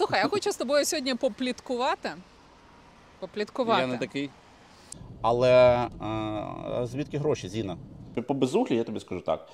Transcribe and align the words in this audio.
Слухай, 0.00 0.20
я 0.20 0.28
хочу 0.28 0.52
з 0.52 0.56
тобою 0.56 0.84
сьогодні 0.84 1.14
попліткувати. 1.14 2.10
Попліткувати. 3.18 3.80
Я 3.80 3.86
не 3.86 3.98
такий. 3.98 4.30
Але 5.22 5.76
е, 5.76 6.86
звідки 6.86 7.18
гроші, 7.18 7.48
Зіна? 7.48 7.76
По 8.26 8.34
безуглі 8.34 8.76
я 8.76 8.84
тобі 8.84 9.00
скажу 9.00 9.20
так. 9.20 9.48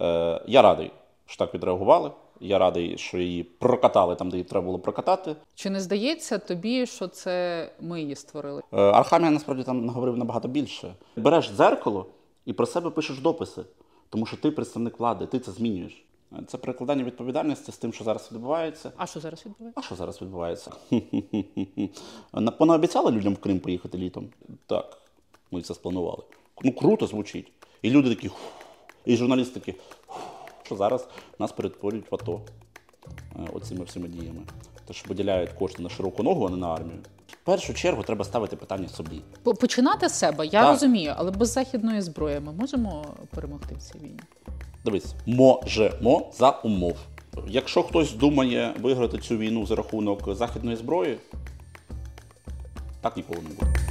Е, 0.00 0.40
я 0.46 0.62
радий, 0.62 0.92
що 1.26 1.38
так 1.38 1.54
відреагували. 1.54 2.10
Я 2.40 2.58
радий, 2.58 2.98
що 2.98 3.18
її 3.18 3.42
прокатали 3.42 4.14
там, 4.14 4.30
де 4.30 4.36
її 4.36 4.48
треба 4.48 4.66
було 4.66 4.78
прокатати. 4.78 5.36
Чи 5.54 5.70
не 5.70 5.80
здається 5.80 6.38
тобі, 6.38 6.86
що 6.86 7.08
це 7.08 7.68
ми 7.80 8.00
її 8.00 8.16
створили? 8.16 8.62
Е, 8.72 8.76
Архамія 8.80 9.30
насправді 9.30 9.62
там 9.62 9.84
наговорив 9.86 10.16
набагато 10.16 10.48
більше. 10.48 10.94
Береш 11.16 11.50
дзеркало 11.50 12.06
і 12.44 12.52
про 12.52 12.66
себе 12.66 12.90
пишеш 12.90 13.18
дописи, 13.18 13.62
тому 14.10 14.26
що 14.26 14.36
ти 14.36 14.50
представник 14.50 15.00
влади, 15.00 15.26
ти 15.26 15.38
це 15.38 15.52
змінюєш. 15.52 16.05
Це 16.46 16.58
перекладання 16.58 17.04
відповідальності 17.04 17.72
з 17.72 17.76
тим, 17.76 17.92
що 17.92 18.04
зараз 18.04 18.28
відбувається. 18.32 18.92
А 18.96 19.06
що 19.06 19.20
зараз 19.20 19.46
відбувається? 19.46 19.80
А 19.80 19.82
що 19.82 19.94
зараз 19.96 20.22
відбувається? 20.22 20.70
На- 22.32 22.50
Понаобіцяли 22.50 23.10
людям 23.10 23.34
в 23.34 23.38
Крим 23.38 23.60
поїхати 23.60 23.98
літом? 23.98 24.28
Так, 24.66 24.98
ми 25.50 25.62
це 25.62 25.74
спланували. 25.74 26.22
Ну, 26.62 26.72
круто 26.72 27.06
звучить. 27.06 27.52
І 27.82 27.90
люди 27.90 28.14
такі, 28.14 28.30
і 29.04 29.16
журналісти 29.16 29.60
такі, 29.60 29.78
що 30.62 30.76
зараз 30.76 31.08
нас 31.38 31.52
перетворюють 31.52 32.12
в 32.12 32.14
АТО 32.14 32.40
е, 33.36 33.48
оцими 33.52 33.84
всіма 33.84 34.08
діями. 34.08 34.40
Тож 34.86 35.04
виділяють 35.08 35.50
кошти 35.50 35.82
на 35.82 35.88
широку 35.88 36.22
ногу, 36.22 36.46
а 36.46 36.50
не 36.50 36.56
на 36.56 36.68
армію. 36.74 36.98
В 37.28 37.36
першу 37.44 37.74
чергу 37.74 38.02
треба 38.02 38.24
ставити 38.24 38.56
питання 38.56 38.88
собі. 38.88 39.22
Починати 39.42 40.08
з 40.08 40.14
себе, 40.14 40.46
я 40.46 40.60
Так. 40.62 40.70
розумію, 40.70 41.14
але 41.16 41.30
без 41.30 41.52
західної 41.52 42.00
зброї 42.00 42.40
ми 42.40 42.52
можемо 42.52 43.04
перемогти 43.34 43.74
в 43.74 43.78
цій 43.82 43.98
війні. 43.98 44.20
Дивись, 44.86 45.14
можемо 45.26 46.30
за 46.38 46.50
умов. 46.50 46.96
Якщо 47.48 47.82
хтось 47.82 48.12
думає 48.12 48.74
виграти 48.82 49.18
цю 49.18 49.36
війну 49.36 49.66
за 49.66 49.74
рахунок 49.74 50.34
західної 50.34 50.76
зброї, 50.76 51.16
так 53.00 53.16
ніколи 53.16 53.40
не 53.42 53.48
буде. 53.48 53.85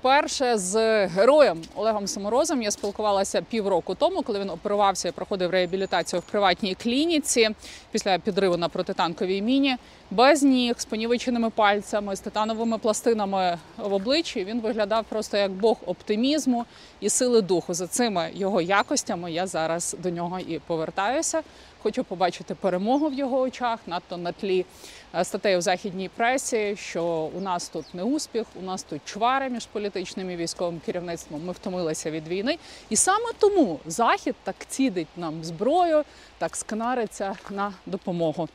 Вперше 0.00 0.58
з 0.58 1.06
героєм 1.06 1.62
Олегом 1.74 2.06
Саморозом 2.06 2.62
я 2.62 2.70
спілкувалася 2.70 3.42
півроку 3.42 3.94
тому, 3.94 4.22
коли 4.22 4.40
він 4.40 4.50
оперувався 4.50 5.08
і 5.08 5.12
проходив 5.12 5.50
реабілітацію 5.50 6.20
в 6.20 6.22
приватній 6.22 6.74
клініці 6.74 7.50
після 7.92 8.18
підриву 8.18 8.56
на 8.56 8.68
протитанковій 8.68 9.42
міні. 9.42 9.76
Без 10.10 10.42
ніг, 10.42 10.74
з 10.78 10.84
понівеченими 10.84 11.50
пальцями, 11.50 12.16
з 12.16 12.20
титановими 12.20 12.78
пластинами 12.78 13.58
в 13.78 13.92
обличчі. 13.92 14.44
Він 14.44 14.60
виглядав 14.60 15.04
просто 15.04 15.36
як 15.36 15.50
бог 15.50 15.76
оптимізму 15.86 16.64
і 17.00 17.08
сили 17.08 17.42
духу. 17.42 17.74
За 17.74 17.86
цими 17.86 18.30
його 18.34 18.60
якостями 18.60 19.32
я 19.32 19.46
зараз 19.46 19.96
до 20.02 20.10
нього 20.10 20.38
і 20.38 20.58
повертаюся. 20.58 21.42
Хочу 21.86 22.04
побачити 22.04 22.54
перемогу 22.54 23.08
в 23.08 23.14
його 23.14 23.40
очах, 23.40 23.78
надто 23.86 24.16
на 24.16 24.32
тлі 24.32 24.66
е, 25.14 25.24
статей 25.24 25.56
у 25.56 25.60
західній 25.60 26.08
пресі, 26.08 26.76
що 26.76 27.04
у 27.34 27.40
нас 27.40 27.68
тут 27.68 27.94
не 27.94 28.02
успіх, 28.02 28.46
у 28.54 28.62
нас 28.62 28.82
тут 28.82 29.00
чвари 29.04 29.48
між 29.48 29.66
політичним 29.66 30.30
і 30.30 30.36
військовим 30.36 30.80
керівництвом. 30.86 31.44
Ми 31.44 31.52
втомилися 31.52 32.10
від 32.10 32.28
війни, 32.28 32.58
і 32.88 32.96
саме 32.96 33.24
тому 33.38 33.80
захід 33.86 34.34
так 34.44 34.56
цідить 34.68 35.08
нам 35.16 35.44
зброю, 35.44 36.04
так 36.38 36.56
скнариться 36.56 37.34
на 37.50 37.72
допомогу. 37.86 38.48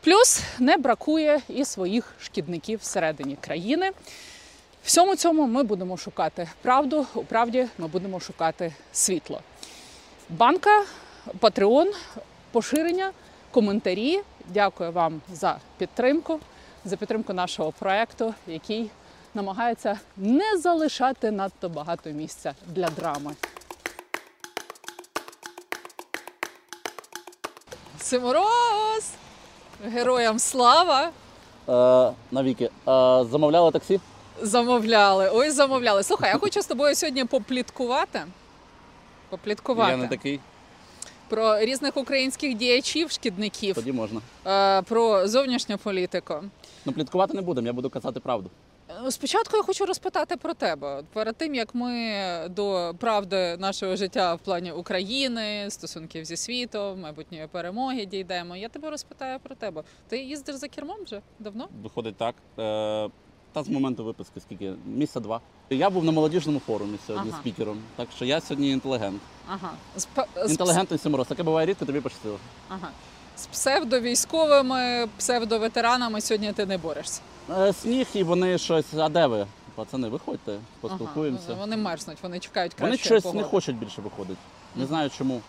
Плюс 0.00 0.42
не 0.58 0.76
бракує 0.76 1.40
і 1.48 1.64
своїх 1.64 2.14
шкідників 2.20 2.78
всередині 2.78 3.36
країни. 3.40 3.90
Всьому 4.84 5.16
цьому 5.16 5.46
ми 5.46 5.62
будемо 5.62 5.96
шукати 5.96 6.48
правду. 6.62 7.06
У 7.14 7.24
правді 7.24 7.66
ми 7.78 7.86
будемо 7.86 8.20
шукати 8.20 8.72
світло. 8.92 9.40
Банка, 10.28 10.84
Патреон, 11.38 11.92
поширення, 12.54 13.12
коментарі. 13.50 14.20
Дякую 14.48 14.92
вам 14.92 15.20
за 15.32 15.58
підтримку, 15.78 16.40
за 16.84 16.96
підтримку 16.96 17.32
нашого 17.32 17.72
проекту, 17.72 18.34
який 18.46 18.90
намагається 19.34 19.98
не 20.16 20.58
залишати 20.58 21.30
надто 21.30 21.68
багато 21.68 22.10
місця 22.10 22.54
для 22.66 22.88
драми. 22.88 23.34
Симороз! 27.98 29.10
Героям 29.84 30.38
слава! 30.38 31.10
Е, 31.68 32.12
навіки, 32.30 32.64
е, 32.64 32.70
замовляли 33.30 33.70
таксі? 33.70 34.00
Замовляли. 34.42 35.30
Ой, 35.32 35.50
замовляли. 35.50 36.02
Слухай, 36.02 36.30
я 36.30 36.38
хочу 36.38 36.62
з 36.62 36.66
тобою 36.66 36.94
сьогодні 36.94 37.24
попліткувати. 37.24 38.22
Попліткувати 39.28 39.90
Я 39.90 39.96
не 39.96 40.08
такий, 40.08 40.40
про 41.34 41.58
різних 41.60 41.96
українських 41.96 42.54
діячів, 42.54 43.10
шкідників, 43.10 43.74
тоді 43.74 43.92
можна. 43.92 44.20
е, 44.46 44.82
про 44.82 45.28
зовнішню 45.28 45.78
політику. 45.78 46.34
Ну, 46.84 46.92
пліткувати 46.92 47.34
не 47.34 47.42
будемо, 47.42 47.66
я 47.66 47.72
буду 47.72 47.90
казати 47.90 48.20
правду. 48.20 48.50
Е, 49.06 49.10
Спочатку 49.10 49.56
я 49.56 49.62
хочу 49.62 49.86
розпитати 49.86 50.36
про 50.36 50.54
тебе. 50.54 51.02
Перед 51.12 51.36
тим 51.36 51.54
як 51.54 51.74
ми 51.74 52.14
до 52.50 52.94
правди 53.00 53.56
нашого 53.58 53.96
життя 53.96 54.34
в 54.34 54.38
плані 54.38 54.72
України, 54.72 55.66
стосунків 55.70 56.24
зі 56.24 56.36
світом, 56.36 57.00
майбутньої 57.00 57.46
перемоги 57.46 58.06
дійдемо. 58.06 58.56
Я 58.56 58.68
тебе 58.68 58.90
розпитаю 58.90 59.38
про 59.42 59.54
тебе. 59.54 59.82
Ти 60.08 60.18
їздиш 60.18 60.56
за 60.56 60.68
кермом 60.68 60.96
вже 61.04 61.20
давно? 61.38 61.68
Виходить 61.82 62.16
так. 62.16 62.34
Е, 62.58 63.08
та 63.54 63.62
з 63.62 63.68
моменту 63.68 64.04
виписки 64.04 64.40
скільки? 64.40 64.72
Місяця 64.86 65.20
два. 65.20 65.40
Я 65.70 65.90
був 65.90 66.04
на 66.04 66.12
молодіжному 66.12 66.60
форумі 66.66 66.98
сьогодні 67.06 67.30
Ага. 67.30 67.40
спікером, 67.40 67.78
так 67.96 68.08
що 68.16 68.24
я 68.24 68.40
сьогодні 68.40 68.70
інтелігент. 68.70 69.20
Ага. 69.48 69.70
З, 69.96 70.06
Інтелігентний 70.50 70.98
симороз. 70.98 71.26
Таке 71.26 71.42
буває 71.42 71.66
рідко, 71.66 71.84
тобі 71.84 72.00
пощастило. 72.00 72.38
ага. 72.68 72.88
з 73.36 73.46
псевдовійськовими, 73.46 75.08
псевдоветеранами 75.18 76.20
сьогодні 76.20 76.52
ти 76.52 76.66
не 76.66 76.78
борешся. 76.78 77.20
Е, 77.58 77.72
сніг 77.72 78.06
і 78.14 78.22
вони 78.22 78.58
щось. 78.58 78.94
А 78.98 79.08
де 79.08 79.26
ви? 79.26 79.46
Пацани, 79.74 80.08
виходьте, 80.08 80.58
поспілкуємося. 80.80 81.44
Ага. 81.48 81.60
Вони 81.60 81.76
мерзнуть, 81.76 82.18
вони 82.22 82.38
чекають 82.38 82.74
краще. 82.74 82.84
Вони 82.90 82.96
щось 82.98 83.22
погоди. 83.22 83.42
не 83.42 83.48
хочуть 83.48 83.76
більше 83.76 84.02
виходити. 84.02 84.38
Не 84.76 84.86
знаю 84.86 85.10
чому. 85.18 85.40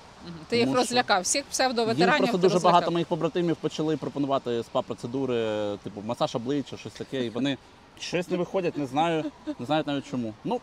Ти 0.48 0.58
їх 0.58 0.66
Тому 0.66 0.78
розлякав. 0.78 1.22
Всіх 1.22 1.36
Їм 1.42 1.46
псевдоветеранів 1.52 2.18
просто 2.18 2.38
ти 2.38 2.42
дуже 2.42 2.54
розлякав. 2.54 2.72
багато 2.74 2.92
моїх 2.92 3.08
побратимів 3.08 3.56
почали 3.56 3.98
пропонувати 3.98 4.50
спа-процедури, 4.74 5.78
типу 5.78 6.02
масаж 6.06 6.36
обличчя, 6.36 6.78
щось 6.78 6.94
таке. 6.94 7.26
І 7.26 7.30
вони 7.30 7.58
щось 8.00 8.30
не 8.30 8.38
виходять, 8.38 8.78
не 8.78 8.86
знаю, 8.86 9.32
не 9.60 9.66
знають 9.66 9.88
навіть 9.88 10.10
чому. 10.12 10.34
Ну, 10.44 10.62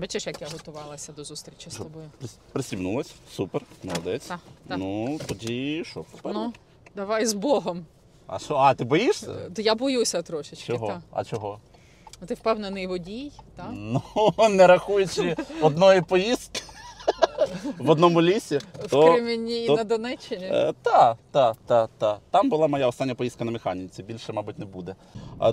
Бачиш, 0.00 0.26
як 0.26 0.40
я 0.40 0.48
готувалася 0.48 1.12
до 1.12 1.24
зустрічі 1.24 1.70
з 1.70 1.76
тобою. 1.76 2.10
прис- 2.22 2.36
супер, 3.32 3.62
молодець. 3.82 4.26
Так, 4.26 4.40
так. 4.68 4.78
Ну, 4.78 5.18
тоді 5.28 5.84
що? 5.84 6.00
вперед. 6.00 6.36
Ну, 6.36 6.52
давай 6.96 7.26
з 7.26 7.32
Богом. 7.32 7.86
А 8.26 8.38
що, 8.38 8.54
а 8.56 8.74
ти 8.74 8.84
боїшся? 8.84 9.50
Я 9.56 9.74
боюся 9.74 10.22
трошечки. 10.22 10.66
Чого? 10.66 10.86
Та. 10.86 11.02
А 11.10 11.24
чого? 11.24 11.60
Ти 12.26 12.34
впевнений 12.34 12.86
водій, 12.86 13.32
так? 13.56 13.66
Ну, 13.72 14.02
не 14.50 14.66
рахуючи 14.66 15.36
одної 15.62 16.02
поїздки 16.02 16.60
в 17.78 17.90
одному 17.90 18.22
лісі, 18.22 18.58
В 18.82 18.88
Кремені 18.88 19.68
на 19.68 19.84
Донеччині. 19.84 20.44
Е, 20.44 20.72
Та, 20.82 21.16
та, 21.30 21.54
та, 21.66 21.86
та. 21.86 22.18
Там 22.30 22.48
була 22.50 22.68
моя 22.68 22.88
остання 22.88 23.14
поїздка 23.14 23.44
на 23.44 23.50
механіці, 23.50 24.02
більше, 24.02 24.32
мабуть, 24.32 24.58
не 24.58 24.64
буде. 24.64 24.94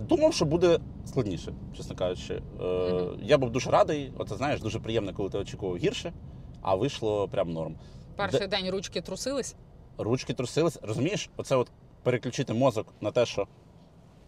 Думав, 0.01 0.33
що 0.33 0.45
буде 0.45 0.79
складніше, 1.05 1.53
чесно 1.77 1.95
кажучи. 1.95 2.41
Е. 2.61 3.03
Я 3.23 3.37
був 3.37 3.51
дуже 3.51 3.69
радий. 3.71 4.13
Оце 4.17 4.35
знаєш, 4.35 4.61
дуже 4.61 4.79
приємно, 4.79 5.13
коли 5.13 5.29
ти 5.29 5.37
очікував 5.37 5.77
гірше, 5.77 6.13
а 6.61 6.75
вийшло 6.75 7.27
прям 7.27 7.51
норм. 7.53 7.75
Перший 8.15 8.47
день 8.47 8.69
ручки 8.69 9.01
трусились. 9.01 9.55
Ручки 9.97 10.33
трусились. 10.33 10.79
Розумієш, 10.81 11.29
оце 11.37 11.55
от 11.55 11.67
переключити 12.03 12.53
мозок 12.53 12.87
на 13.01 13.11
те, 13.11 13.25
що 13.25 13.47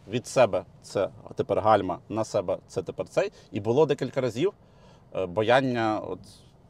від 0.07 0.27
себе 0.27 0.65
це 0.81 1.09
тепер 1.35 1.59
гальма, 1.59 1.99
на 2.09 2.23
себе 2.23 2.57
це 2.67 2.83
тепер 2.83 3.07
цей. 3.07 3.31
І 3.51 3.59
було 3.59 3.85
декілька 3.85 4.21
разів 4.21 4.53
е, 5.15 5.25
бояння 5.25 6.01
от, 6.07 6.19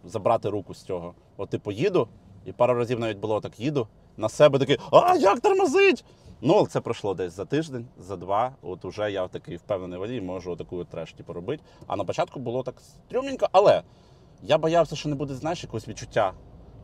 забрати 0.03 0.49
руку 0.49 0.73
з 0.73 0.83
цього. 0.83 1.13
От 1.37 1.49
типу 1.49 1.71
їду, 1.71 2.07
і 2.45 2.51
пару 2.51 2.73
разів 2.73 2.99
навіть 2.99 3.17
було 3.17 3.41
так 3.41 3.59
їду, 3.59 3.87
на 4.17 4.29
себе 4.29 4.59
такий, 4.59 4.77
а 4.91 5.15
як 5.15 5.39
тормозить? 5.39 6.05
Ну, 6.41 6.67
це 6.67 6.81
пройшло 6.81 7.13
десь 7.13 7.33
за 7.33 7.45
тиждень, 7.45 7.87
за 7.97 8.15
два. 8.15 8.51
От 8.61 8.85
уже 8.85 9.11
я 9.11 9.27
такий 9.27 9.57
впевнений 9.57 9.99
водій, 9.99 10.21
можу 10.21 10.55
таку 10.55 10.83
треш 10.83 11.13
типу, 11.13 11.33
робити. 11.33 11.63
А 11.87 11.95
на 11.95 12.03
початку 12.03 12.39
було 12.39 12.63
так 12.63 12.75
стрьомненько, 12.81 13.49
але 13.51 13.83
я 14.41 14.57
боявся, 14.57 14.95
що 14.95 15.09
не 15.09 15.15
буде, 15.15 15.33
знаєш, 15.35 15.63
якогось 15.63 15.87
відчуття. 15.87 16.33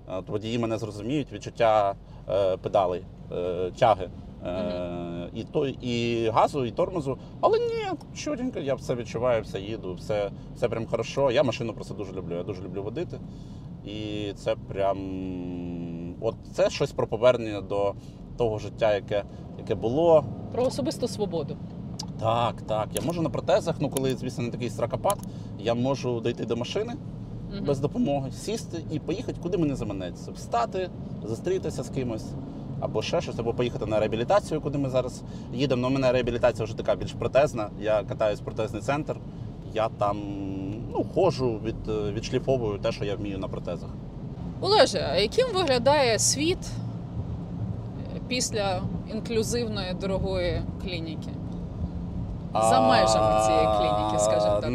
От 0.08 0.30
водії 0.30 0.60
мене 0.60 0.78
зрозуміють, 0.78 1.32
відчуття 1.32 1.96
е, 2.30 2.58
педалей, 2.58 3.06
е, 3.32 3.72
тяги. 3.80 4.10
Е, 4.46 5.30
і, 5.34 5.44
то, 5.44 5.68
і 5.68 6.28
газу, 6.30 6.66
і 6.66 6.72
тормозу. 6.72 7.18
Але 7.42 7.60
ні, 7.60 7.98
чотенько, 8.16 8.60
я 8.60 8.76
все 8.76 8.96
відчуваю, 8.96 9.44
все 9.44 9.60
їду, 9.60 9.94
все, 9.94 10.32
все 10.56 10.70
прям 10.70 10.86
хорошо. 10.86 11.32
Я 11.32 11.44
машину 11.44 11.74
просто 11.74 11.94
дуже 11.94 12.14
люблю. 12.14 12.36
Я 12.36 12.44
дуже 12.44 12.64
люблю 12.64 12.84
водити. 12.84 13.20
І 13.86 14.32
це 14.36 14.56
прям. 14.56 14.98
От 16.22 16.36
це 16.54 16.70
щось 16.70 16.92
про 16.92 17.08
повернення 17.08 17.62
до 17.62 17.94
того 18.38 18.60
життя, 18.60 18.96
яке, 18.96 19.24
яке 19.58 19.76
було. 19.76 20.26
Про 20.52 20.64
особисту 20.64 21.08
свободу. 21.08 21.58
Так, 22.20 22.62
так. 22.62 22.90
Я 22.94 23.02
можу 23.02 23.22
на 23.22 23.30
протезах, 23.30 23.76
ну 23.80 23.90
коли, 23.90 24.16
звісно, 24.16 24.44
не 24.44 24.52
такий 24.52 24.70
стракопад, 24.70 25.18
я 25.60 25.74
можу 25.74 26.22
дійти 26.22 26.46
до 26.46 26.56
машини 26.56 26.94
без 27.68 27.80
допомоги, 27.80 28.32
сісти 28.32 28.84
і 28.92 29.00
поїхати, 29.00 29.38
куди 29.44 29.58
мені 29.58 29.76
заманеться. 29.76 30.32
Встати, 30.32 30.90
зустрітися 31.24 31.84
з 31.84 31.90
кимось, 31.90 32.26
або 32.80 33.02
ще 33.02 33.22
щось, 33.22 33.40
або 33.40 33.54
поїхати 33.54 33.86
на 33.86 34.00
реабілітацію, 34.00 34.62
куди 34.62 34.78
ми 34.78 34.90
зараз 34.90 35.22
їдемо. 35.54 35.82
Ну, 35.82 35.88
у 35.88 35.92
мене 35.92 36.12
реабілітація 36.12 36.66
вже 36.66 36.78
така 36.78 36.96
більш 36.96 37.14
протезна. 37.14 37.70
Я 37.80 38.04
катаюсь 38.04 38.40
в 38.40 38.44
протезний 38.44 38.82
центр. 38.82 39.16
Я 39.74 39.90
там 39.90 40.18
ну, 40.94 41.06
ходжу, 41.14 41.60
від, 41.64 41.76
відшліфовую 42.16 42.80
те, 42.80 42.92
що 42.92 43.06
я 43.06 43.16
вмію 43.16 43.38
на 43.38 43.48
протезах. 43.48 43.90
Олеже, 44.62 45.10
а 45.12 45.16
яким 45.16 45.48
виглядає 45.54 46.20
світ 46.20 46.72
після 48.28 48.82
інклюзивної 49.14 49.94
дорогої 49.94 50.62
клініки? 50.84 51.30
За 52.54 52.82
межами 52.82 53.46
цієї 53.46 53.66
клініки, 53.78 54.20
скажімо 54.20 54.60
так. 54.62 54.70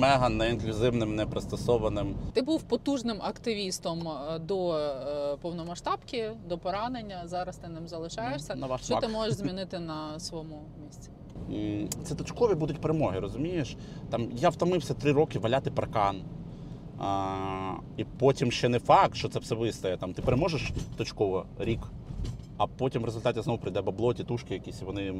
Мега 0.00 0.28
неінклюзивним, 0.28 1.14
непристосованим. 1.16 2.14
Ти 2.32 2.42
був 2.42 2.62
потужним 2.62 3.16
активістом 3.22 4.08
е, 4.08 4.38
до 4.38 4.74
е, 4.78 5.36
повномасштабки, 5.40 6.30
до 6.48 6.58
поранення. 6.58 7.22
Зараз 7.24 7.56
ти 7.56 7.68
ним 7.68 7.88
залишаєшся. 7.88 8.54
На 8.54 8.66
ваш 8.66 8.80
Що 8.80 8.86
смак. 8.86 9.00
ти 9.00 9.08
можеш 9.08 9.34
змінити 9.34 9.78
на 9.78 10.20
своєму 10.20 10.62
місці? 10.84 11.10
Це 12.04 12.14
точкові 12.14 12.54
будуть 12.54 12.80
перемоги, 12.80 13.20
розумієш? 13.20 13.76
Там 14.10 14.28
я 14.36 14.48
втомився 14.48 14.94
три 14.94 15.12
роки 15.12 15.38
валяти 15.38 15.70
паркан. 15.70 16.22
А, 17.00 17.34
і 17.96 18.04
потім 18.04 18.52
ще 18.52 18.68
не 18.68 18.78
факт, 18.78 19.14
що 19.14 19.28
це 19.28 19.38
все 19.38 19.54
вистає. 19.54 19.96
Там 19.96 20.12
ти 20.12 20.22
переможеш 20.22 20.72
точково 20.96 21.46
рік, 21.58 21.80
а 22.58 22.66
потім 22.66 23.02
в 23.02 23.04
результаті 23.04 23.42
знову 23.42 23.58
прийде 23.58 23.82
бабло, 23.82 24.14
тітушки 24.14 24.54
якісь, 24.54 24.82
і 24.82 24.84
вони 24.84 25.12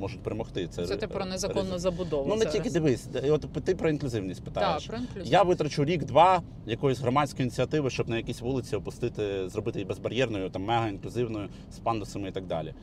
можуть 0.00 0.20
перемогти. 0.20 0.68
Це, 0.68 0.86
Це 0.86 0.96
ти 0.96 1.06
про 1.06 1.24
незаконну 1.24 1.78
забудову. 1.78 2.24
Ну 2.28 2.34
не 2.34 2.38
зараз. 2.38 2.54
тільки 2.54 2.70
дивись, 2.70 3.08
от 3.30 3.46
ти 3.64 3.74
про 3.74 3.90
інклюзивність 3.90 4.44
Так, 4.44 4.54
питаєш. 4.54 4.86
про 4.86 4.96
інклюзивність. 4.96 5.32
Я 5.32 5.42
витрачу 5.42 5.84
рік-два 5.84 6.42
якоїсь 6.66 6.98
громадської 7.00 7.42
ініціативи, 7.42 7.90
щоб 7.90 8.08
на 8.08 8.16
якійсь 8.16 8.40
вулиці 8.40 8.76
опустити, 8.76 9.48
зробити 9.48 9.78
її 9.78 9.88
безбар'єрною, 9.88 10.50
там 10.50 10.64
мега 10.64 10.88
інклюзивною 10.88 11.48
з 11.72 11.78
пандусами 11.78 12.28
і 12.28 12.32
так 12.32 12.46
далі. 12.46 12.74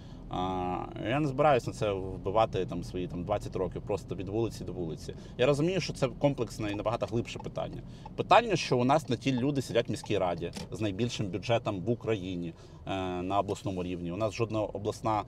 Я 1.09 1.19
не 1.19 1.27
збираюся 1.27 1.69
на 1.69 1.73
це 1.73 1.91
вбивати 1.91 2.65
там 2.65 2.83
свої 2.83 3.07
там 3.07 3.23
20 3.23 3.55
років, 3.55 3.81
просто 3.81 4.15
від 4.15 4.29
вулиці 4.29 4.63
до 4.63 4.73
вулиці. 4.73 5.13
Я 5.37 5.45
розумію, 5.45 5.81
що 5.81 5.93
це 5.93 6.07
комплексне 6.07 6.71
і 6.71 6.75
набагато 6.75 7.05
глибше 7.05 7.39
питання. 7.39 7.81
Питання, 8.15 8.55
що 8.55 8.77
у 8.77 8.83
нас 8.83 9.09
не 9.09 9.17
ті 9.17 9.31
люди 9.31 9.61
сидять 9.61 9.87
в 9.87 9.91
міській 9.91 10.17
раді 10.17 10.51
з 10.71 10.81
найбільшим 10.81 11.27
бюджетом 11.27 11.81
в 11.81 11.89
Україні 11.89 12.53
е, 12.87 13.21
на 13.21 13.39
обласному 13.39 13.83
рівні. 13.83 14.11
У 14.11 14.17
нас 14.17 14.33
жодна 14.33 14.61
обласна 14.61 15.19
е, 15.19 15.23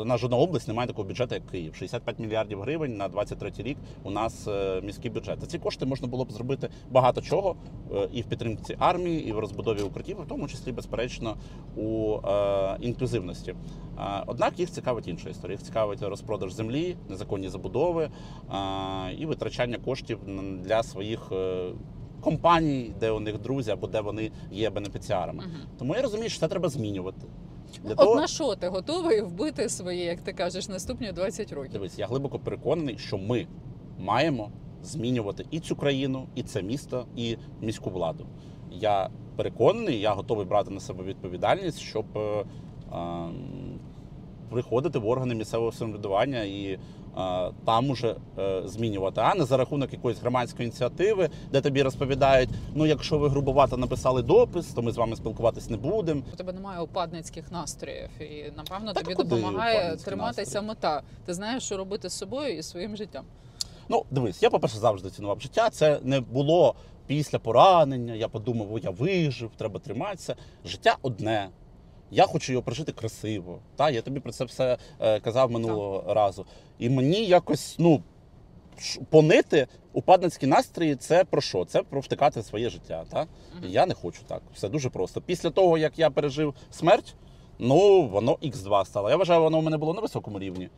у 0.00 0.04
нас 0.04 0.20
жодна 0.20 0.36
область 0.36 0.68
не 0.68 0.74
має 0.74 0.88
такого 0.88 1.08
бюджету, 1.08 1.34
як 1.34 1.46
Київ. 1.46 1.74
65 1.74 2.18
мільярдів 2.18 2.60
гривень 2.60 2.96
на 2.96 3.08
23 3.08 3.52
рік 3.58 3.78
у 4.02 4.10
нас 4.10 4.48
е, 4.48 4.80
міський 4.84 5.10
бюджет. 5.10 5.40
За 5.40 5.46
ці 5.46 5.58
кошти 5.58 5.86
можна 5.86 6.08
було 6.08 6.24
б 6.24 6.32
зробити 6.32 6.68
багато 6.90 7.20
чого 7.20 7.56
і 8.12 8.22
в 8.22 8.24
підтримці 8.24 8.76
армії, 8.78 9.28
і 9.28 9.32
в 9.32 9.38
розбудові 9.38 9.82
укриттів, 9.82 10.22
в 10.22 10.28
тому 10.28 10.48
числі, 10.48 10.72
безперечно, 10.72 11.36
у 11.76 12.18
інклюзивності. 12.80 13.41
Е, 13.50 14.24
Однак 14.26 14.60
їх 14.60 14.70
цікавить 14.70 15.08
інша 15.08 15.28
історія. 15.30 15.54
Їх 15.54 15.62
цікавить 15.62 16.02
розпродаж 16.02 16.52
землі, 16.52 16.96
незаконні 17.08 17.48
забудови 17.48 18.10
і 19.18 19.26
витрачання 19.26 19.78
коштів 19.78 20.18
для 20.62 20.82
своїх. 20.82 21.32
е, 21.32 21.70
Компаній, 22.20 22.94
де 23.00 23.10
у 23.10 23.20
них 23.20 23.38
друзі 23.40 23.70
або 23.70 23.86
де 23.86 24.00
вони 24.00 24.30
є 24.52 24.70
бенефіціарами. 24.70 25.42
Мгм. 25.44 25.56
Тому 25.78 25.94
я 25.96 26.02
розумію, 26.02 26.28
що 26.28 26.40
це 26.40 26.48
треба 26.48 26.68
змінювати. 26.68 27.26
Для 27.84 27.94
От 27.94 28.16
на 28.16 28.26
що 28.26 28.54
ти 28.56 28.68
готовий 28.68 29.20
вбити 29.22 29.68
свої, 29.68 30.00
як 30.04 30.20
ти 30.20 30.32
кажеш, 30.32 30.68
наступні 30.68 31.12
20 31.12 31.52
років? 31.52 31.72
Дивись, 31.72 31.98
я 31.98 32.06
глибоко 32.06 32.38
переконаний, 32.38 32.98
що 32.98 33.18
ми 33.18 33.46
маємо 33.98 34.50
змінювати 34.82 35.46
і 35.50 35.60
цю 35.60 35.76
країну, 35.76 36.26
і 36.34 36.42
це 36.42 36.62
місто, 36.62 37.06
і 37.16 37.36
міську 37.60 37.90
владу. 37.90 38.26
Я 38.70 39.10
переконаний, 39.36 40.00
я 40.00 40.12
готовий 40.12 40.46
брати 40.46 40.70
на 40.70 40.80
себе 40.80 41.04
відповідальність, 41.04 41.78
щоб 41.78 42.06
е, 42.18 42.44
приходити 44.50 44.98
в 44.98 45.08
органи 45.08 45.34
місцевого 45.34 45.72
самоврядування 45.72 46.42
і 46.42 46.78
там 47.64 47.90
уже 47.90 48.16
е, 48.38 48.62
змінювати, 48.64 49.20
а 49.20 49.34
не 49.34 49.44
за 49.44 49.56
рахунок 49.56 49.92
якоїсь 49.92 50.20
громадської 50.20 50.66
ініціативи, 50.66 51.30
де 51.52 51.60
тобі 51.60 51.82
розповідають: 51.82 52.50
ну, 52.74 52.86
якщо 52.86 53.18
ви 53.18 53.28
грубовато 53.28 53.76
написали 53.76 54.22
допис, 54.22 54.66
то 54.66 54.82
ми 54.82 54.92
з 54.92 54.96
вами 54.96 55.16
спілкуватись 55.16 55.70
не 55.70 55.76
будемо. 55.76 56.22
У 56.32 56.36
тебе 56.36 56.52
немає 56.52 56.80
упадницьких 56.80 57.52
настроїв, 57.52 58.08
і 58.20 58.52
напевно 58.56 58.92
Та 58.92 59.00
тобі 59.00 59.14
допомагає 59.14 59.96
триматися 59.96 60.40
настрої? 60.40 60.66
мета. 60.68 61.02
Ти 61.26 61.34
знаєш, 61.34 61.62
що 61.62 61.76
робити 61.76 62.08
з 62.08 62.12
собою 62.12 62.58
і 62.58 62.62
своїм 62.62 62.96
життям. 62.96 63.24
Ну, 63.88 64.04
дивись, 64.10 64.42
я, 64.42 64.50
по-перше, 64.50 64.78
завжди 64.78 65.10
цінував 65.10 65.40
життя. 65.40 65.70
Це 65.70 66.00
не 66.02 66.20
було 66.20 66.74
після 67.06 67.38
поранення. 67.38 68.14
Я 68.14 68.28
подумав, 68.28 68.74
о, 68.74 68.78
я 68.78 68.90
вижив, 68.90 69.50
треба 69.56 69.80
триматися. 69.80 70.36
Життя 70.64 70.96
одне. 71.02 71.48
Я 72.12 72.26
хочу 72.26 72.52
його 72.52 72.62
прожити 72.62 72.92
красиво. 72.92 73.58
Та? 73.76 73.90
Я 73.90 74.02
тобі 74.02 74.20
про 74.20 74.32
це 74.32 74.44
все 74.44 74.78
е, 75.00 75.20
казав 75.20 75.50
минулого 75.50 76.14
разу. 76.14 76.46
І 76.78 76.90
мені 76.90 77.24
якось, 77.26 77.76
ну, 77.78 78.02
понити 79.10 79.66
упадницькі 79.92 80.46
настрої 80.46 80.96
це 80.96 81.24
про 81.24 81.40
що? 81.40 81.64
Це 81.64 81.82
про 81.82 82.00
втикати 82.00 82.40
в 82.40 82.44
своє 82.44 82.70
життя. 82.70 83.04
Та? 83.10 83.26
І 83.66 83.70
Я 83.70 83.86
не 83.86 83.94
хочу 83.94 84.22
так. 84.26 84.42
Все 84.54 84.68
дуже 84.68 84.90
просто. 84.90 85.20
Після 85.20 85.50
того, 85.50 85.78
як 85.78 85.98
я 85.98 86.10
пережив 86.10 86.54
смерть, 86.70 87.14
ну 87.58 88.08
воно 88.08 88.32
Х2 88.32 88.84
стало. 88.84 89.10
Я 89.10 89.16
вважаю, 89.16 89.42
воно 89.42 89.58
у 89.58 89.62
мене 89.62 89.76
було 89.76 89.94
на 89.94 90.00
високому 90.00 90.38
рівні. 90.38 90.68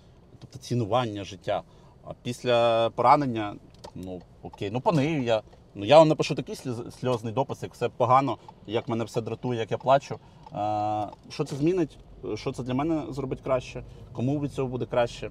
Тобто 0.40 0.58
цінування 0.58 1.24
життя. 1.24 1.62
А 2.04 2.12
після 2.22 2.90
поранення, 2.90 3.56
ну 3.94 4.22
окей, 4.42 4.70
ну 4.70 4.80
понив 4.80 5.24
я. 5.24 5.42
Ну 5.74 5.84
я 5.84 5.98
вам 5.98 6.08
напишу 6.08 6.34
такий 6.34 6.54
сльоз- 6.54 6.90
сльозний 6.90 7.32
допис, 7.32 7.62
як 7.62 7.74
все 7.74 7.88
погано, 7.88 8.38
як 8.66 8.88
мене 8.88 9.04
все 9.04 9.20
дратує, 9.20 9.60
як 9.60 9.70
я 9.70 9.78
плачу. 9.78 10.18
А, 10.52 11.06
що 11.30 11.44
це 11.44 11.56
змінить? 11.56 11.98
Що 12.34 12.52
це 12.52 12.62
для 12.62 12.74
мене 12.74 13.02
зробить 13.10 13.40
краще? 13.40 13.84
Кому 14.12 14.40
від 14.40 14.52
цього 14.52 14.68
буде 14.68 14.86
краще? 14.86 15.30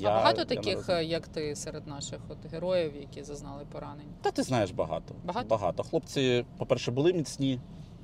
а 0.00 0.04
багато 0.04 0.40
я 0.40 0.44
таких, 0.44 0.88
е, 0.88 1.04
як 1.04 1.28
ти, 1.28 1.56
серед 1.56 1.86
наших 1.86 2.20
от 2.28 2.52
героїв, 2.52 2.92
які 3.00 3.22
зазнали 3.22 3.64
поранень. 3.72 4.06
Та 4.22 4.30
ти 4.30 4.42
знаєш 4.42 4.70
багато. 4.70 5.14
Багато? 5.24 5.48
Багато. 5.48 5.82
Хлопці, 5.82 6.44
по-перше, 6.58 6.90
були 6.90 7.12
міцні. 7.12 7.60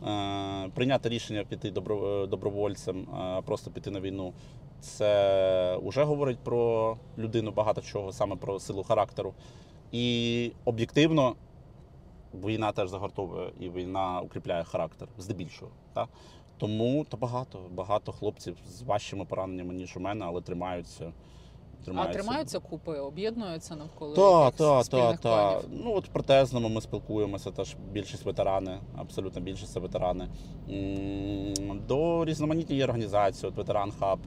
Е, 0.06 0.69
прийняти 0.75 1.09
рішення 1.09 1.44
піти 1.44 1.71
добро, 1.71 2.23
е, 2.23 2.26
добровольцем, 2.26 3.00
е, 3.00 3.43
просто 3.43 3.71
піти 3.71 3.91
на 3.91 4.00
війну. 4.00 4.33
Це 4.81 5.78
вже 5.83 6.05
говорить 6.05 6.38
про 6.38 6.97
людину 7.19 7.50
багато 7.50 7.81
чого, 7.81 8.12
саме 8.12 8.37
про 8.37 8.61
силу 8.61 8.83
характеру. 8.83 9.35
І 9.92 10.52
об'єктивно 10.64 11.35
війна 12.35 12.73
теж 12.73 12.88
загортовує, 12.88 13.52
і 13.61 13.70
війна 13.70 14.20
укріпляє 14.20 14.64
характер 14.64 15.09
здебільшого. 15.18 15.70
Та? 15.94 16.06
Тому 16.59 17.06
то 17.09 17.16
багато, 17.16 17.59
багато 17.70 18.12
хлопців 18.12 18.56
з 18.68 18.82
важчими 18.82 19.25
пораненнями, 19.25 19.75
ніж 19.75 19.97
у 19.97 20.00
мене, 20.00 20.25
але 20.28 20.40
тримаються. 20.40 21.12
А 21.94 22.06
тримаються 22.06 22.59
купи, 22.59 22.99
об'єднуються 22.99 23.76
навколо 23.76 24.14
Так, 24.14 24.54
так, 24.54 24.87
так, 24.87 25.20
так. 25.20 25.64
Ну 25.70 25.94
от 25.94 26.09
в 26.09 26.09
протезному 26.09 26.68
ми 26.68 26.80
спілкуємося, 26.80 27.50
теж 27.50 27.76
більшість 27.92 28.25
ветерани, 28.25 28.78
абсолютно 28.97 29.40
більшість 29.40 29.73
це 29.73 29.80
ветерани. 29.80 30.28
До 31.88 32.25
різноманітні 32.25 32.85
організації, 32.85 33.50
от 33.50 33.56
ветеран 33.56 33.92
хаб. 34.00 34.18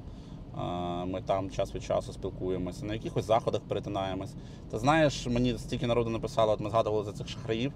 Ми 1.05 1.21
там 1.25 1.49
час 1.49 1.75
від 1.75 1.83
часу 1.83 2.13
спілкуємося, 2.13 2.85
на 2.85 2.93
якихось 2.93 3.25
заходах 3.25 3.61
перетинаємось. 3.61 4.33
Ти 4.71 4.79
знаєш, 4.79 5.27
мені 5.27 5.57
стільки 5.57 5.87
народу 5.87 6.09
написало, 6.09 6.51
от 6.51 6.59
ми 6.59 6.69
згадували 6.69 7.03
за 7.03 7.11
цих 7.11 7.27
шахраїв, 7.27 7.73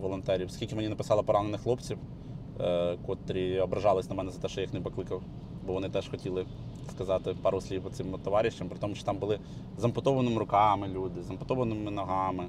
волонтерів, 0.00 0.50
скільки 0.50 0.74
мені 0.74 0.88
написало 0.88 1.22
поранених 1.22 1.60
хлопців, 1.60 1.98
е, 2.60 2.96
котрі 3.06 3.60
ображались 3.60 4.10
на 4.10 4.14
мене 4.16 4.30
за 4.30 4.40
те, 4.40 4.48
що 4.48 4.60
я 4.60 4.64
їх 4.64 4.74
не 4.74 4.80
покликав, 4.80 5.22
бо 5.66 5.72
вони 5.72 5.88
теж 5.88 6.08
хотіли 6.08 6.46
сказати 6.90 7.34
пару 7.42 7.60
слів 7.60 7.82
цим 7.92 8.06
товаришам, 8.24 8.68
при 8.68 8.78
тому, 8.78 8.94
що 8.94 9.04
там 9.04 9.16
були 9.16 9.38
з 9.78 9.84
ампутованими 9.84 10.38
руками 10.38 10.88
люди, 10.88 11.22
з 11.22 11.30
ампутованими 11.30 11.90
ногами. 11.90 12.44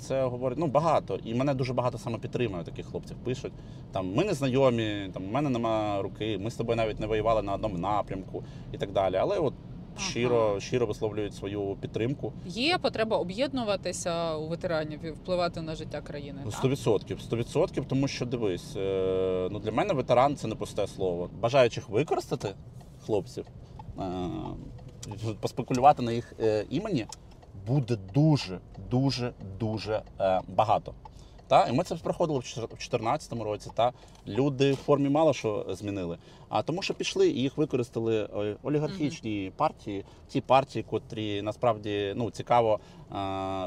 Це 0.00 0.24
говорить 0.24 0.58
ну 0.58 0.66
багато. 0.66 1.18
І 1.24 1.34
мене 1.34 1.54
дуже 1.54 1.72
багато 1.72 1.98
саме 1.98 2.18
підтримує 2.18 2.64
таких 2.64 2.86
хлопців. 2.86 3.16
Пишуть 3.24 3.52
там 3.92 4.14
ми 4.14 4.24
не 4.24 4.34
знайомі, 4.34 5.10
там 5.12 5.24
у 5.24 5.30
мене 5.30 5.50
нема 5.50 6.02
руки, 6.02 6.38
ми 6.38 6.50
з 6.50 6.54
тобою 6.54 6.76
навіть 6.76 7.00
не 7.00 7.06
воювали 7.06 7.42
на 7.42 7.54
одному 7.54 7.78
напрямку 7.78 8.44
і 8.72 8.78
так 8.78 8.92
далі. 8.92 9.16
Але 9.16 9.38
от 9.38 9.54
Ага. 9.96 10.08
щиро, 10.10 10.60
щиро 10.60 10.86
висловлюють 10.86 11.34
свою 11.34 11.76
підтримку. 11.80 12.32
Є 12.46 12.78
потреба 12.78 13.16
об'єднуватися 13.16 14.36
у 14.36 14.48
ветеранів 14.48 15.04
і 15.04 15.10
впливати 15.10 15.60
на 15.60 15.74
життя 15.74 16.00
країни. 16.00 16.40
Ну, 16.44 16.50
так? 16.50 16.64
100%, 16.64 17.16
100%, 17.30 17.84
тому 17.84 18.08
що 18.08 18.26
дивись, 18.26 18.76
е, 18.76 19.48
ну 19.50 19.58
для 19.58 19.72
мене 19.72 19.94
ветеран 19.94 20.36
це 20.36 20.48
не 20.48 20.54
пусте 20.54 20.86
слово. 20.86 21.30
Бажаючих 21.40 21.88
використати 21.88 22.48
хлопців, 23.06 23.46
е, 23.98 24.02
поспекулювати 25.40 26.02
на 26.02 26.12
їх 26.12 26.32
е, 26.40 26.64
імені 26.70 27.06
буде 27.66 27.96
дуже, 28.14 28.58
дуже, 28.90 29.32
дуже 29.58 30.02
е, 30.20 30.40
багато. 30.48 30.94
Та? 31.50 31.66
І 31.66 31.72
ми 31.72 31.84
це 31.84 31.94
проходили 31.94 32.38
в 32.38 32.42
2014 32.42 33.32
році. 33.32 33.70
Та? 33.74 33.92
Люди 34.26 34.72
в 34.72 34.76
формі 34.76 35.08
мало 35.08 35.32
що 35.32 35.66
змінили. 35.68 36.18
А 36.48 36.62
тому, 36.62 36.82
що 36.82 36.94
пішли 36.94 37.28
і 37.28 37.40
їх 37.40 37.56
використали 37.56 38.28
е, 38.36 38.56
олігархічні 38.62 39.52
партії, 39.56 40.04
ті 40.28 40.40
партії, 40.40 40.84
котрі 40.90 41.42
насправді 41.42 42.12
ну, 42.16 42.30
цікаво 42.30 42.80
е, 42.80 43.14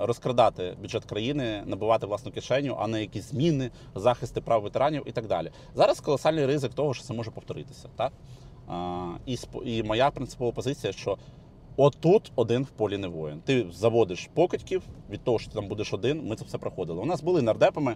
розкрадати 0.01 0.77
бюджет 0.81 1.05
країни, 1.05 1.63
набивати 1.65 2.05
власну 2.05 2.31
кишеню, 2.31 2.77
а 2.79 2.87
не 2.87 3.01
якісь 3.01 3.29
зміни, 3.29 3.71
захисти 3.95 4.41
прав 4.41 4.61
ветеранів 4.61 5.03
і 5.05 5.11
так 5.11 5.27
далі. 5.27 5.51
Зараз 5.75 5.99
колосальний 5.99 6.45
ризик 6.45 6.73
того, 6.73 6.93
що 6.93 7.03
це 7.03 7.13
може 7.13 7.31
повторитися. 7.31 7.89
Та? 7.95 8.11
А, 8.67 9.11
і, 9.25 9.37
і 9.65 9.83
моя 9.83 10.11
принципова 10.11 10.51
позиція, 10.51 10.93
що 10.93 11.17
отут 11.77 12.31
один 12.35 12.63
в 12.63 12.69
полі 12.69 12.97
не 12.97 13.07
воїн. 13.07 13.41
Ти 13.45 13.65
заводиш 13.73 14.29
покидьків 14.33 14.83
від 15.09 15.23
того, 15.23 15.39
що 15.39 15.49
ти 15.49 15.55
там 15.55 15.67
будеш 15.67 15.93
один. 15.93 16.27
Ми 16.27 16.35
це 16.35 16.45
все 16.45 16.57
проходили. 16.57 17.01
У 17.01 17.05
нас 17.05 17.21
були 17.21 17.41
нардепами. 17.41 17.95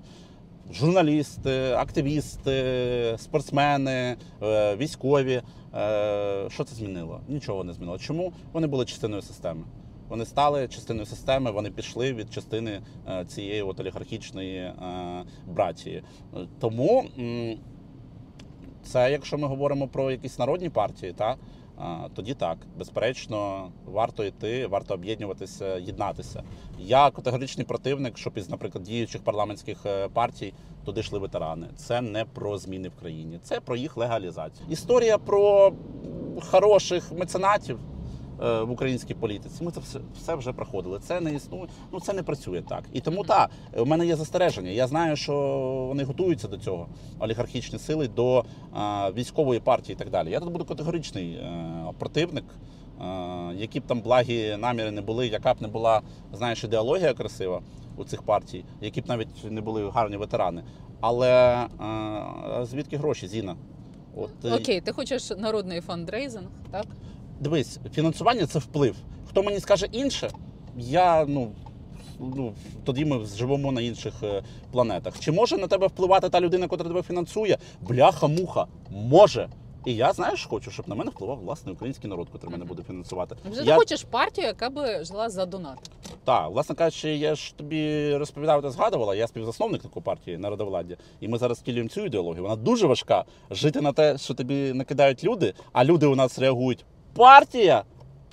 Журналісти, 0.74 1.72
активісти, 1.72 3.16
спортсмени, 3.18 4.18
е, 4.44 4.76
військові. 4.76 5.42
Е, 5.76 6.48
Що 6.50 6.64
це 6.64 6.76
змінило? 6.76 7.22
Нічого 7.28 7.64
не 7.64 7.74
змінило. 7.74 7.98
Чому? 8.00 8.34
Вони 8.54 8.68
були 8.68 8.86
частиною 8.86 9.22
системи. 9.22 9.64
Вони 10.10 10.26
стали 10.26 10.68
частиною 10.68 11.06
системи, 11.06 11.52
вони 11.52 11.72
пішли 11.72 12.14
від 12.14 12.34
частини 12.34 12.82
е, 13.10 13.26
цієї 13.26 13.62
от 13.62 13.80
олігархічної 13.80 14.74
братії. 15.48 16.04
Тому 16.60 17.06
це, 18.84 19.12
якщо 19.12 19.38
ми 19.38 19.48
говоримо 19.48 19.88
про 19.88 20.12
якісь 20.12 20.40
народні 20.40 20.70
партії, 20.70 21.14
та, 21.14 21.36
тоді 22.16 22.34
так, 22.34 22.58
безперечно, 22.78 23.72
варто 23.86 24.24
йти, 24.24 24.68
варто 24.68 24.94
об'єднуватися, 24.94 25.78
єднатися. 25.78 26.44
Я 26.80 27.12
категоричний 27.12 27.66
противник, 27.66 28.18
щоб 28.18 28.38
із, 28.38 28.50
наприклад, 28.50 28.84
діючих 28.84 29.24
парламентських 29.24 29.86
е, 29.86 30.08
партій 30.08 30.54
туди 30.86 31.00
йшли 31.00 31.20
ветерани. 31.20 31.68
Це 31.76 32.02
не 32.02 32.26
про 32.26 32.58
зміни 32.58 32.90
в 32.90 32.96
країні, 32.96 33.40
це 33.44 33.60
про 33.60 33.76
їх 33.76 33.98
легалізацію. 33.98 34.68
Історія 34.70 35.18
про 35.18 35.74
хороших 36.52 37.12
меценатів. 37.12 37.80
Е, 38.44 38.62
В 38.62 38.72
українській 38.72 39.14
політиці 39.14 39.64
ми 39.64 39.72
це 39.72 39.82
все, 40.16 40.36
вже 40.36 40.54
проходили. 40.54 41.00
Це 41.00 41.22
не 41.22 41.34
існує. 41.34 41.68
Ну 41.92 42.00
це 42.00 42.14
не 42.14 42.24
працює 42.24 42.62
так. 42.62 42.84
І 42.94 43.02
тому 43.02 43.24
так, 43.24 43.50
у 43.78 43.86
мене 43.86 44.06
є 44.06 44.16
застереження. 44.16 44.72
Я 44.72 44.88
знаю, 44.88 45.16
що 45.16 45.34
вони 45.88 46.04
готуються 46.04 46.48
до 46.48 46.58
цього, 46.58 46.88
олігархічні 47.20 47.80
сили, 47.80 48.08
до 48.08 48.46
а, 48.74 49.12
військової 49.12 49.60
партії 49.60 49.96
і 49.96 50.00
так 50.00 50.10
далі. 50.10 50.32
Я 50.32 50.40
тут 50.40 50.52
буду 50.52 50.66
категоричний 50.66 51.34
е, 51.34 51.94
противник, 52.00 52.46
е, 53.02 53.04
які 53.56 53.80
б 53.80 53.84
там 53.84 54.02
благі 54.02 54.58
наміри 54.60 54.92
не 54.92 55.02
були, 55.02 55.28
яка 55.28 55.54
б 55.54 55.62
не 55.62 55.68
була, 55.68 56.02
знаєш, 56.34 56.64
ідеологія 56.64 57.14
красива 57.14 57.62
у 57.98 58.04
цих 58.04 58.24
партій, 58.24 58.66
які 58.82 59.02
б 59.02 59.08
навіть 59.08 59.52
не 59.52 59.62
були 59.62 59.90
гарні 59.90 60.18
ветерани. 60.18 60.64
Але 61.02 61.56
е, 61.56 62.66
звідки 62.66 62.98
гроші, 62.98 63.28
Зіна? 63.28 63.56
От 64.16 64.46
е, 64.46 64.56
Окей, 64.56 64.82
ти 64.82 64.92
хочеш 64.92 65.30
народний 65.38 65.82
фандрейзинг, 65.82 66.48
так? 66.72 66.86
Дивись, 67.40 67.80
фінансування 67.94 68.46
це 68.46 68.60
вплив. 68.60 68.96
Хто 69.30 69.44
мені 69.44 69.60
скаже 69.60 69.86
інше, 69.92 70.30
я 70.78 71.26
ну. 71.26 71.52
Ну, 72.20 72.54
тоді 72.86 73.06
ми 73.06 73.26
живемо 73.26 73.72
на 73.72 73.82
інших 73.82 74.14
е, 74.24 74.44
планетах. 74.72 75.20
Чи 75.20 75.32
може 75.32 75.58
на 75.58 75.68
тебе 75.68 75.88
впливати 75.88 76.30
та 76.30 76.42
людина, 76.42 76.64
яка 76.64 76.78
тебе 76.78 77.02
фінансує? 77.02 77.58
Бляха-муха, 77.82 78.66
може. 78.92 79.50
І 79.86 79.96
я 79.96 80.14
знаєш, 80.14 80.46
хочу, 80.46 80.72
щоб 80.72 80.90
на 80.90 80.96
мене 80.96 81.12
впливав 81.12 81.40
власний 81.40 81.76
український 81.76 82.10
народ, 82.10 82.28
який 82.34 82.50
мене 82.50 82.66
буде 82.66 82.84
фінансувати. 82.84 83.36
Вже 83.52 83.64
я 83.64 83.74
ти 83.74 83.80
хочеш 83.80 84.04
партію, 84.04 84.48
яка 84.48 84.70
би 84.70 85.04
жила 85.06 85.30
за 85.30 85.46
донат. 85.46 85.78
так, 86.24 86.52
власне 86.52 86.76
кажучи, 86.76 87.16
я 87.16 87.36
ж 87.36 87.58
тобі 87.58 88.14
розповідав 88.16 88.62
та 88.62 88.72
згадувала. 88.72 89.16
Я 89.16 89.28
співзасновник 89.28 89.82
такої 89.82 90.04
партії 90.04 90.38
народовладдя, 90.38 90.96
і 91.20 91.28
ми 91.28 91.38
зараз 91.38 91.60
втілюємо 91.60 91.90
цю 91.90 92.06
ідеологію. 92.06 92.44
Вона 92.44 92.56
дуже 92.56 92.88
важка. 92.88 93.26
Жити 93.52 93.82
на 93.82 93.94
те, 93.94 94.18
що 94.18 94.34
тобі 94.34 94.74
накидають 94.74 95.24
люди, 95.24 95.54
а 95.74 95.86
люди 95.86 96.06
у 96.06 96.16
нас 96.16 96.40
реагують. 96.40 96.86
Партія? 97.18 97.84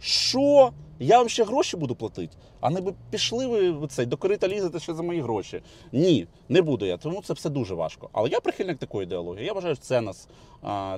Що? 0.01 0.73
Я 0.99 1.19
вам 1.19 1.29
ще 1.29 1.45
гроші 1.45 1.77
буду 1.77 1.95
платити. 1.95 2.37
А 2.61 2.71
не 2.71 2.81
би 2.81 2.95
пішли 3.11 3.47
ви 3.47 3.87
цей 3.87 4.07
до 4.07 4.17
корита 4.17 4.49
лізете 4.49 4.81
ще 4.81 4.95
за 4.95 5.03
мої 5.03 5.21
гроші. 5.21 5.63
Ні, 5.93 6.27
не 6.49 6.63
буду 6.63 6.87
я. 6.87 6.97
Тому 6.97 7.23
це 7.23 7.33
все 7.33 7.51
дуже 7.51 7.75
важко. 7.75 8.09
Але 8.13 8.29
я 8.29 8.41
прихильник 8.41 8.79
такої 8.79 9.07
ідеології. 9.07 9.47
Я 9.47 9.53
вважаю, 9.53 9.75
що 9.75 9.85
це 9.85 10.01
нас, 10.01 10.29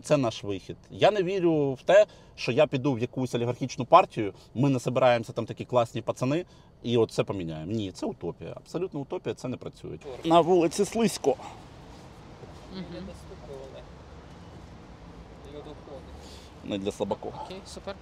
це 0.03 0.17
наш 0.17 0.45
вихід. 0.45 0.77
Я 0.91 1.11
не 1.11 1.23
вірю 1.23 1.73
в 1.73 1.83
те, 1.83 2.07
що 2.37 2.53
я 2.53 2.67
піду 2.67 2.93
в 2.93 2.99
якусь 2.99 3.35
олігархічну 3.35 3.85
партію. 3.85 4.33
Ми 4.55 4.71
насобираємося 4.71 5.33
там 5.33 5.47
такі 5.47 5.65
класні 5.65 6.03
пацани, 6.03 6.45
і 6.83 6.97
от 6.97 7.11
це 7.11 7.25
поміняємо. 7.25 7.73
Ні, 7.73 7.93
це 7.93 8.07
утопія. 8.07 8.53
Абсолютно 8.57 9.01
утопія, 9.01 9.35
це 9.35 9.49
не 9.49 9.57
працює. 9.57 9.99
На 10.25 10.41
вулиці 10.41 10.85
Слизько. 10.85 11.31
Угу. 12.73 13.03
Не 16.69 16.79
для 16.79 16.93
слабаків. 16.93 17.33
Окей, 17.45 17.61
супер. 17.67 17.95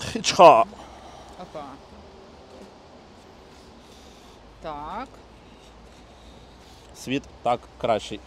Хичха. 0.00 0.64
Опа. 1.42 1.64
Так. 4.62 5.08
Світ 6.96 7.22
так 7.42 7.60
кращий. 7.80 8.20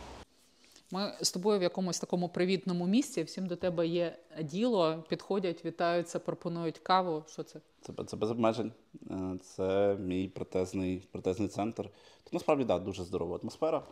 Ми 0.91 1.13
з 1.21 1.31
тобою 1.31 1.59
в 1.59 1.63
якомусь 1.63 1.99
такому 1.99 2.29
привітному 2.29 2.87
місці. 2.87 3.23
Всім 3.23 3.47
до 3.47 3.55
тебе 3.55 3.87
є 3.87 4.17
діло, 4.41 5.03
підходять, 5.09 5.65
вітаються, 5.65 6.19
пропонують 6.19 6.77
каву. 6.77 7.23
Що 7.27 7.43
це? 7.43 7.59
Це, 7.81 7.93
це 8.05 8.17
без 8.17 8.31
обмежень. 8.31 8.71
Е, 9.11 9.37
Це 9.41 9.97
мій 9.99 10.27
протезний, 10.27 11.03
протезний 11.11 11.47
центр. 11.47 11.83
Тут 12.23 12.33
насправді 12.33 12.63
да, 12.63 12.79
дуже 12.79 13.03
здорова 13.03 13.39
атмосфера. 13.43 13.83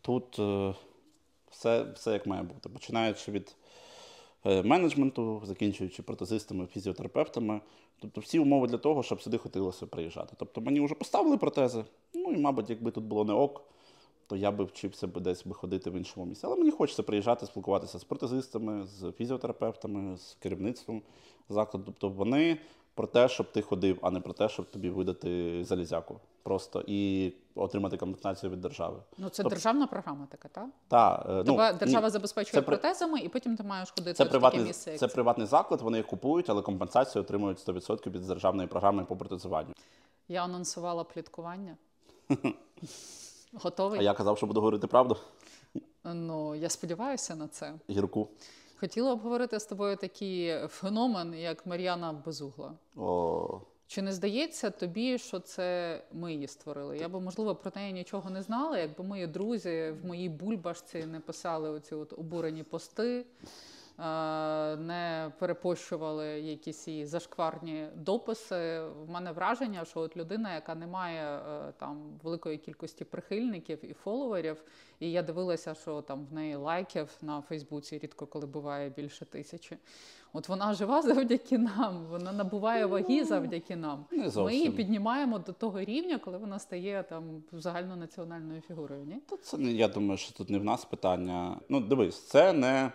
Тут 0.00 0.38
е, 0.38 0.74
все, 1.50 1.82
все 1.94 2.12
як 2.12 2.26
має 2.26 2.42
бути. 2.42 2.68
Починаючи 2.68 3.32
від 3.32 3.56
е, 4.46 4.62
менеджменту, 4.62 5.42
закінчуючи 5.44 6.02
протезистами, 6.02 6.66
фізіотерапевтами. 6.66 7.60
Тобто 8.00 8.20
всі 8.20 8.38
умови 8.38 8.66
для 8.66 8.78
того, 8.78 9.02
щоб 9.02 9.22
сюди 9.22 9.38
хотілося 9.38 9.86
приїжджати. 9.86 10.34
Тобто 10.38 10.60
мені 10.60 10.80
вже 10.80 10.94
поставили 10.94 11.36
протези. 11.36 11.84
Ну 12.14 12.32
і, 12.32 12.36
мабуть, 12.36 12.70
якби 12.70 12.90
тут 12.90 13.04
було 13.04 13.24
не 13.24 13.32
ок, 13.32 13.62
то 14.28 14.36
я 14.36 14.50
би 14.50 14.64
вчився 14.64 15.06
б 15.06 15.20
десь 15.20 15.46
би 15.46 15.54
ходити 15.54 15.90
в 15.90 15.94
іншому 15.94 16.26
місці. 16.26 16.46
Але 16.46 16.56
мені 16.56 16.70
хочеться 16.70 17.02
приїжджати, 17.02 17.46
спілкуватися 17.46 17.98
з 17.98 18.04
протезистами, 18.04 18.86
з 18.86 19.12
фізіотерапевтами, 19.12 20.16
з 20.16 20.36
керівництвом 20.40 21.02
закладу. 21.48 21.84
Тобто 21.86 22.08
вони 22.08 22.58
про 22.94 23.06
те, 23.06 23.28
щоб 23.28 23.52
ти 23.52 23.62
ходив, 23.62 23.98
а 24.02 24.10
не 24.10 24.20
про 24.20 24.32
те, 24.32 24.48
щоб 24.48 24.70
тобі 24.70 24.90
видати 24.90 25.64
залізяку 25.64 26.20
просто 26.42 26.84
і 26.86 27.32
отримати 27.54 27.96
компенсацію 27.96 28.52
від 28.52 28.60
держави. 28.60 28.96
Ну, 29.18 29.28
це 29.28 29.42
Тобто- 29.42 29.56
державна 29.56 29.86
програма 29.86 30.26
така, 30.30 30.48
так? 30.48 30.66
Та, 30.88 31.26
е, 31.28 31.32
ну, 31.32 31.44
Тебе 31.44 31.72
ні, 31.72 31.78
держава 31.78 32.10
забезпечує 32.10 32.52
це 32.52 32.62
протезами, 32.62 33.20
і 33.20 33.28
потім 33.28 33.56
ти 33.56 33.62
маєш 33.62 33.90
ходити 33.90 34.14
це 34.14 34.24
в 34.24 34.26
таке 34.26 34.30
приватний, 34.30 34.64
місце. 34.64 34.90
як 34.90 35.00
це 35.00 35.08
приватний 35.08 35.46
заклад, 35.46 35.80
вони 35.80 35.96
їх 35.96 36.06
купують, 36.06 36.50
але 36.50 36.62
компенсацію 36.62 37.22
отримують 37.22 37.58
100% 37.58 38.10
від 38.10 38.26
державної 38.26 38.68
програми 38.68 39.04
по 39.04 39.16
протезуванню. 39.16 39.74
Я 40.28 40.44
анонсувала 40.44 41.04
пліткування. 41.04 41.76
Готовий? 43.52 44.00
А 44.00 44.02
я 44.02 44.14
казав, 44.14 44.36
що 44.36 44.46
буду 44.46 44.60
говорити 44.60 44.86
правду. 44.86 45.16
Ну, 46.04 46.54
я 46.54 46.68
сподіваюся 46.68 47.34
на 47.36 47.48
це. 47.48 47.74
Гірку. 47.90 48.28
Хотіла 48.80 49.12
обговорити 49.12 49.60
з 49.60 49.66
тобою 49.66 49.96
такий 49.96 50.66
феномен, 50.68 51.34
як 51.34 51.66
Мар'яна 51.66 52.12
Безугла. 52.12 52.72
О, 52.96 53.60
Чи 53.86 54.02
не 54.02 54.12
здається 54.12 54.70
тобі, 54.70 55.18
що 55.18 55.40
це 55.40 56.00
ми 56.12 56.32
її 56.34 56.46
створили? 56.48 56.98
Я 56.98 57.08
би, 57.08 57.20
можливо, 57.20 57.54
про 57.54 57.72
неї 57.76 57.92
нічого 57.92 58.30
не 58.30 58.42
знала, 58.42 58.78
якби 58.78 59.04
мої 59.04 59.26
друзі 59.26 59.94
в 60.02 60.06
моїй 60.06 60.28
бульбашці 60.28 61.06
не 61.06 61.20
писали 61.20 61.70
оці 61.70 61.94
от 61.94 62.12
обурені 62.12 62.62
пости, 62.62 63.26
не 64.78 65.32
перепощували 65.38 66.26
якісь 66.26 66.88
її 66.88 67.06
зашкварні 67.06 67.86
дописи. 67.96 68.80
В 69.06 69.10
мене 69.10 69.32
враження, 69.32 69.84
що 69.84 70.00
от 70.00 70.16
людина, 70.16 70.54
яка 70.54 70.74
не 70.74 70.86
має 70.86 71.38
е, 71.38 71.72
там 71.78 72.18
великої 72.22 72.58
кількості 72.58 73.04
прихильників 73.04 73.84
і 73.90 73.92
фоловерів, 73.92 74.62
і 75.00 75.10
я 75.10 75.22
дивилася, 75.22 75.74
що 75.74 76.02
там 76.02 76.26
в 76.30 76.34
неї 76.34 76.56
лайків 76.56 77.08
на 77.22 77.40
Фейсбуці 77.40 77.98
рідко 77.98 78.26
коли 78.26 78.46
буває 78.46 78.90
більше 78.90 79.24
тисячі. 79.24 79.76
От 80.32 80.48
вона 80.48 80.74
жива 80.74 81.02
завдяки 81.12 81.58
нам, 81.58 82.06
вона 82.10 82.32
набуває 82.32 82.86
ваги 82.86 83.24
завдяки 83.24 83.76
нам. 83.76 84.04
Ми 84.36 84.54
її 84.54 84.70
піднімаємо 84.70 85.38
до 85.38 85.52
того 85.52 85.80
рівня, 85.80 86.18
коли 86.18 86.38
вона 86.38 86.58
стає 86.58 87.04
там 87.08 87.42
загальнонаціональною 87.52 88.60
фігурою. 88.60 89.04
Ні? 89.04 89.16
Та 89.26 89.36
це 89.36 89.56
я 89.56 89.88
думаю, 89.88 90.18
що 90.18 90.32
тут 90.32 90.50
не 90.50 90.58
в 90.58 90.64
нас 90.64 90.84
питання. 90.84 91.60
Ну, 91.68 91.80
дивись, 91.80 92.22
це 92.26 92.52
не. 92.52 92.92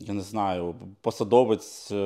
Я 0.00 0.14
не 0.14 0.20
знаю, 0.20 0.74
посадовець 1.00 1.90
е, 1.92 1.96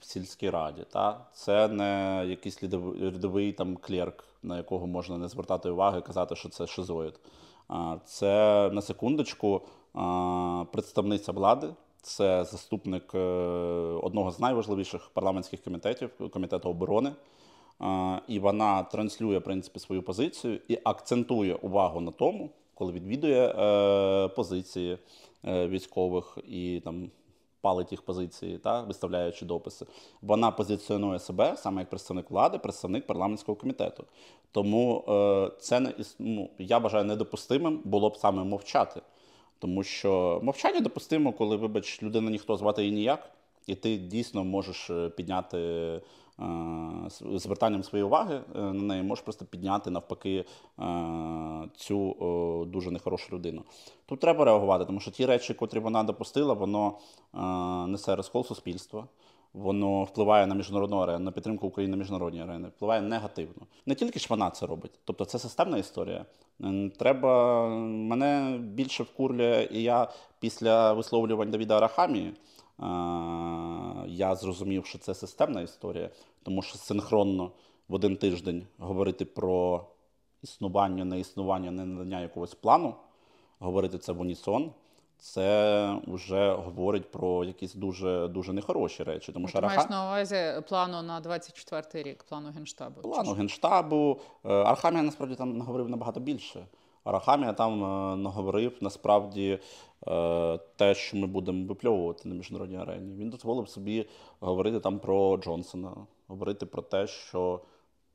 в 0.00 0.04
сільській 0.04 0.50
раді. 0.50 0.84
Та? 0.92 1.26
Це 1.32 1.68
не 1.68 2.24
якийсь 2.28 2.62
рядовий 3.02 3.52
там 3.52 3.76
клерк, 3.76 4.24
на 4.42 4.56
якого 4.56 4.86
можна 4.86 5.18
не 5.18 5.28
звертати 5.28 5.70
уваги 5.70 5.98
і 5.98 6.02
казати, 6.02 6.36
що 6.36 6.48
це 6.48 6.66
шизоїд. 6.66 7.20
А, 7.68 7.96
Це 8.04 8.70
на 8.72 8.82
секундочку 8.82 9.60
представниця 10.72 11.32
влади, 11.32 11.68
Це 12.02 12.44
заступник 12.44 13.14
е, 13.14 13.18
одного 14.02 14.30
з 14.30 14.40
найважливіших 14.40 15.10
парламентських 15.14 15.62
комітетів 15.62 16.10
комітету 16.30 16.70
оборони. 16.70 17.12
І 18.28 18.38
вона 18.38 18.82
транслює 18.82 19.38
в 19.38 19.42
принципі 19.42 19.78
свою 19.78 20.02
позицію 20.02 20.60
і 20.68 20.78
акцентує 20.84 21.54
увагу 21.54 22.00
на 22.00 22.10
тому, 22.10 22.50
коли 22.74 22.92
відвідує 22.92 23.48
е, 23.48 24.28
позиції 24.28 24.98
військових 25.44 26.38
і 26.48 26.80
там 26.84 27.10
палить 27.62 27.92
їх 27.92 28.02
позиції, 28.02 28.58
та 28.58 28.82
виставляючи 28.82 29.44
дописи. 29.44 29.86
Вона 30.22 30.50
позиціонує 30.50 31.18
себе 31.18 31.56
саме 31.56 31.80
як 31.80 31.90
представник 31.90 32.30
влади, 32.30 32.58
представник 32.58 33.06
парламентського 33.06 33.56
комітету. 33.56 34.04
Тому 34.52 35.04
е, 35.08 35.50
це 35.60 35.80
не 35.80 35.94
ну, 36.18 36.50
я 36.58 36.78
вважаю 36.78 37.04
недопустимим 37.04 37.80
було 37.84 38.10
б 38.10 38.16
саме 38.16 38.44
мовчати. 38.44 39.00
Тому 39.58 39.82
що 39.82 40.40
мовчання 40.42 40.80
допустимо, 40.80 41.32
коли, 41.32 41.56
вибач, 41.56 42.02
людина 42.02 42.30
ніхто 42.30 42.56
звати 42.56 42.82
її 42.82 42.94
ніяк, 42.94 43.30
і 43.66 43.74
ти 43.74 43.96
дійсно 43.96 44.44
можеш 44.44 44.90
е, 44.90 45.08
підняти 45.08 45.58
е, 45.58 46.00
звертанням 47.20 47.82
своєї 47.82 48.06
уваги 48.06 48.40
е, 48.56 48.60
на 48.60 48.82
неї, 48.82 49.02
можеш 49.02 49.24
просто 49.24 49.44
підняти 49.44 49.90
навпаки 49.90 50.44
е, 50.78 50.84
цю 51.76 52.10
е, 52.10 52.70
дуже 52.70 52.90
нехорошу 52.90 53.36
людину. 53.36 53.62
Тут 54.06 54.20
треба 54.20 54.44
реагувати, 54.44 54.84
тому 54.84 55.00
що 55.00 55.10
ті 55.10 55.26
речі, 55.26 55.54
котрі 55.54 55.78
вона 55.78 56.02
допустила, 56.02 56.54
воно 56.54 56.98
е, 57.34 57.38
несе 57.86 58.16
розкол 58.16 58.44
суспільства. 58.44 59.06
Воно 59.54 60.04
впливає 60.04 60.46
на 60.46 60.54
міжнародну 60.54 60.96
арену, 60.96 61.24
на 61.24 61.32
підтримку 61.32 61.66
України 61.66 61.90
на 61.90 61.96
міжнародній 61.96 62.42
арені, 62.42 62.66
впливає 62.66 63.02
негативно. 63.02 63.66
Не 63.86 63.94
тільки 63.94 64.18
ж 64.18 64.26
вона 64.30 64.50
це 64.50 64.66
робить, 64.66 64.90
тобто 65.04 65.24
це 65.24 65.38
системна 65.38 65.78
історія. 65.78 66.24
Треба 66.98 67.68
мене 67.84 68.58
більше 68.58 69.02
вкурлює, 69.02 69.68
і 69.70 69.82
я 69.82 70.08
після 70.40 70.92
висловлювань 70.92 71.50
Давіда 71.50 71.76
Арахамії 71.76 72.28
е, 72.28 72.32
я 74.06 74.34
зрозумів, 74.34 74.86
що 74.86 74.98
це 74.98 75.14
системна 75.14 75.60
історія, 75.60 76.10
тому 76.42 76.62
що 76.62 76.78
синхронно 76.78 77.50
в 77.88 77.94
один 77.94 78.16
тиждень 78.16 78.66
говорити 78.78 79.24
про 79.24 79.86
існування, 80.42 81.04
неіснування, 81.04 81.70
ненадання 81.70 82.20
якогось 82.20 82.54
плану, 82.54 82.94
говорити 83.58 83.98
це 83.98 84.12
в 84.12 84.20
унісон. 84.20 84.72
Це 85.18 86.00
вже 86.06 86.52
говорить 86.52 87.10
про 87.10 87.44
якісь 87.44 87.74
дуже 87.74 88.28
дуже 88.28 88.52
нехороші 88.52 89.02
речі. 89.02 89.32
Тому 89.32 89.48
що 89.48 89.58
Ти 89.58 89.66
маєш 89.66 89.78
Араха... 89.78 89.94
на 89.94 90.04
увазі 90.04 90.62
плану 90.68 91.02
на 91.02 91.20
24 91.20 92.10
рік, 92.10 92.24
плану 92.24 92.50
генштабу. 92.50 93.00
плану 93.00 93.32
генштабу. 93.32 94.20
Е, 94.44 94.48
Арахамія 94.48 95.02
насправді 95.02 95.34
там 95.34 95.56
наговорив 95.56 95.88
набагато 95.88 96.20
більше. 96.20 96.66
Арахамія 97.04 97.52
там 97.52 97.84
е, 97.84 98.16
наговорив 98.16 98.76
насправді 98.80 99.58
е, 100.06 100.58
те, 100.76 100.94
що 100.94 101.16
ми 101.16 101.26
будемо 101.26 101.66
випльовувати 101.66 102.28
на 102.28 102.34
міжнародній 102.34 102.76
арені. 102.76 103.14
Він 103.14 103.30
дозволив 103.30 103.68
собі 103.68 104.06
говорити 104.40 104.80
там 104.80 104.98
про 104.98 105.36
Джонсона, 105.36 106.06
говорити 106.28 106.66
про 106.66 106.82
те, 106.82 107.06
що 107.06 107.60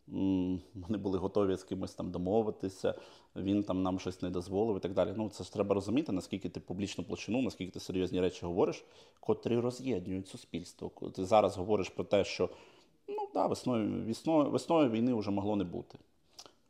вони 0.07 0.97
були 0.97 1.17
готові 1.17 1.55
з 1.55 1.63
кимось 1.63 1.93
там 1.93 2.11
домовитися, 2.11 2.95
він 3.35 3.63
там 3.63 3.83
нам 3.83 3.99
щось 3.99 4.21
не 4.21 4.29
дозволив 4.29 4.77
і 4.77 4.79
так 4.79 4.93
далі. 4.93 5.13
Ну, 5.15 5.29
це 5.29 5.43
ж 5.43 5.53
треба 5.53 5.75
розуміти, 5.75 6.11
наскільки 6.11 6.49
ти 6.49 6.59
публічну 6.59 7.03
площину, 7.03 7.41
наскільки 7.41 7.71
ти 7.71 7.79
серйозні 7.79 8.21
речі 8.21 8.45
говориш, 8.45 8.85
котрі 9.19 9.59
роз'єднують 9.59 10.27
суспільство. 10.27 10.91
Ти 11.15 11.25
зараз 11.25 11.57
говориш 11.57 11.89
про 11.89 12.03
те, 12.03 12.23
що 12.23 12.49
ну 13.07 13.27
да, 13.33 13.47
весною, 13.47 14.05
весною, 14.05 14.49
весною 14.49 14.89
війни 14.89 15.13
вже 15.13 15.31
могло 15.31 15.55
не 15.55 15.63
бути. 15.63 15.97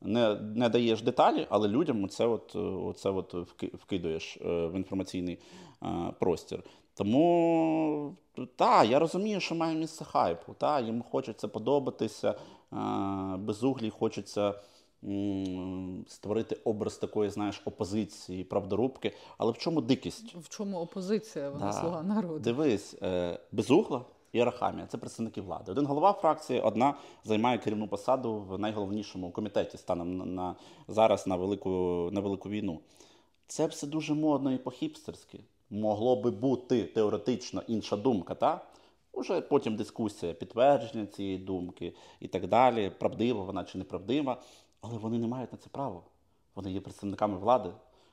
Не, 0.02 0.36
не 0.36 0.70
даєш 0.70 1.02
деталі, 1.02 1.48
але 1.50 1.68
людям 1.68 2.04
оце 2.04 2.26
от, 2.26 2.56
е, 2.56 2.60
оце 2.60 3.10
от 3.10 3.34
вки- 3.34 3.76
вкидуєш 3.76 4.38
е, 4.38 4.68
в 4.68 4.76
інформаційний 4.76 5.40
е, 5.84 5.88
простір. 6.20 6.64
Тому 6.94 8.16
так, 8.56 8.90
я 8.90 9.00
розумію, 9.00 9.40
що 9.40 9.56
має 9.56 9.76
місце 9.76 10.06
хайпу. 10.06 10.54
Та, 10.54 10.80
їм 10.80 11.02
хочеться 11.12 11.48
подобатися, 11.48 12.36
е, 12.74 12.78
безуглій 13.38 13.90
хочеться 13.90 14.54
створити 16.08 16.58
образ 16.64 16.98
такої, 16.98 17.30
знаєш, 17.30 17.62
опозиції, 17.66 18.44
правдорубки. 18.44 19.14
Але 19.38 19.52
в 19.52 19.58
чому 19.58 19.82
дикість? 19.82 20.36
В 20.36 20.50
чому 20.50 20.78
опозиція? 20.80 21.50
Вона 21.50 21.66
Да. 21.66 21.74
слуга 21.74 22.04
народу. 22.04 22.40
Дивись, 22.40 22.96
е, 23.02 23.40
Безугла 23.52 24.02
і 24.38 24.40
Арахамія 24.40 24.88
це 24.88 24.98
представники 24.98 25.42
влади. 25.42 25.72
Один 25.72 25.86
голова 25.86 26.14
фракції, 26.14 26.62
одна 26.62 26.94
займає 27.24 27.58
керівну 27.58 27.88
посаду 27.88 28.36
в 28.36 28.60
найголовнішому 28.60 29.32
комітеті 29.32 29.78
станом 29.78 30.18
на, 30.18 30.26
на 30.26 30.56
зараз 30.88 31.28
на 31.28 31.36
велику, 31.36 31.70
на 32.12 32.22
велику 32.22 32.50
війну. 32.50 32.80
Це 33.48 33.66
все 33.66 33.88
дуже 33.88 34.14
модно 34.14 34.54
і 34.54 34.58
по-хіпстерськи. 34.58 35.40
Могло 35.70 36.16
би 36.16 36.32
бути 36.32 36.84
теоретично 36.84 37.64
інша 37.68 37.98
думка, 37.98 38.36
та? 38.36 38.62
Уже 39.14 39.42
потім 39.42 39.76
дискусія, 39.76 40.34
підтвердження 40.34 41.06
цієї 41.06 41.38
думки 41.38 41.94
і 42.20 42.28
так 42.28 42.48
далі, 42.48 42.92
правдива 43.00 43.44
вона 43.44 43.64
чи 43.64 43.78
неправдива, 43.78 44.42
але 44.82 44.98
вони 44.98 45.20
не 45.20 45.28
мають 45.28 45.52
на 45.52 45.58
це 45.58 45.70
права. 45.70 46.02
Вони 46.56 46.72
є 46.72 46.82
представниками 46.82 47.38
влади. 47.38 47.70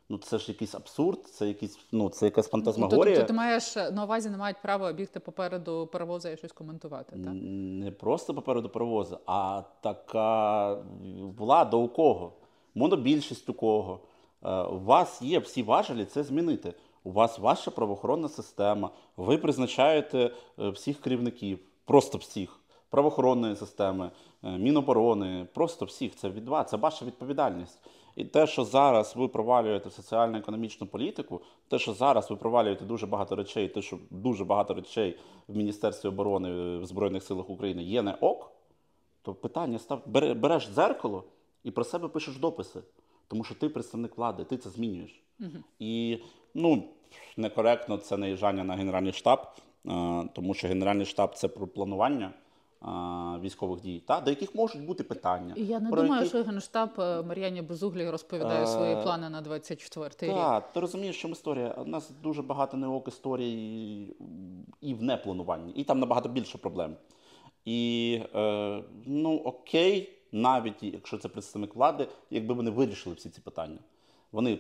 Ну 0.09 0.19
це 0.19 0.39
ж 0.39 0.53
якийсь 0.53 0.75
абсурд, 0.75 1.27
це 1.27 1.49
якийсь, 1.49 1.79
ну 1.93 2.09
це 2.09 2.27
якась 2.27 2.49
фантазмагорія. 2.49 3.15
Тобто 3.15 3.29
ти 3.29 3.33
маєш 3.33 3.77
на 3.77 4.05
увазі, 4.05 4.31
не 4.31 4.37
мають 4.37 4.63
права 4.63 4.93
бігти 4.93 5.21
попереду 5.21 5.89
паровоза 5.93 6.31
і 6.31 6.37
щось 6.37 6.53
коментувати, 6.53 7.17
так? 7.25 7.33
Не 7.35 7.91
просто 7.91 8.35
попереду 8.35 8.69
паровоза, 8.69 9.19
а 9.27 9.63
така 9.81 10.75
влада 11.39 11.77
у 11.77 11.89
кого? 11.89 12.33
Монобільшість 12.75 13.49
у 13.49 13.55
кого? 13.55 14.01
Е, 14.45 14.63
У 14.63 14.79
вас 14.79 15.23
є 15.23 15.39
всі 15.39 15.63
важелі 15.63 16.05
це 16.05 16.23
змінити. 16.23 16.75
У 17.05 17.13
вас 17.13 17.39
ваша 17.39 17.71
правоохоронна 17.71 18.29
система. 18.29 18.91
Ви 19.17 19.39
призначаєте 19.39 20.31
е, 20.59 20.69
всіх 20.69 21.01
керівників, 21.01 21.59
просто 21.85 22.19
всіх 22.19 22.61
правоохоронної 22.91 23.57
системи, 23.57 24.11
е, 24.45 24.59
Міноборони, 24.59 25.47
просто 25.55 25.85
всіх. 25.85 26.17
Це 26.17 26.29
від 26.29 26.49
вас, 26.49 26.71
це 26.71 26.77
ваша 26.77 27.05
відповідальність. 27.05 27.79
І 28.17 28.25
те, 28.25 28.47
що 28.47 28.65
зараз 28.65 29.17
ви 29.17 29.29
провалюєте 29.29 29.89
в 29.89 29.93
соціально-економічну 29.93 30.87
політику, 30.87 31.41
те, 31.69 31.79
що 31.79 31.93
зараз 31.93 32.31
ви 32.31 32.37
провалюєте 32.37 32.85
дуже 32.85 33.07
багато 33.07 33.37
речей, 33.37 33.69
те, 33.69 33.83
що 33.83 33.99
дуже 34.11 34.45
багато 34.45 34.75
речей 34.75 35.19
в 35.49 35.57
Міністерстві 35.57 36.09
оборони 36.09 36.49
е, 36.51 36.79
в 36.79 36.87
Збройних 36.87 37.23
силах 37.23 37.51
України 37.51 37.83
є 37.83 38.03
не 38.03 38.13
ок, 38.21 38.53
то 39.23 39.35
питання 39.35 39.79
став 39.79 40.03
бере- 40.07 40.35
береш 40.35 40.69
дзеркало 40.69 41.25
і 41.65 41.71
про 41.71 41.85
себе 41.85 42.09
пишеш 42.09 42.37
дописи. 42.37 42.81
Тому 43.29 43.45
що 43.45 43.55
ти 43.55 43.69
представник 43.69 44.19
влади, 44.19 44.45
ти 44.45 44.57
це 44.57 44.71
змінюєш. 44.71 45.23
І 45.79 46.19
ну, 46.55 46.85
некоректно 47.37 47.97
це 47.97 48.17
наїжджання 48.17 48.65
на 48.65 48.75
Генеральний 48.75 49.13
штаб, 49.13 49.39
е, 49.87 50.29
тому 50.33 50.55
що 50.55 50.69
Генеральний 50.69 51.07
штаб 51.07 51.35
це 51.35 51.49
про 51.49 51.67
планування 51.67 52.31
військових 53.43 53.81
дій, 53.81 54.03
та, 54.07 54.21
до 54.21 54.31
яких 54.31 54.55
можуть 54.55 54.87
бути 54.87 55.05
питання. 55.05 55.55
Я 55.57 55.81
не 55.81 55.91
про 55.91 56.03
думаю, 56.03 56.23
які- 56.23 56.29
що 56.37 56.45
генштаб 56.45 56.91
е, 56.99 57.23
Мар'яні 57.23 57.63
Безуглій 57.63 58.11
розповідає 58.11 58.67
свої 58.67 58.95
Е, 58.95 59.03
плани 59.03 59.29
на 59.31 59.41
24 59.41 60.33
рік. 60.33 60.35
Так, 60.39 60.73
ти 60.73 60.81
розумієш, 60.81 61.17
що 61.17 61.29
історія. 61.29 61.75
У 61.79 61.85
нас 61.85 62.11
дуже 62.23 62.43
багато 62.43 62.77
неок 62.77 63.09
історій 63.09 64.15
і 64.81 64.95
в 64.95 65.03
неплануванні, 65.03 65.73
і 65.73 65.85
там 65.85 65.99
набагато 65.99 66.29
більше 66.29 66.59
проблем. 66.59 66.97
І 67.65 68.21
е, 68.35 68.83
ну 69.07 69.37
окей, 69.37 70.13
навіть 70.33 70.83
якщо 70.83 71.19
це 71.19 71.29
представник 71.29 71.77
влади, 71.77 72.09
якби 72.31 72.55
вони 72.55 72.71
вирішили 72.71 73.15
всі 73.15 73.31
ці 73.31 73.41
питання. 73.41 73.79
Вони 74.33 74.59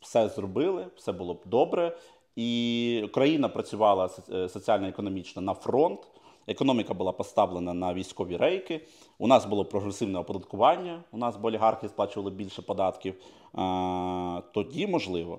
все 0.00 0.28
зробили, 0.28 0.86
все 0.96 1.12
було 1.12 1.34
б 1.34 1.40
добре. 1.46 1.96
І 2.36 3.10
країна 3.14 3.48
працювала 3.48 4.10
е, 4.32 4.48
соціально-економічно 4.48 5.42
на 5.42 5.54
фронт. 5.54 6.00
Економіка 6.48 6.94
була 6.94 7.12
поставлена 7.12 7.74
на 7.74 7.94
військові 7.94 8.36
рейки. 8.36 8.80
У 9.18 9.26
нас 9.26 9.46
було 9.46 9.64
прогресивне 9.64 10.18
оподаткування. 10.18 11.04
У 11.12 11.18
нас 11.18 11.36
бо 11.36 11.48
олігархи 11.48 11.88
сплачували 11.88 12.30
більше 12.30 12.62
податків. 12.62 13.14
А, 13.52 14.42
тоді 14.54 14.86
можливо. 14.86 15.38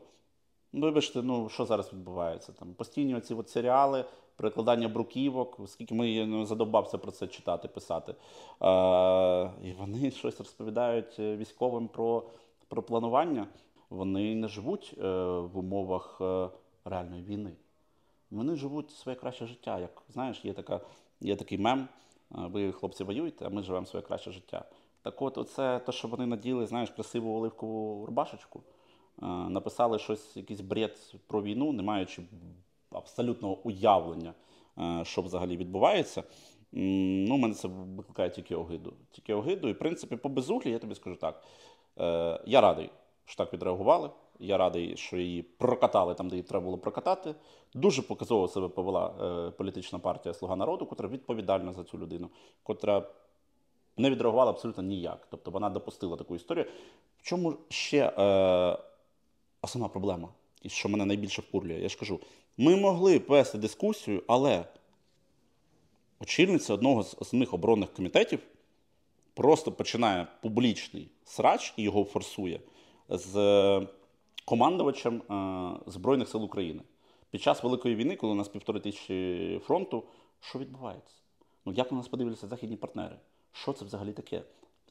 Ну, 0.74 0.82
вибачте, 0.82 1.22
ну 1.22 1.50
що 1.50 1.66
зараз 1.66 1.94
відбувається? 1.94 2.52
Там 2.52 2.74
постійні 2.74 3.16
оці 3.16 3.34
от 3.34 3.50
серіали, 3.50 4.06
перекладання 4.36 4.88
бруківок, 4.88 5.60
скільки 5.68 5.96
ми 5.96 6.26
ну, 6.26 6.46
задовбався 6.46 6.98
про 6.98 7.12
це 7.12 7.28
читати, 7.28 7.68
писати. 7.68 8.16
А, 8.60 9.50
і 9.64 9.72
вони 9.72 10.12
щось 10.18 10.40
розповідають 10.40 11.20
е, 11.20 11.38
військовим 11.38 11.88
про, 11.88 12.24
про 12.68 12.84
планування. 12.84 13.48
Вони 13.90 14.36
не 14.36 14.48
живуть 14.48 14.96
е, 14.98 15.04
в 15.40 15.58
умовах 15.58 16.18
е, 16.22 16.50
реальної 16.86 17.24
війни. 17.24 17.52
Вони 18.32 18.56
живуть 18.56 18.92
своє 18.92 19.16
краще 19.16 19.46
життя. 19.46 19.80
Як 19.80 20.04
знаєш, 20.10 20.46
є, 20.46 20.54
така, 20.54 20.82
є 21.22 21.36
такий 21.36 21.58
мем. 21.58 21.88
Ви, 22.30 22.72
хлопці, 22.72 23.04
воюєте, 23.04 23.46
а 23.46 23.50
ми 23.50 23.64
живемо 23.64 23.86
своє 23.86 24.06
краще 24.06 24.32
життя. 24.32 24.66
Так 25.02 25.22
от, 25.22 25.38
оце 25.38 25.80
те, 25.80 25.92
що 25.92 26.08
вони 26.08 26.26
наділи, 26.26 26.66
знаєш, 26.66 26.90
красиву 26.90 27.38
оливкову 27.38 28.06
рубашечку, 28.06 28.64
написали 29.50 30.00
щось, 30.00 30.38
якийсь 30.38 30.62
бред 30.62 31.16
про 31.28 31.42
війну, 31.42 31.72
не 31.72 31.84
маючи 31.84 32.22
абсолютного 32.92 33.58
уявлення, 33.64 34.34
що 35.04 35.22
взагалі 35.22 35.58
відбувається. 35.58 36.24
Ну, 36.72 37.38
мене 37.38 37.54
це 37.54 37.68
викликає 37.68 38.30
тільки 38.30 38.56
огиду. 38.56 38.94
Тільки 39.12 39.34
огиду. 39.34 39.68
І, 39.68 39.74
в 39.74 39.80
принципі, 39.80 40.16
по 40.16 40.30
безуглі, 40.30 40.72
я 40.72 40.80
тобі 40.80 40.96
скажу 40.96 41.16
так. 41.16 41.44
Е, 42.00 42.42
Я 42.46 42.62
радий, 42.62 42.90
що 43.26 43.38
так 43.38 43.54
відреагували. 43.54 44.10
Я 44.40 44.58
радий, 44.58 44.98
що 44.98 45.18
її 45.18 45.42
прокатали 45.42 46.14
там, 46.14 46.30
де 46.30 46.36
її 46.36 46.44
треба 46.44 46.66
було 46.66 46.78
прокатати. 46.78 47.36
Дуже 47.74 48.02
показово 48.02 48.48
себе 48.48 48.68
повела 48.68 49.14
е, 49.48 49.52
політична 49.52 50.00
партія 50.00 50.34
Слуга 50.34 50.56
народу, 50.56 50.86
котра 50.86 51.10
відповідальна 51.10 51.74
за 51.74 51.84
цю 51.84 51.98
людину, 51.98 52.30
котра 52.64 53.10
не 53.98 54.10
відреагувала 54.10 54.52
абсолютно 54.52 54.84
ніяк. 54.84 55.28
Тобто 55.32 55.52
вона 55.52 55.70
допустила 55.70 56.18
таку 56.18 56.36
історію. 56.36 56.66
В 57.18 57.22
чому 57.22 57.54
ще 57.70 58.14
е, 58.18 58.78
основна 59.62 59.90
проблема, 59.90 60.30
і 60.62 60.70
що 60.70 60.90
мене 60.90 61.06
найбільше 61.06 61.42
вкурлює? 61.42 61.80
Я 61.80 61.90
ж 61.90 62.00
кажу, 62.00 62.20
ми 62.58 62.76
могли 62.76 63.18
вести 63.28 63.58
дискусію, 63.58 64.24
але 64.28 64.66
очільниця 66.20 66.74
одного 66.74 67.04
з 67.04 67.16
основних 67.20 67.54
оборонних 67.54 67.94
комітетів 67.94 68.40
просто 69.34 69.72
починає 69.72 70.28
публічний 70.42 71.12
срач 71.24 71.74
і 71.78 71.84
його 71.84 72.04
форсує 72.04 72.60
з 73.10 73.34
командувачем 74.50 75.22
е, 75.22 75.92
Збройних 75.92 76.30
сил 76.30 76.44
України. 76.44 76.82
Під 77.32 77.42
час 77.42 77.64
Великої 77.64 77.96
війни, 77.96 78.16
коли 78.16 78.34
у 78.34 78.36
нас 78.36 78.48
півтори 78.48 78.80
тисячі 78.80 79.62
фронту, 79.66 80.04
що 80.40 80.60
відбувається? 80.60 81.14
Ну 81.66 81.74
як 81.74 81.92
на 81.92 81.98
нас 81.98 82.08
подивляться 82.08 82.48
західні 82.48 82.76
партнери? 82.76 83.16
Що 83.52 83.74
це 83.74 83.86
взагалі 83.86 84.14
таке? 84.14 84.42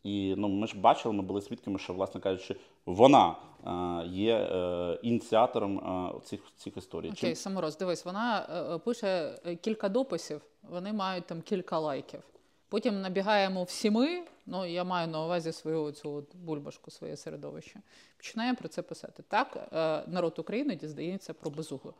І 0.05 0.35
ну, 0.37 0.49
ми 0.49 0.67
ж 0.67 0.79
бачили, 0.79 1.15
ми 1.15 1.23
були 1.23 1.41
свідками, 1.41 1.79
що, 1.79 1.93
власне 1.93 2.21
кажучи, 2.21 2.57
вона 2.87 3.37
е, 3.67 4.07
є 4.07 4.35
е, 4.35 4.99
ініціатором 5.03 5.83
цих, 6.25 6.41
цих 6.57 6.77
історій. 6.77 7.11
Окей, 7.11 7.35
Самороз, 7.35 7.77
дивись, 7.77 8.05
вона 8.05 8.81
пише 8.85 9.39
кілька 9.61 9.89
дописів, 9.89 10.41
вони 10.71 10.93
мають 10.93 11.27
там 11.27 11.43
кілька 11.43 11.79
лайків. 11.79 12.23
Потім 12.69 13.01
набігаємо 13.01 13.65
всі 13.65 13.91
ми, 13.91 14.23
ну 14.47 14.67
я 14.67 14.85
маю 14.85 15.09
на 15.09 15.25
увазі 15.25 15.53
свою 15.53 15.93
цю 15.93 16.13
от 16.13 16.37
бульбашку, 16.37 16.91
своє 16.91 17.17
середовище. 17.17 17.81
Починає 18.17 18.55
про 18.55 18.69
це 18.69 18.83
писати. 18.83 19.23
Так, 19.29 19.69
е, 19.73 20.03
народ 20.07 20.39
України 20.39 20.77
дізнається 20.77 21.35
про 21.35 21.51
безуглу. 21.51 21.95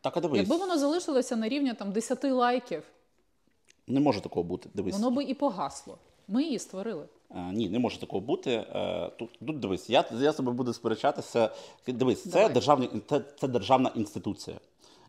Так, 0.00 0.16
а 0.16 0.20
дивись, 0.20 0.38
Якби 0.38 0.56
воно 0.56 0.78
залишилося 0.78 1.36
на 1.36 1.48
рівні 1.48 1.74
там 1.74 1.92
10 1.92 2.24
лайків, 2.24 2.82
не 3.86 4.00
може 4.00 4.20
такого 4.20 4.44
бути. 4.44 4.68
Дивись. 4.74 4.94
воно 4.94 5.10
би 5.10 5.24
і 5.24 5.34
погасло. 5.34 5.98
Ми 6.28 6.42
її 6.42 6.58
створили. 6.58 7.06
Е, 7.30 7.52
Ні, 7.52 7.68
не 7.68 7.78
може 7.78 8.00
такого 8.00 8.20
бути. 8.20 8.50
Е, 8.50 9.10
Тут, 9.18 9.38
тут 9.46 9.60
дивись, 9.60 9.90
я, 9.90 10.04
я 10.12 10.32
з 10.32 10.36
тобою 10.36 10.56
буду 10.56 10.72
сперечатися. 10.72 11.50
Дивись, 11.86 12.22
це, 12.22 12.30
Давай. 12.30 12.52
державний, 12.52 12.90
це, 13.08 13.20
це 13.40 13.48
державна 13.48 13.92
інституція. 13.94 14.56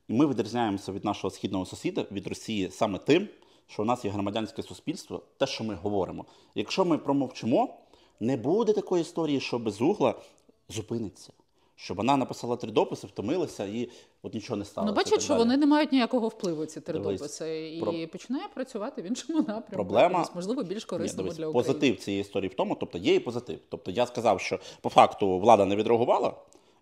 І 0.08 0.14
ми 0.14 0.28
відрізняємося 0.28 0.92
від 0.92 1.06
нашого 1.06 1.32
східного 1.32 1.66
сусіда, 1.66 2.06
від 2.12 2.28
Росії, 2.28 2.72
саме 2.72 3.00
тим, 3.00 3.28
що 3.68 3.82
у 3.82 3.86
нас 3.86 4.06
є 4.06 4.12
громадянське 4.12 4.64
суспільство, 4.64 5.22
те, 5.38 5.48
що 5.48 5.64
ми 5.64 5.76
говоримо. 5.76 6.26
Якщо 6.56 6.86
ми 6.86 6.98
промовчимо, 6.98 7.74
не 8.20 8.38
буде 8.38 8.74
такої 8.74 9.02
історії, 9.02 9.40
що 9.40 9.60
безугла 9.60 10.16
зупиниться. 10.70 11.34
Що 11.80 11.94
вона 11.94 12.18
написала 12.18 12.56
три 12.56 12.72
дописи, 12.72 13.08
втомилася 13.08 13.66
і 13.66 13.90
от 14.24 14.34
нічого 14.34 14.58
не 14.58 14.66
сталося. 14.66 14.94
Ну, 14.94 15.02
і 15.02 15.04
бачать, 15.06 15.22
що 15.22 15.34
далі. 15.34 15.40
вони 15.44 15.58
не 15.58 15.66
мають 15.66 15.92
ніякого 15.92 16.28
впливу, 16.28 16.66
ці 16.66 16.82
три 16.82 17.00
Дивись, 17.00 17.20
дописи, 17.22 17.76
і 17.76 17.80
про- 17.82 18.08
починає 18.12 18.48
працювати 18.54 19.02
в 19.02 19.06
іншому 19.06 19.40
напрямку. 19.40 19.72
Проблема- 19.76 20.02
якомусь, 20.10 20.36
можливо, 20.36 20.64
більш 20.64 20.86
корисному 20.86 21.30
для 21.30 21.48
України. 21.48 21.54
позитив 21.74 21.98
цієї 22.04 22.22
історії 22.22 22.50
в 22.50 22.54
тому, 22.54 22.78
тобто 22.80 22.98
є 22.98 23.16
і 23.16 23.20
позитив. 23.20 23.60
Тобто 23.70 23.92
я 23.92 24.06
сказав, 24.06 24.42
що 24.42 24.60
по 24.82 24.90
факту 24.90 25.40
влада 25.40 25.66
не 25.66 25.76
відреагувала, 25.76 26.34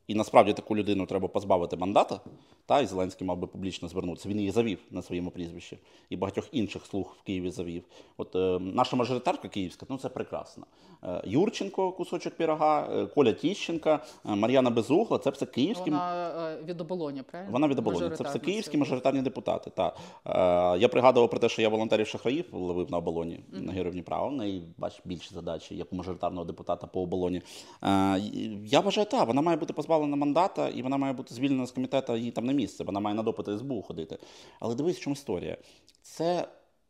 і 0.07 0.15
насправді 0.15 0.53
таку 0.53 0.75
людину 0.75 1.05
треба 1.05 1.27
позбавити 1.27 1.77
мандата. 1.77 2.19
Та 2.65 2.81
і 2.81 2.85
Зеленський 2.85 3.27
мав 3.27 3.37
би 3.37 3.47
публічно 3.47 3.87
звернутися. 3.87 4.29
Він 4.29 4.39
її 4.39 4.51
завів 4.51 4.79
на 4.91 5.01
своєму 5.01 5.31
прізвищі, 5.31 5.77
і 6.09 6.17
багатьох 6.17 6.47
інших 6.51 6.85
слуг 6.85 7.15
в 7.21 7.23
Києві 7.23 7.51
завів. 7.51 7.83
От 8.17 8.35
е, 8.35 8.59
наша 8.59 8.95
мажоритарка 8.95 9.47
київська, 9.47 9.85
ну 9.89 9.97
це 9.97 10.09
прекрасно. 10.09 10.65
Е, 11.03 11.21
Юрченко, 11.25 11.91
кусочок 11.91 12.33
пірога, 12.33 12.89
е, 12.93 13.05
Коля 13.05 13.31
Тіщенка, 13.31 13.99
е, 14.25 14.35
Мар'яна 14.35 14.69
Безугла, 14.69 15.17
це 15.17 15.29
все 15.29 15.45
київські 15.45 15.89
Вона 15.89 16.29
е, 16.51 16.63
від 16.63 16.81
оболоні, 16.81 17.21
правильно? 17.21 17.51
вона 17.53 17.67
від 17.67 17.79
оболоні. 17.79 18.15
Це 18.15 18.23
все 18.23 18.39
київські 18.39 18.77
мажоритарні 18.77 19.21
депутати. 19.21 19.71
Та. 19.75 19.95
Е, 20.25 20.79
я 20.79 20.87
пригадував 20.87 21.29
про 21.29 21.39
те, 21.39 21.49
що 21.49 21.61
я 21.61 21.69
волонтерів 21.69 22.07
шахраїв 22.07 22.45
ловив 22.51 22.91
на 22.91 22.97
оболоні 22.97 23.39
на 23.51 23.73
Героїв 23.73 23.93
Дніпра. 23.93 24.21
У 24.21 24.31
неї 24.31 24.63
бач 24.77 25.01
більші 25.05 25.33
задачі, 25.33 25.75
як 25.75 25.93
у 25.93 25.95
мажоритарного 25.95 26.45
депутата 26.45 26.87
по 26.87 27.01
оболоні. 27.01 27.41
Е, 27.83 28.19
я 28.65 28.79
вважаю, 28.79 29.07
так, 29.07 29.27
вона 29.27 29.41
має 29.41 29.57
бути 29.57 29.73
позбавлена 29.73 29.94
мандата, 29.99 30.69
і 30.69 30.81
вона 30.81 30.97
має 30.97 31.13
бути 31.13 31.35
звільнена 31.35 31.65
з 31.65 31.71
комітету, 31.71 32.15
їй 32.15 32.31
там 32.31 32.45
не 32.45 32.53
місце. 32.53 32.83
Вона 32.83 32.99
має 32.99 33.15
на 33.15 33.23
допити 33.23 33.57
СБУ 33.57 33.81
ходити. 33.81 34.17
Але 34.59 34.75
дивись, 34.75 34.97
в 34.97 34.99
чому 34.99 35.13
історія. 35.13 35.57
Це. 36.01 36.47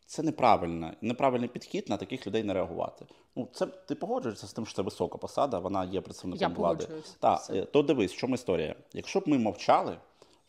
Це 0.07 0.23
неправильно, 0.23 0.91
неправильний 1.01 1.49
підхід 1.49 1.89
на 1.89 1.97
таких 1.97 2.27
людей 2.27 2.43
не 2.43 2.53
реагувати. 2.53 3.05
Ну, 3.35 3.47
це 3.53 3.65
ти 3.65 3.95
погоджуєшся 3.95 4.47
з 4.47 4.53
тим, 4.53 4.65
що 4.65 4.75
це 4.75 4.81
висока 4.81 5.17
посада, 5.17 5.59
вона 5.59 5.85
є 5.85 6.01
представником 6.01 6.51
Я 6.51 6.57
влади. 6.57 6.87
Так, 7.19 7.47
е, 7.49 7.65
то 7.65 7.81
дивись, 7.81 8.13
в 8.13 8.17
чому 8.17 8.35
історія. 8.35 8.75
Якщо 8.93 9.19
б 9.19 9.23
ми 9.27 9.37
мовчали, 9.37 9.97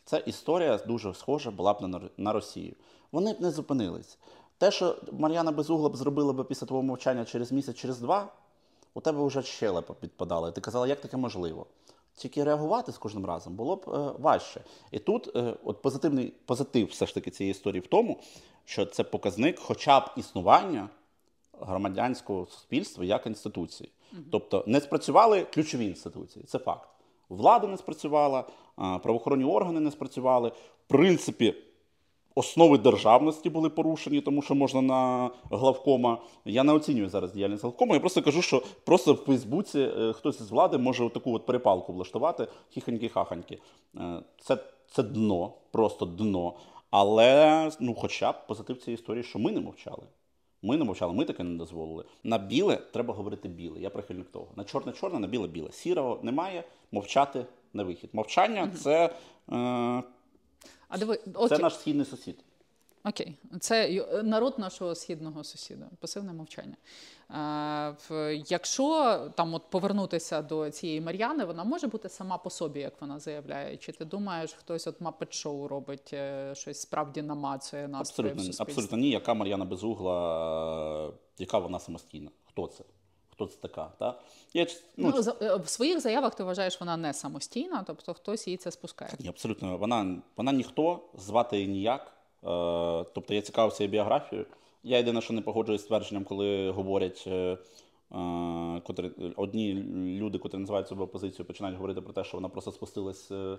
ця 0.05 0.17
історія 0.17 0.77
дуже 0.77 1.13
схожа 1.13 1.51
була 1.51 1.73
б 1.73 1.81
на, 1.81 2.01
на 2.17 2.33
Росію. 2.33 2.75
Вони 3.11 3.33
б 3.33 3.41
не 3.41 3.51
зупинились. 3.51 4.17
Те, 4.57 4.71
що 4.71 4.95
Мар'яна 5.11 5.51
Безугла 5.51 5.89
б 5.89 5.95
зробила 5.95 6.33
б 6.33 6.47
після 6.47 6.67
твого 6.67 6.83
мовчання 6.83 7.25
через 7.25 7.51
місяць, 7.51 7.75
через 7.75 7.99
два, 7.99 8.33
у 8.93 9.01
тебе 9.01 9.25
вже 9.25 9.41
щелепа 9.41 9.93
підпадала. 9.93 10.49
І 10.49 10.51
ти 10.51 10.61
казала, 10.61 10.87
як 10.87 11.01
таке 11.01 11.17
можливо? 11.17 11.65
Тільки 12.17 12.43
реагувати 12.43 12.91
з 12.91 12.97
кожним 12.97 13.25
разом 13.25 13.55
було 13.55 13.75
б 13.75 13.83
е, 13.87 14.13
важче. 14.19 14.61
І 14.91 14.99
тут 14.99 15.35
е, 15.35 15.53
от 15.63 15.81
позитивний 15.81 16.33
позитив 16.45 16.87
все 16.87 17.05
ж 17.05 17.13
таки 17.13 17.31
цієї 17.31 17.51
історії 17.51 17.81
в 17.81 17.87
тому, 17.87 18.19
що 18.65 18.85
це 18.85 19.03
показник 19.03 19.59
хоча 19.59 19.99
б 19.99 20.03
існування 20.17 20.89
громадянського 21.59 22.45
суспільства 22.45 23.05
як 23.05 23.27
інституції. 23.27 23.89
Тобто 24.31 24.63
не 24.67 24.81
спрацювали 24.81 25.43
ключові 25.53 25.85
інституції, 25.85 26.45
це 26.47 26.59
факт. 26.59 26.89
Влада 27.29 27.67
не 27.67 27.77
спрацювала, 27.77 28.43
правоохоронні 28.75 29.45
органи 29.45 29.79
не 29.79 29.91
спрацювали. 29.91 30.49
В 30.49 30.87
принципі, 30.87 31.55
основи 32.37 32.77
державності 32.77 33.49
були 33.49 33.69
порушені, 33.69 34.21
тому 34.21 34.41
що 34.41 34.55
можна 34.55 34.81
на 34.81 35.31
главкома. 35.51 36.17
Я 36.45 36.63
не 36.63 36.73
оцінюю 36.73 37.09
зараз 37.09 37.31
діяльність 37.31 37.63
главкома. 37.63 37.93
Я 37.93 37.99
просто 37.99 38.21
кажу, 38.21 38.41
що 38.41 38.63
просто 38.85 39.13
в 39.13 39.15
Фейсбуці 39.15 39.79
е, 39.79 40.13
хтось 40.13 40.41
із 40.41 40.51
влади 40.51 40.77
може 40.77 41.09
таку 41.09 41.33
от 41.33 41.45
перепалку 41.45 41.93
влаштувати, 41.93 42.47
хіхоньки-хахоньки. 42.75 43.57
Е, 43.97 44.21
Це, 44.39 44.57
це 44.91 45.03
дно, 45.03 45.53
просто 45.71 46.05
дно. 46.05 46.53
Але 46.89 47.71
ну, 47.79 47.95
хоча 47.95 48.31
б 48.31 48.47
позитив 48.47 48.77
цієї 48.77 48.95
історії, 48.95 49.23
що 49.23 49.39
ми 49.39 49.51
не 49.51 49.59
мовчали. 49.59 50.03
Ми 50.61 50.77
не 50.77 50.83
мовчали, 50.83 51.13
ми 51.13 51.25
таке 51.25 51.43
не 51.43 51.57
дозволили. 51.57 52.03
На 52.23 52.37
біле 52.37 52.75
треба 52.75 53.13
говорити 53.13 53.47
біле. 53.47 53.79
Я 53.79 53.89
прихильник 53.89 54.29
того. 54.29 54.47
На 54.55 54.63
чорне 54.63 54.91
чорне, 54.91 55.19
на 55.19 55.27
біле 55.27 55.47
біле. 55.47 55.71
Сірого 55.71 56.19
немає, 56.23 56.63
мовчати 56.91 57.45
не 57.73 57.83
вихід. 57.83 58.09
Мовчання 58.13 58.71
це, 58.83 59.13
е, 59.51 60.03
А 60.87 60.97
диви, 60.97 61.19
це 61.25 61.31
окей, 61.33 61.59
наш 61.59 61.75
східний 61.75 62.05
сусід. 62.05 62.43
окей. 63.05 63.37
Це 63.59 64.05
народ 64.23 64.59
нашого 64.59 64.95
східного 64.95 65.43
сусіда, 65.43 65.85
пасивне 65.99 66.33
мовчання. 66.33 66.75
Е, 68.11 68.43
якщо 68.47 69.17
там 69.35 69.53
от 69.53 69.69
повернутися 69.69 70.41
до 70.41 70.69
цієї 70.69 71.01
Мар'яни, 71.01 71.45
вона 71.45 71.63
може 71.63 71.87
бути 71.87 72.09
сама 72.09 72.37
по 72.37 72.49
собі, 72.49 72.79
як 72.79 73.01
вона 73.01 73.19
заявляє. 73.19 73.77
Чи 73.77 73.91
ти 73.91 74.05
думаєш, 74.05 74.53
хтось 74.53 74.87
от 74.87 75.01
мапет 75.01 75.33
шоу 75.33 75.67
робить 75.67 76.09
е, 76.13 76.53
щось 76.55 76.81
справді 76.81 77.21
намацує 77.21 77.87
в 77.87 77.95
Абсолютно, 77.95 78.43
абсолютно 78.59 78.97
ні. 78.97 79.09
Яка 79.09 79.33
Мар'яна 79.33 79.65
Безугла, 79.65 81.07
е, 81.07 81.11
яка 81.37 81.59
вона 81.59 81.79
самостійна? 81.79 82.29
Хто 82.45 82.67
це? 82.67 82.83
Хто 83.37 83.45
це 83.45 83.57
така? 83.61 83.91
Та? 83.99 84.19
Я, 84.53 84.65
ну, 84.97 85.13
Ну, 85.15 85.21
за- 85.21 85.35
е, 85.41 85.55
в 85.55 85.67
своїх 85.69 85.99
заявах 85.99 86.35
ти 86.35 86.43
вважаєш, 86.43 86.79
вона 86.79 86.97
не 86.97 87.13
самостійна, 87.13 87.83
тобто 87.87 88.13
хтось 88.13 88.47
їй 88.47 88.57
це 88.57 88.71
спускає. 88.71 89.11
Ні, 89.19 89.27
абсолютно. 89.29 89.77
Вона, 89.77 90.15
вона 90.37 90.51
ніхто, 90.51 90.99
звати 91.17 91.55
її 91.57 91.67
ніяк. 91.67 92.01
Е, 92.01 92.09
тобто 93.13 93.33
я 93.33 93.41
цікавився 93.41 93.83
її 93.83 93.91
біографією. 93.91 94.47
Я 94.83 94.97
єдине, 94.97 95.21
що 95.21 95.33
не 95.33 95.41
погоджуюсь 95.41 95.81
з 95.81 95.85
твердженням, 95.85 96.23
коли 96.23 96.71
говорять. 96.71 97.23
Е, 97.27 97.31
е, 97.31 97.57
котрі, 98.85 99.11
одні 99.35 99.73
люди, 100.19 100.37
котрі 100.37 100.57
називають 100.57 100.87
себе 100.87 101.03
опозицією, 101.03 101.45
починають 101.45 101.77
говорити 101.77 102.01
про 102.01 102.13
те, 102.13 102.23
що 102.23 102.37
вона 102.37 102.49
просто 102.49 102.71
спустилась 102.71 103.31
е, 103.31 103.57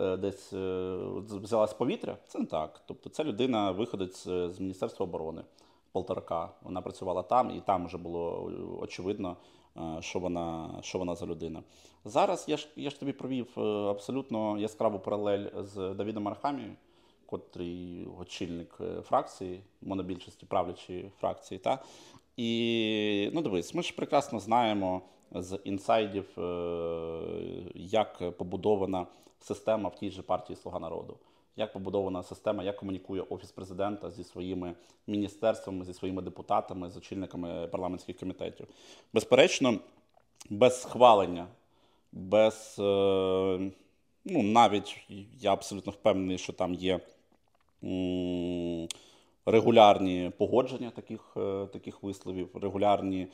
е, 0.00 0.16
десь 0.16 0.52
е, 0.52 0.96
взяла 1.30 1.66
з 1.66 1.74
повітря. 1.74 2.16
Це 2.26 2.38
не 2.38 2.46
так. 2.46 2.80
Тобто, 2.86 3.10
це 3.10 3.24
людина, 3.24 3.70
виходець 3.70 4.26
е, 4.26 4.50
з 4.50 4.60
Міністерства 4.60 5.04
оборони 5.04 5.42
Полторака. 5.96 6.48
Вона 6.62 6.80
працювала 6.80 7.22
там, 7.22 7.50
і 7.50 7.60
там 7.60 7.86
вже 7.86 7.98
було 7.98 8.50
е, 8.50 8.82
очевидно, 8.82 9.36
е, 9.76 9.96
що 10.00 10.18
вона, 10.18 10.78
що 10.82 10.98
вона 10.98 11.14
за 11.14 11.26
людина. 11.26 11.62
Зараз 12.04 12.44
я 12.48 12.56
ж, 12.56 12.68
я 12.76 12.90
ж 12.90 13.00
тобі 13.00 13.12
провів 13.12 13.48
е, 13.58 13.60
абсолютно 13.90 14.58
яскраву 14.58 14.98
паралель 14.98 15.46
з 15.56 15.94
Давідом 15.94 16.28
Архамією, 16.28 16.72
котрий 17.26 18.08
очільник 18.20 18.78
фракції, 19.02 19.60
монобільшості 19.82 20.46
правлячої 20.46 21.10
фракції. 21.20 21.58
Та? 21.58 21.82
І 22.36 23.30
ну 23.34 23.42
дивись, 23.42 23.74
ми 23.74 23.82
ж 23.82 23.94
прекрасно 23.94 24.38
знаємо 24.38 25.02
з 25.32 25.58
інсайдів, 25.64 26.26
як 27.74 28.36
побудована 28.36 29.06
система 29.40 29.88
в 29.88 29.94
тій 29.94 30.10
же 30.10 30.22
партії 30.22 30.56
Слуга 30.56 30.78
народу. 30.78 31.16
Як 31.56 31.72
побудована 31.72 32.22
система, 32.22 32.62
як 32.62 32.76
комунікує 32.76 33.22
офіс 33.22 33.52
президента 33.52 34.10
зі 34.10 34.24
своїми 34.24 34.74
міністерствами, 35.06 35.84
зі 35.84 35.94
своїми 35.94 36.22
депутатами, 36.22 36.90
з 36.90 36.96
очільниками 36.96 37.68
парламентських 37.72 38.16
комітетів. 38.16 38.66
Безперечно, 39.12 39.78
без 40.50 40.82
схвалення 40.82 41.46
без. 42.12 42.76
е, 42.78 43.70
Ну, 44.28 44.42
навіть 44.42 44.96
я 45.40 45.52
абсолютно 45.52 45.92
впевнений, 45.92 46.38
що 46.38 46.52
там 46.52 46.74
є 46.74 47.00
регулярні 49.46 50.32
погодження 50.38 50.90
таких, 50.90 51.36
е, 51.36 51.66
таких 51.66 52.02
висловів, 52.02 52.48
регулярні. 52.54 53.26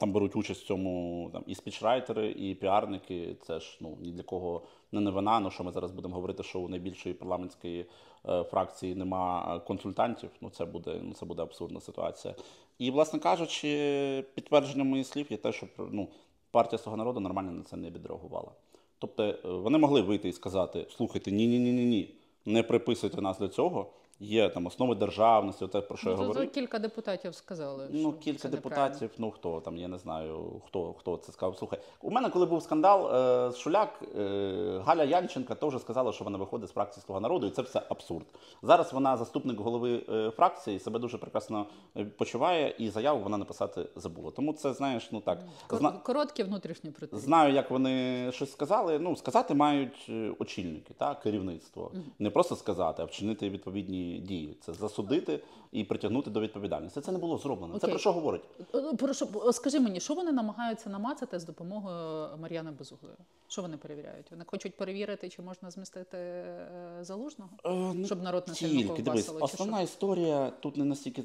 Там 0.00 0.12
беруть 0.12 0.36
участь 0.36 0.62
в 0.62 0.66
цьому 0.66 1.30
там, 1.32 1.44
і 1.46 1.54
спічрайтери, 1.54 2.30
і 2.30 2.54
піарники. 2.54 3.36
Це 3.42 3.60
ж 3.60 3.78
ну, 3.80 3.98
ні 4.00 4.12
для 4.12 4.22
кого 4.22 4.62
не 4.92 5.00
новина. 5.00 5.40
Ну 5.40 5.50
що 5.50 5.64
ми 5.64 5.72
зараз 5.72 5.90
будемо 5.90 6.14
говорити, 6.14 6.42
що 6.42 6.60
у 6.60 6.68
найбільшої 6.68 7.14
парламентської 7.14 7.86
е, 8.28 8.44
фракції 8.44 8.94
нема 8.94 9.58
консультантів. 9.66 10.30
Ну 10.40 10.50
це 10.50 10.64
буде, 10.64 11.00
ну, 11.02 11.12
це 11.12 11.26
буде 11.26 11.42
абсурдна 11.42 11.80
ситуація. 11.80 12.34
І, 12.78 12.90
власне 12.90 13.18
кажучи, 13.18 14.24
підтвердженням 14.34 14.86
моїх 14.86 15.06
слів 15.06 15.26
є 15.30 15.36
те, 15.36 15.52
що 15.52 15.66
ну, 15.78 16.08
партія 16.50 16.78
Слуга 16.78 16.96
народу 16.96 17.20
нормально 17.20 17.52
на 17.52 17.62
це 17.62 17.76
не 17.76 17.90
відреагувала. 17.90 18.52
Тобто 18.98 19.24
е, 19.24 19.36
вони 19.44 19.78
могли 19.78 20.00
вийти 20.00 20.28
і 20.28 20.32
сказати: 20.32 20.86
слухайте, 20.90 21.32
ні, 21.32 21.46
ні, 21.46 21.58
ні, 21.58 21.72
ні, 21.72 21.84
ні, 21.84 22.14
не 22.44 22.62
приписуйте 22.62 23.22
нас 23.22 23.38
до 23.38 23.48
цього. 23.48 23.90
Є 24.20 24.48
там 24.48 24.66
основи 24.66 24.94
державності, 24.94 25.66
те, 25.66 25.80
про 25.80 25.96
що 25.96 26.10
я 26.10 26.16
Ну, 26.16 26.22
то 26.22 26.28
говорив. 26.28 26.50
кілька 26.52 26.78
депутатів 26.78 27.34
сказали. 27.34 27.88
Ну, 27.92 28.10
що 28.12 28.20
кілька 28.20 28.38
це 28.38 28.48
депутатів, 28.48 29.10
ну 29.18 29.30
хто 29.30 29.60
там, 29.60 29.76
я 29.76 29.88
не 29.88 29.98
знаю, 29.98 30.62
хто, 30.66 30.92
хто 30.92 31.16
це 31.16 31.32
сказав. 31.32 31.56
Слухай, 31.58 31.78
у 32.02 32.10
мене, 32.10 32.30
коли 32.30 32.46
був 32.46 32.62
скандал 32.62 33.16
е, 33.16 33.50
з 33.52 33.56
Шуляк, 33.56 34.02
е, 34.18 34.80
Галя 34.84 35.04
Янченка 35.04 35.54
теж 35.54 35.80
сказала, 35.80 36.12
що 36.12 36.24
вона 36.24 36.38
виходить 36.38 36.68
з 36.68 36.72
фракції 36.72 37.02
Слуга 37.06 37.20
народу, 37.20 37.46
і 37.46 37.50
це 37.50 37.62
все 37.62 37.82
абсурд. 37.88 38.26
Зараз 38.62 38.92
вона 38.92 39.16
заступник 39.16 39.60
голови 39.60 40.02
е, 40.08 40.30
фракції, 40.30 40.78
себе 40.78 40.98
дуже 40.98 41.18
прекрасно 41.18 41.66
е, 41.96 42.04
почуває, 42.04 42.74
і 42.78 42.90
заяву 42.90 43.20
вона 43.22 43.36
написати 43.38 43.86
забула. 43.96 44.30
Тому 44.30 44.52
це, 44.52 44.72
знаєш, 44.72 45.08
ну 45.12 45.20
так. 45.20 45.38
Кор- 45.68 46.02
Короткі 46.02 46.42
внутрішні 46.42 46.90
притиски. 46.90 47.24
Знаю, 47.26 47.54
як 47.54 47.70
вони 47.70 48.26
щось 48.32 48.52
сказали. 48.52 48.98
Ну, 48.98 49.16
сказати 49.16 49.54
мають 49.54 50.06
е, 50.08 50.32
очільники, 50.38 50.94
так, 50.98 51.20
керівництво. 51.20 51.92
Не 52.18 52.30
просто 52.30 52.56
сказати, 52.56 53.02
а 53.02 53.04
вчинити 53.04 53.50
відповідні 53.50 54.05
дії. 54.14 54.56
Це 54.60 54.72
засудити 54.72 55.40
і 55.72 55.84
притягнути 55.84 56.30
до 56.30 56.40
відповідальності. 56.40 57.00
Це 57.00 57.12
не 57.12 57.18
було 57.18 57.38
зроблено. 57.38 57.78
Це 57.78 57.88
про 57.88 57.98
що 57.98 58.12
говорить? 58.12 58.42
Е, 58.74 58.96
Прошу, 58.96 59.52
скажи 59.52 59.80
мені, 59.80 60.00
що 60.00 60.14
вони 60.14 60.32
намагаються 60.32 60.90
намацати 60.90 61.38
з 61.38 61.44
допомогою 61.44 62.28
Мар'яни 62.38 62.70
Безуглої? 62.70 63.16
Що 63.48 63.62
вони 63.62 63.76
перевіряють? 63.76 64.30
Вони 64.30 64.44
хочуть 64.46 64.76
перевірити, 64.76 65.28
чи 65.28 65.42
можна 65.42 65.70
змістити 65.70 66.16
е, 66.18 66.98
залужного? 67.00 67.50
Е, 67.64 67.92
ну, 67.94 68.06
Щоб 68.06 68.22
народ 68.22 68.44
не 68.48 68.54
Тільки 68.54 69.02
дивись, 69.02 69.32
основна 69.40 69.80
історія 69.80 70.52
тут 70.60 70.76
не 70.76 70.84
настільки 70.84 71.24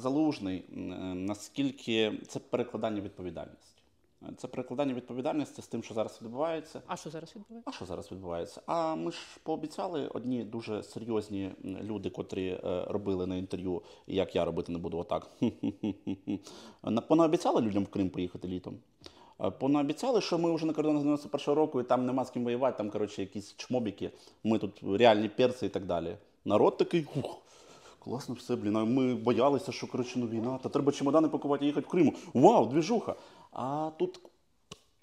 залужний, 0.00 0.64
е, 0.72 0.74
наскільки 1.14 2.12
це 2.28 2.38
перекладання 2.38 3.00
відповідальності. 3.00 3.77
Це 4.36 4.48
перекладання 4.48 4.94
відповідальності 4.94 5.62
з 5.62 5.66
тим, 5.66 5.82
що 5.82 5.94
зараз 5.94 6.18
відбувається. 6.22 6.82
А 6.86 6.96
що 6.96 7.10
зараз 7.10 7.36
відбувається? 7.36 7.70
А 7.70 7.72
що 7.72 7.84
зараз 7.84 8.12
відбувається? 8.12 8.60
А 8.66 8.94
ми 8.94 9.10
ж 9.12 9.18
пообіцяли 9.42 10.08
одні 10.08 10.44
дуже 10.44 10.82
серйозні 10.82 11.50
люди, 11.64 12.10
котрі 12.10 12.48
е, 12.48 12.84
робили 12.88 13.26
на 13.26 13.36
інтерв'ю, 13.36 13.82
як 14.06 14.36
я 14.36 14.44
робити 14.44 14.72
не 14.72 14.78
буду 14.78 14.98
отак. 14.98 15.30
На- 16.84 17.00
Понаобіцяли 17.00 17.60
людям 17.62 17.84
в 17.84 17.88
Крим 17.88 18.10
поїхати 18.10 18.48
літом. 18.48 18.74
Е, 19.40 19.50
Понаобіцяли, 19.50 20.20
що 20.20 20.38
ми 20.38 20.54
вже 20.54 20.66
на 20.66 20.72
кордонах 20.72 21.02
91-го 21.02 21.54
року 21.54 21.80
і 21.80 21.84
там 21.84 22.06
нема 22.06 22.24
з 22.24 22.30
ким 22.30 22.44
воювати, 22.44 22.78
там, 22.78 22.90
коротше, 22.90 23.22
якісь 23.22 23.56
чмобіки, 23.56 24.10
ми 24.44 24.58
тут 24.58 24.82
реальні 24.82 25.28
перси 25.28 25.66
і 25.66 25.68
так 25.68 25.86
далі. 25.86 26.16
Народ 26.44 26.76
такий, 26.76 27.06
ух, 27.16 27.38
класно 27.98 28.34
все, 28.34 28.56
блін, 28.56 28.76
а 28.76 28.84
ми 28.84 29.14
боялися, 29.14 29.72
що 29.72 29.86
коротше, 29.86 30.18
ну, 30.18 30.26
війна, 30.26 30.58
та 30.62 30.68
треба 30.68 30.92
чемодани 30.92 31.28
пакувати 31.28 31.64
і 31.64 31.68
їхати 31.68 31.86
в 31.86 31.90
Криму. 31.90 32.14
Вау, 32.34 32.66
двіжуха! 32.66 33.14
А 33.52 33.90
тут 33.98 34.20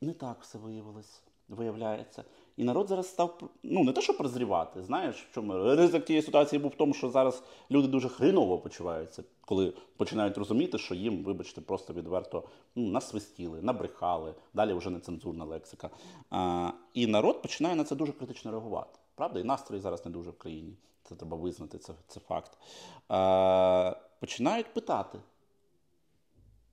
не 0.02 0.14
так 0.14 0.38
все 0.42 0.58
виявилось, 0.58 1.22
виявляється. 1.50 2.24
І 2.58 2.64
народ 2.64 2.88
зараз 2.88 3.08
став 3.08 3.50
ну 3.64 3.84
не 3.84 3.92
те, 3.92 4.02
що 4.02 4.18
прозрівати. 4.18 4.84
Знаєш, 4.84 5.28
в 5.32 5.34
чому 5.34 5.76
ризик 5.76 6.06
тієї 6.06 6.24
ситуації 6.24 6.60
був 6.60 6.72
в 6.72 6.76
тому, 6.76 6.94
що 6.94 7.10
зараз 7.10 7.44
люди 7.72 7.88
дуже 7.88 8.10
хріново 8.10 8.58
почуваються, 8.58 9.24
коли 9.42 9.74
починають 9.98 10.38
розуміти, 10.38 10.78
що 10.78 10.96
їм, 10.96 11.24
вибачте, 11.24 11.62
просто 11.62 11.94
відверто 11.94 12.44
ну, 12.76 12.88
насвистіли, 12.88 13.62
набрехали, 13.62 14.34
далі 14.54 14.74
вже 14.74 14.90
нецензурна 14.90 15.46
лексика. 15.46 15.90
А, 16.30 16.72
і 16.94 17.08
народ 17.08 17.42
починає 17.42 17.76
на 17.76 17.84
це 17.84 17.96
дуже 17.96 18.12
критично 18.12 18.52
реагувати. 18.52 19.00
Правда, 19.16 19.40
і 19.40 19.44
настрої 19.44 19.82
зараз 19.82 20.06
не 20.06 20.12
дуже 20.12 20.30
в 20.30 20.38
країні. 20.38 20.74
Це 21.04 21.16
треба 21.16 21.38
визнати, 21.38 21.78
це, 21.78 21.94
це 22.08 22.20
факт. 22.20 22.58
А, 23.08 23.96
починають 24.20 24.74
питати, 24.74 25.20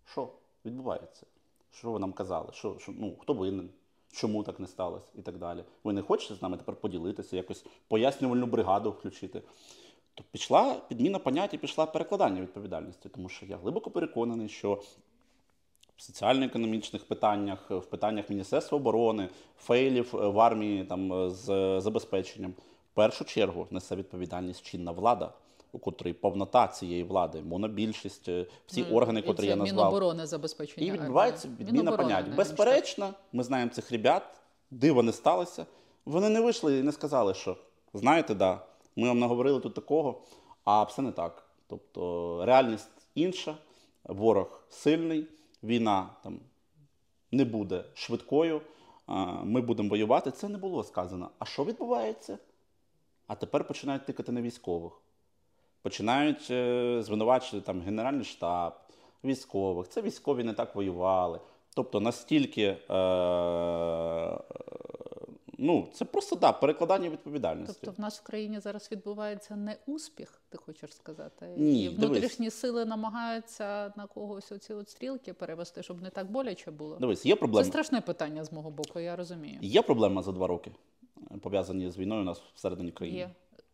що 0.05 0.29
відбувається? 0.65 1.27
Що 1.73 1.91
ви 1.91 1.99
нам 1.99 2.13
казали? 2.13 2.49
Що, 2.53 2.77
що, 2.79 2.93
ну, 2.99 3.17
хто 3.21 3.35
винен? 3.35 3.71
Чому 4.13 4.43
так 4.43 4.61
не 4.61 4.67
сталося? 4.67 5.07
І 5.15 5.23
так 5.23 5.39
далі. 5.39 5.65
Ви 5.85 5.93
не 5.93 6.03
хочете 6.03 6.35
з 6.35 6.43
нами 6.43 6.57
тепер 6.57 6.77
поділитися, 6.77 7.37
якось 7.37 7.65
пояснювальну 7.89 8.47
бригаду 8.47 8.91
включити? 8.91 9.43
То 10.15 10.25
пішла 10.31 10.75
підміна 10.89 11.19
понять 11.19 11.55
і 11.55 11.59
пішла 11.59 11.87
перекладання 11.87 12.41
відповідальності, 12.41 13.09
тому 13.09 13.29
що 13.29 13.47
я 13.47 13.57
глибоко 13.57 13.91
переконаний, 13.91 14.49
що 14.49 14.83
в 15.97 16.03
соціально-економічних 16.03 17.05
питаннях, 17.05 17.71
в 17.71 17.85
питаннях 17.85 18.31
Міністерства 18.31 18.77
оборони, 18.77 19.29
фейлів 19.59 20.17
е, 20.17 20.29
в 20.29 20.41
армії 20.41 20.85
там, 20.85 21.13
е, 21.13 21.31
з 21.31 21.81
забезпеченням, 21.81 22.51
в 22.93 22.95
першу 22.95 23.25
чергу 23.25 23.67
несе 23.71 23.97
відповідальність 23.97 24.63
чинна 24.63 24.93
влада, 24.93 25.33
у 25.73 25.79
котрій 25.79 26.13
повнота 26.13 26.69
цієї 26.69 27.05
влади, 27.05 27.43
монобільшість, 27.43 28.29
е, 28.29 28.47
всі 28.67 28.87
Ну, 28.91 28.97
органи, 28.97 29.23
котрі 29.23 29.47
я 29.47 29.57
назвав. 29.57 29.77
Міноборони 29.77 30.27
забезпечення. 30.27 30.87
І 30.87 30.91
відбувається 30.91 31.49
відміна 31.61 31.97
понять. 31.97 32.35
Безперечно, 32.35 33.15
ми 33.33 33.43
знаємо 33.43 33.71
цих 33.71 33.93
ребят, 33.93 34.23
диво 34.71 35.03
не 35.03 35.13
сталося. 35.13 35.67
Вони 36.05 36.29
не 36.29 36.41
вийшли 36.41 36.79
і 36.79 36.83
не 36.83 36.93
сказали, 36.93 37.35
що 37.35 37.57
знаєте, 37.95 38.35
да, 38.35 38.61
ми 38.97 39.09
вам 39.09 39.19
наговорили 39.19 39.61
тут 39.61 39.75
такого, 39.75 40.23
а 40.65 40.83
все 40.83 41.03
не 41.03 41.13
так. 41.13 41.49
Тобто 41.67 42.43
реальність 42.47 42.91
інша, 43.15 43.57
ворог 44.05 44.65
сильний, 44.69 45.27
війна 45.63 46.11
там 46.23 46.41
не 47.33 47.45
буде 47.45 47.85
швидкою, 47.95 48.61
ми 49.43 49.61
будемо 49.61 49.89
воювати. 49.89 50.31
Це 50.31 50.49
не 50.49 50.59
було 50.59 50.85
сказано. 50.85 51.31
А 51.39 51.45
що 51.45 51.65
відбувається? 51.65 52.39
А 53.27 53.35
тепер 53.35 53.67
починають 53.67 54.07
тикати 54.07 54.33
на 54.33 54.43
військових. 54.43 54.93
Починають 55.83 56.51
е, 56.51 56.99
звинувачувати 57.03 57.67
там 57.67 57.81
Генеральний 57.81 58.25
штаб, 58.25 58.73
військових. 59.25 59.89
Це 59.89 60.03
військові 60.03 60.45
не 60.45 60.53
так 60.53 60.75
воювали. 60.75 61.41
Тобто 61.75 62.01
настільки. 62.01 62.63
Е, 62.63 64.39
ну, 65.59 65.89
це 65.93 66.05
просто 66.05 66.37
да, 66.37 66.53
перекладання 66.53 67.09
відповідальності. 67.09 67.79
Тобто 67.81 67.97
в 67.99 68.01
нас 68.01 68.21
в 68.21 68.23
країні 68.23 68.61
зараз 68.61 68.89
відбувається 68.93 69.57
не 69.57 69.77
успіх, 69.87 70.41
ти 70.49 70.59
хочеш 70.59 70.95
сказати? 70.95 71.47
Ні, 71.57 71.85
і 71.85 71.89
дивись. 71.89 71.99
внутрішні 71.99 72.51
сили 72.51 72.85
намагаються 72.85 73.93
на 73.97 74.07
когось 74.07 74.53
оці 74.53 74.75
от 74.75 74.91
стрілки 74.91 75.33
перевести, 75.33 75.83
щоб 75.83 76.03
не 76.03 76.11
так 76.11 76.31
боляче 76.31 76.71
було. 76.71 76.97
Дивись, 76.97 77.27
є 77.27 77.37
Це 77.37 77.65
страшне 77.65 78.01
питання 78.01 78.45
з 78.45 78.53
мого 78.53 78.71
боку, 78.71 79.01
я 79.01 79.17
розумію. 79.17 79.59
Є 79.61 79.83
проблема 79.83 80.23
за 80.23 80.33
два 80.33 80.47
роки, 80.47 80.71
пов'язані 81.41 81.91
з 81.91 81.99
війною 81.99 82.21
у 82.21 82.25
нас 82.25 82.43
всередині 82.55 82.91
країни. 82.91 83.19
Є. 83.19 83.31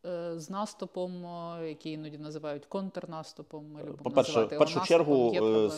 Е, 0.07 0.41
З 0.41 0.51
наступом, 0.51 1.25
о, 1.25 1.59
який 1.65 1.93
іноді 1.93 2.19
називають 2.19 2.67
контрнаступом. 2.67 3.73
Ми 3.73 3.81
любимо 3.81 3.99
По-перше, 4.03 4.45
в 4.45 4.49
першу 4.49 4.81
чергу, 4.81 5.33
е, 5.35 5.71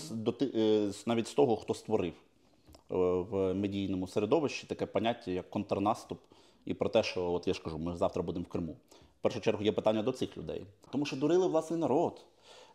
е, 0.43 0.93
навіть 1.07 1.29
з 1.29 1.35
того, 1.35 1.57
хто 1.57 1.75
створив 1.75 2.13
е, 2.13 2.95
в 3.31 3.55
медійному 3.55 4.07
середовищі 4.07 4.67
таке 4.67 4.87
поняття, 4.87 5.31
як 5.31 5.51
контрнаступ, 5.51 6.19
і 6.65 6.75
про 6.75 6.89
те, 6.89 7.03
що 7.03 7.33
от 7.33 7.49
я 7.49 7.55
ж 7.55 7.63
кажу, 7.63 7.79
ми 7.79 7.97
завтра 7.97 8.23
будемо 8.23 8.45
в 8.45 8.49
Криму. 8.49 8.77
В 9.19 9.23
першу 9.23 9.41
чергу 9.41 9.65
є 9.65 9.73
питання 9.73 10.03
до 10.03 10.13
цих 10.13 10.37
людей, 10.37 10.67
тому 10.91 11.07
що 11.07 11.17
дурили 11.17 11.47
власний 11.47 11.81
народ. 11.81 12.25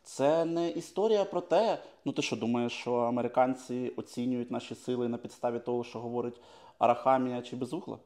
Це 0.03 0.45
не 0.45 0.69
історія 0.69 1.25
про 1.25 1.41
те, 1.41 1.83
ну 2.05 2.11
ти 2.11 2.21
що 2.21 2.35
думаєш, 2.35 2.73
що 2.73 2.93
американці 2.93 3.91
оцінюють 3.97 4.51
наші 4.51 4.75
сили 4.75 5.07
на 5.07 5.17
підставі 5.17 5.59
того, 5.59 5.83
що 5.83 5.99
говорить 5.99 6.41
Арахамія 6.79 7.41
чи 7.41 7.55
Безугла? 7.55 7.97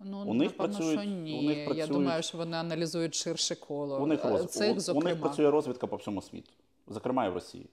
Ну, 0.00 0.24
у 0.26 0.34
них 0.34 0.50
напевно, 0.50 0.76
працюють- 0.78 1.00
що 1.00 1.10
ні. 1.10 1.38
у 1.38 1.42
них 1.42 1.76
Я 1.78 1.86
думаю, 1.86 2.22
що 2.22 2.38
вони 2.38 2.56
аналізують 2.56 3.14
ширше 3.14 3.54
коло. 3.54 4.02
У 4.02 4.06
них, 4.06 4.24
Е, 4.24 4.28
роз... 4.28 4.46
Цих, 4.46 4.76
у, 4.94 4.98
у 4.98 5.02
них 5.02 5.20
працює 5.20 5.50
розвідка 5.50 5.86
по 5.86 5.96
всьому 5.96 6.22
світу, 6.22 6.50
зокрема 6.86 7.26
і 7.26 7.30
в 7.30 7.34
Росії. 7.34 7.66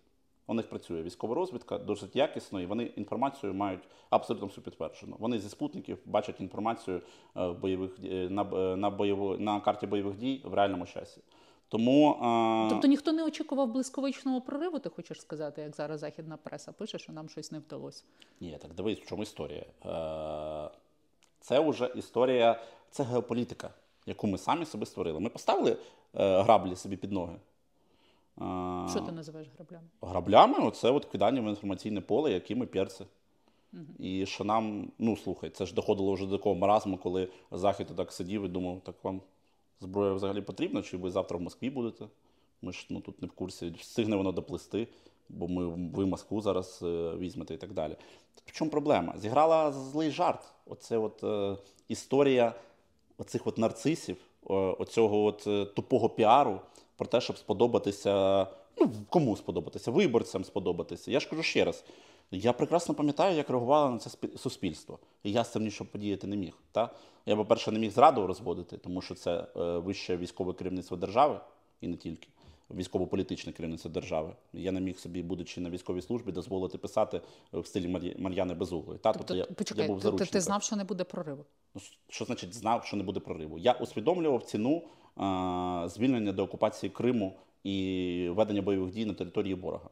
У 0.48 0.54
них 0.54 0.70
працює 0.70 1.02
військова 1.04 1.36
розвідка 1.36 1.78
досить 1.78 2.16
якісно, 2.16 2.62
і 2.62 2.66
вони 2.66 2.84
інформацію 2.84 3.54
мають 3.54 3.84
абсолютно 4.10 4.48
всю 4.48 4.64
підтверджену. 4.64 5.16
Вони 5.20 5.40
зі 5.40 5.50
спутників 5.50 5.98
бачать 6.06 6.42
інформацію 6.42 7.02
е, 7.38 7.48
в 7.48 7.60
бойових 7.60 7.92
е, 8.04 8.30
на, 8.30 8.42
е, 8.42 8.76
на, 8.76 8.90
бойово, 8.90 9.38
на 9.38 9.60
карті 9.62 9.88
бойових 9.88 10.18
дій 10.18 10.42
в 10.46 10.54
реальному 10.54 10.86
часі. 10.86 11.22
Тому 11.70 12.12
е, 12.12 12.70
Тобто 12.70 12.88
ніхто 12.88 13.12
не 13.12 13.26
очікував 13.26 13.72
блискавичного 13.72 14.42
прориву, 14.42 14.80
ти 14.80 14.90
хочеш 14.90 15.22
сказати, 15.22 15.62
як 15.62 15.76
зараз 15.76 16.00
західна 16.00 16.38
преса 16.38 16.72
пише, 16.72 17.00
що 17.00 17.14
нам 17.14 17.30
щось 17.30 17.52
не 17.52 17.60
вдалося. 17.60 18.04
Ні, 18.40 18.58
так 18.62 18.74
дивись, 18.74 19.00
в 19.00 19.06
чому 19.08 19.24
історія. 19.24 19.66
Е, 19.86 20.70
Це 21.46 21.60
вже 21.60 21.92
історія, 21.96 22.60
це 22.90 23.04
геополітика, 23.04 23.70
яку 24.06 24.28
ми 24.28 24.38
самі 24.38 24.66
собі 24.66 24.86
створили. 24.86 25.20
Ми 25.20 25.30
поставили 25.30 25.72
е, 26.16 26.42
граблі 26.42 26.76
собі 26.76 26.98
під 26.98 27.12
ноги. 27.12 27.34
Е, 27.34 28.88
Що 28.90 29.00
ти 29.06 29.12
називаєш 29.12 29.48
граблями? 29.58 29.88
Граблями 30.02 30.60
оце 30.60 30.92
от 30.92 31.06
кидання 31.06 31.42
в 31.42 31.44
інформаційне 31.44 32.02
поле, 32.02 32.32
які 32.32 32.56
ми 32.56 32.66
перси. 32.66 33.06
І 34.00 34.26
що 34.26 34.44
нам, 34.44 34.92
ну 35.00 35.18
слухай, 35.18 35.50
це 35.50 35.66
ж 35.66 35.74
доходило 35.74 36.14
вже 36.14 36.26
до 36.26 36.38
такого 36.38 36.56
маразму, 36.56 36.98
коли 36.98 37.30
Захід 37.52 37.88
так 37.98 38.12
сидів 38.12 38.44
і 38.44 38.48
думав, 38.48 38.82
так 38.84 38.96
вам 39.04 39.22
зброя 39.80 40.14
взагалі 40.14 40.42
потрібна, 40.42 40.82
чи 40.82 40.98
ви 40.98 41.12
завтра 41.12 41.38
в 41.38 41.42
Москві 41.42 41.70
будете? 41.70 42.06
Ми 42.62 42.72
ж 42.72 42.86
ну, 42.90 43.00
тут 43.00 43.22
не 43.22 43.28
в 43.28 43.32
курсі, 43.32 43.74
встигне 43.80 44.16
воно 44.16 44.32
доплисти, 44.32 44.88
бо 45.30 45.48
ми, 45.48 45.66
ви 45.94 46.06
Москву 46.06 46.42
зараз 46.42 46.80
е, 46.84 47.14
візьмете 47.18 47.54
і 47.54 47.58
так 47.58 47.74
далі. 47.74 47.96
В 48.46 48.52
чому 48.52 48.72
проблема? 48.72 49.14
Зіграла 49.18 49.72
злий 49.72 50.12
жарт. 50.12 50.52
Оце 50.66 50.98
от 50.98 51.24
е, 51.24 51.58
історія 51.88 52.54
оцих 53.18 53.48
от 53.48 53.58
нарцисів, 53.58 54.18
оцього 54.78 55.24
от 55.24 55.48
е, 55.48 55.66
тупого 55.66 56.10
піару 56.10 56.60
про 56.96 57.08
те, 57.08 57.22
щоб 57.22 57.38
сподобатися. 57.38 58.48
Ну, 58.78 58.92
кому 59.10 59.38
сподобатися? 59.38 59.92
Виборцям 59.92 60.44
сподобатися. 60.44 61.12
Я 61.12 61.20
ж 61.20 61.30
кажу 61.30 61.44
ще 61.44 61.66
раз. 61.66 61.84
Я 62.32 62.54
прекрасно 62.54 62.96
пам'ятаю, 62.96 63.38
як 63.38 63.50
реагувало 63.50 63.90
на 63.90 63.98
це 63.98 64.10
спі- 64.10 64.38
суспільство. 64.38 65.00
І 65.24 65.32
я 65.32 65.44
з 65.44 65.52
цим 65.52 65.64
нічого 65.64 65.90
подіяти 65.92 66.28
не 66.28 66.36
міг. 66.36 66.54
Та? 66.72 66.90
Я, 67.26 67.36
по-перше, 67.36 67.72
не 67.72 67.80
міг 67.80 67.92
зраду 67.92 68.28
розводити, 68.28 68.78
тому 68.78 69.02
що 69.02 69.16
це 69.16 69.48
е, 69.56 69.78
вище 69.78 70.18
військове 70.18 70.54
керівництво 70.54 70.98
держави, 70.98 71.40
і 71.82 71.88
не 71.88 71.98
тільки 71.98 72.28
військово-політичне 72.72 73.52
керівництво 73.52 73.92
держави. 73.92 74.34
Я 74.54 74.72
не 74.72 74.82
міг 74.82 75.00
собі, 75.00 75.24
будучи 75.24 75.62
на 75.62 75.70
військовій 75.70 76.02
службі, 76.02 76.32
дозволити 76.32 76.78
писати 76.78 77.22
в 77.54 77.66
стилі 77.66 77.88
Мар'я- 77.88 78.22
Мар'яни 78.22 78.54
Безуглої. 78.54 79.00
Та? 79.00 79.14
Тобто, 79.14 79.36
я, 79.36 79.46
почекай, 79.46 79.84
я 79.84 79.88
був 79.94 80.02
ти, 80.02 80.12
ти, 80.12 80.26
ти 80.26 80.42
знав, 80.42 80.64
що 80.64 80.76
не 80.76 80.84
буде 80.84 81.04
прориву? 81.04 81.46
Ну, 81.76 81.82
Що 82.10 82.26
значить 82.26 82.54
знав, 82.54 82.86
що 82.86 82.98
не 82.98 83.04
буде 83.04 83.20
прориву? 83.20 83.58
Я 83.58 83.72
усвідомлював 83.72 84.44
ціну 84.44 84.84
а, 85.16 85.88
звільнення 85.90 86.32
до 86.32 86.44
окупації 86.44 86.90
Криму 86.90 87.34
і 87.64 88.28
ведення 88.32 88.62
бойових 88.62 88.94
дій 88.94 89.06
на 89.06 89.14
території 89.14 89.54
ворога. 89.54 89.90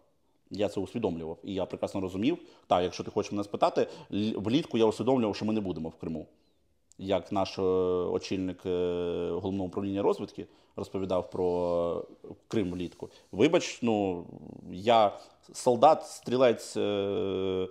Я 0.49 0.69
це 0.69 0.79
усвідомлював. 0.79 1.37
І 1.43 1.53
я 1.53 1.65
прекрасно 1.65 2.01
розумів. 2.01 2.37
Так, 2.67 2.83
якщо 2.83 3.03
ти 3.03 3.11
хочеш 3.11 3.31
мене 3.31 3.43
спитати, 3.43 3.87
влітку 4.35 4.77
я 4.77 4.85
усвідомлював, 4.85 5.35
що 5.35 5.45
ми 5.45 5.53
не 5.53 5.61
будемо 5.61 5.89
в 5.89 5.95
Криму. 5.95 6.27
Як 6.97 7.31
наш 7.31 7.59
е, 7.59 7.61
очільник 7.61 8.65
е, 8.65 8.69
головного 9.31 9.67
управління 9.67 10.01
розвитки 10.01 10.47
розповідав 10.75 11.29
про 11.29 12.05
Крим 12.47 12.71
влітку. 12.71 13.09
Вибач, 13.31 13.79
ну 13.81 14.25
я 14.71 15.19
солдат, 15.53 16.05
стрілець 16.05 16.77
е, 16.77 17.67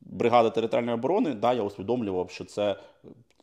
бригади 0.00 0.50
територіальної 0.50 0.94
оборони, 0.94 1.34
да, 1.34 1.52
я 1.52 1.62
усвідомлював, 1.62 2.30
що 2.30 2.44
це 2.44 2.76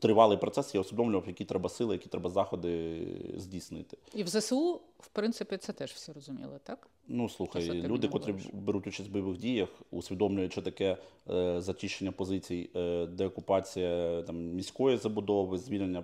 тривалий 0.01 0.37
процес, 0.37 0.75
я 0.75 0.81
усвідомлював, 0.81 1.23
які 1.27 1.45
треба 1.45 1.69
сили, 1.69 1.95
які 1.95 2.09
треба 2.09 2.29
заходи 2.29 3.01
здійснити. 3.37 3.97
І 4.13 4.23
в 4.23 4.27
ЗСУ, 4.27 4.81
в 4.99 5.07
принципі, 5.07 5.57
це 5.57 5.73
теж 5.73 5.91
всі 5.91 6.11
розуміли, 6.11 6.59
так? 6.63 6.87
Ну, 7.07 7.29
слухай, 7.29 7.67
Те, 7.67 7.73
люди, 7.73 8.07
котрі 8.07 8.31
говориш. 8.31 8.49
беруть 8.53 8.87
участь 8.87 9.09
в 9.09 9.11
бойових 9.11 9.37
діях, 9.37 9.69
усвідомлюють, 9.91 10.51
що 10.51 10.61
таке 10.61 10.97
е, 11.29 11.61
зачищення 11.61 12.11
позицій, 12.11 12.69
е, 12.75 13.05
деокупація 13.05 14.21
там, 14.21 14.35
міської 14.37 14.97
забудови, 14.97 15.57
звільнення 15.57 16.03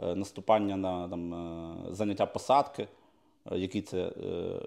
е, 0.00 0.14
наступання 0.14 0.76
на 0.76 1.08
там, 1.08 1.34
е, 1.34 1.94
заняття 1.94 2.26
посадки, 2.26 2.88
який 3.52 3.82
це 3.82 3.98
е, 3.98 4.60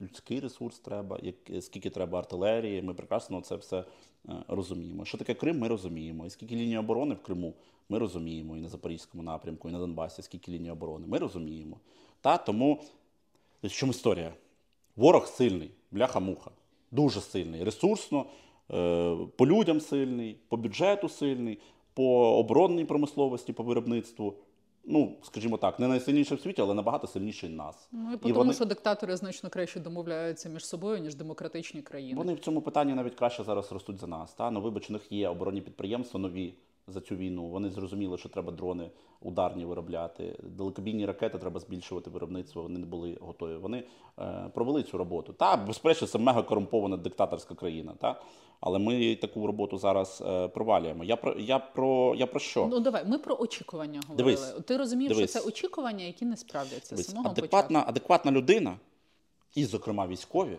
людський 0.00 0.40
ресурс 0.40 0.78
треба, 0.78 1.20
скільки 1.60 1.90
треба 1.90 2.18
артилерії. 2.18 2.82
Ми 2.82 2.94
прекрасно 2.94 3.40
це 3.40 3.56
все 3.56 3.84
е, 4.28 4.32
розуміємо. 4.48 5.04
Що 5.04 5.18
таке 5.18 5.34
Крим, 5.34 5.58
ми 5.58 5.68
розуміємо. 5.68 6.26
І 6.26 6.30
скільки 6.30 6.56
ліній 6.56 6.78
оборони 6.78 7.14
в 7.14 7.22
Криму, 7.22 7.54
ми 7.88 7.98
розуміємо. 7.98 8.56
І 8.56 8.60
на 8.60 8.68
Запорізькому 8.68 9.22
напрямку, 9.22 9.68
і 9.68 9.72
на 9.72 9.78
Донбасі, 9.78 10.22
скільки 10.22 10.52
ліній 10.52 10.70
оборони, 10.70 11.06
ми 11.06 11.18
розуміємо. 11.18 11.80
Та, 12.20 12.38
тому 12.38 12.82
в 13.62 13.68
чому 13.68 13.90
історія? 13.90 14.34
Ворог 14.96 15.26
сильний, 15.26 15.70
бляха-муха, 15.90 16.50
дуже 16.90 17.20
сильний, 17.20 17.64
ресурсно, 17.64 18.26
е, 18.70 19.16
по 19.36 19.46
людям 19.46 19.80
сильний, 19.80 20.36
по 20.48 20.56
бюджету 20.56 21.08
сильний, 21.08 21.58
по 21.94 22.38
оборонній 22.38 22.84
промисловості, 22.84 23.52
по 23.52 23.62
виробництву. 23.62 24.34
Ну, 24.88 25.16
скажімо 25.22 25.56
так, 25.56 25.78
не 25.78 25.88
найсильніше 25.88 26.34
в 26.34 26.40
світі, 26.40 26.62
але 26.62 26.74
набагато 26.74 27.06
сильніший 27.06 27.50
нас. 27.50 27.88
Ну 27.92 28.12
і 28.12 28.14
І 28.14 28.18
тому, 28.18 28.34
вони- 28.34 28.52
що 28.52 28.64
диктатори 28.64 29.16
значно 29.16 29.50
краще 29.50 29.80
домовляються 29.80 30.48
між 30.48 30.66
собою, 30.66 30.98
ніж 30.98 31.14
демократичні 31.14 31.82
країни. 31.82 32.18
Вони 32.18 32.34
в 32.34 32.40
цьому 32.40 32.60
питанні 32.62 32.94
навіть 32.94 33.14
краще 33.14 33.44
зараз 33.44 33.72
ростуть 33.72 33.98
за 33.98 34.06
нас. 34.06 34.34
Та? 34.34 34.50
Ну, 34.50 34.60
вибач, 34.60 34.90
у 34.90 34.92
них 34.92 35.12
є 35.12 35.28
оборонні 35.28 35.60
підприємства 35.60 36.20
нові 36.20 36.54
за 36.88 37.00
цю 37.00 37.16
війну. 37.16 37.48
Вони 37.48 37.70
зрозуміли, 37.70 38.18
що 38.18 38.28
треба 38.28 38.52
дрони 38.52 38.90
ударні 39.20 39.64
виробляти. 39.64 40.38
Далекобійні 40.42 41.06
ракети 41.06 41.38
треба 41.38 41.60
збільшувати 41.60 42.10
виробництво. 42.10 42.62
Вони 42.62 42.78
не 42.78 42.86
були 42.86 43.18
готові. 43.20 43.56
Вони 43.56 43.84
е, 44.18 44.50
провели 44.54 44.82
цю 44.82 44.98
роботу. 44.98 45.32
Та, 45.32 45.56
безперечно, 45.56 46.06
це 46.06 46.18
мега 46.18 46.42
корумпована 46.42 46.96
диктаторська 46.96 47.54
країна. 47.54 47.94
Та? 48.00 48.20
Але 48.60 48.78
ми 48.78 49.16
таку 49.16 49.46
роботу 49.46 49.78
зараз 49.78 50.22
е, 50.26 50.48
провалюємо. 50.48 51.04
Я 51.04 51.16
про 51.16 51.32
я 51.32 51.58
про 51.58 52.14
я 52.14 52.26
про 52.26 52.40
що? 52.40 52.66
Ну 52.66 52.80
давай, 52.80 53.04
ми 53.06 53.18
про 53.18 53.36
очікування 53.36 54.00
говорили. 54.08 54.16
Дивись, 54.16 54.64
Ти 54.66 54.76
розумієш, 54.76 55.12
дивись. 55.16 55.30
що 55.30 55.40
це 55.40 55.48
очікування, 55.48 56.04
які 56.04 56.24
не 56.24 56.36
справдяться 56.36 56.96
з 56.96 57.06
самого 57.06 57.30
адекватна, 57.30 57.78
початку. 57.80 57.90
адекватна 57.90 58.32
людина, 58.32 58.76
і, 59.54 59.64
зокрема, 59.64 60.06
військові, 60.06 60.58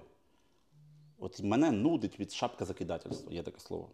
от 1.19 1.43
мене 1.43 1.71
нудить 1.71 2.19
від 2.19 2.31
шапка 2.31 2.65
закидательства, 2.65 3.33
є 3.33 3.43
таке 3.43 3.59
слово. 3.59 3.89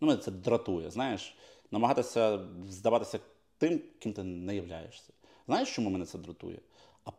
Ну, 0.00 0.08
мене 0.08 0.20
це 0.20 0.30
дратує, 0.30 0.90
знаєш, 0.90 1.36
намагатися 1.72 2.46
здаватися 2.68 3.20
тим, 3.58 3.80
ким 3.98 4.12
ти 4.12 4.22
не 4.22 4.56
являєшся. 4.56 5.12
Знаєш, 5.46 5.74
чому 5.74 5.90
мене 5.90 6.06
це 6.06 6.18
дратує? 6.18 6.58
А 7.04 7.10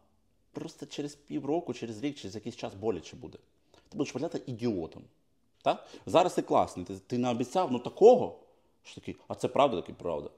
просто 0.51 0.85
через 0.85 1.15
півроку, 1.15 1.73
через 1.73 2.03
рік, 2.03 2.15
через 2.15 2.35
якийсь 2.35 2.55
час 2.55 2.73
боляче 2.73 3.15
буде. 3.15 3.37
Ти 3.89 3.97
будеш 3.97 4.13
виглядати 4.13 4.51
ідіотом. 4.51 5.03
Так? 5.61 5.87
Зараз 6.05 6.33
ти 6.33 6.41
класний, 6.41 6.85
ти, 6.85 6.95
ти 6.95 7.17
не 7.17 7.29
обіцяв 7.29 7.71
ну 7.71 7.79
такого, 7.79 8.39
що 8.83 8.95
такий, 8.95 9.15
а 9.27 9.35
це 9.35 9.47
правда, 9.47 9.81
такий 9.81 9.95
правда. 9.95 10.29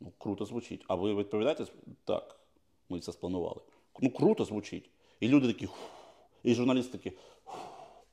Ну, 0.00 0.12
круто 0.18 0.44
звучить. 0.44 0.84
А 0.88 0.94
ви 0.94 1.14
відповідаєте? 1.14 1.66
Так, 2.04 2.36
ми 2.88 3.00
це 3.00 3.12
спланували. 3.12 3.60
Ну, 4.00 4.10
круто 4.10 4.44
звучить. 4.44 4.90
І 5.20 5.28
люди 5.28 5.46
такі, 5.46 5.68
і 6.42 6.54
журналісти 6.54 6.98
такі, 6.98 7.16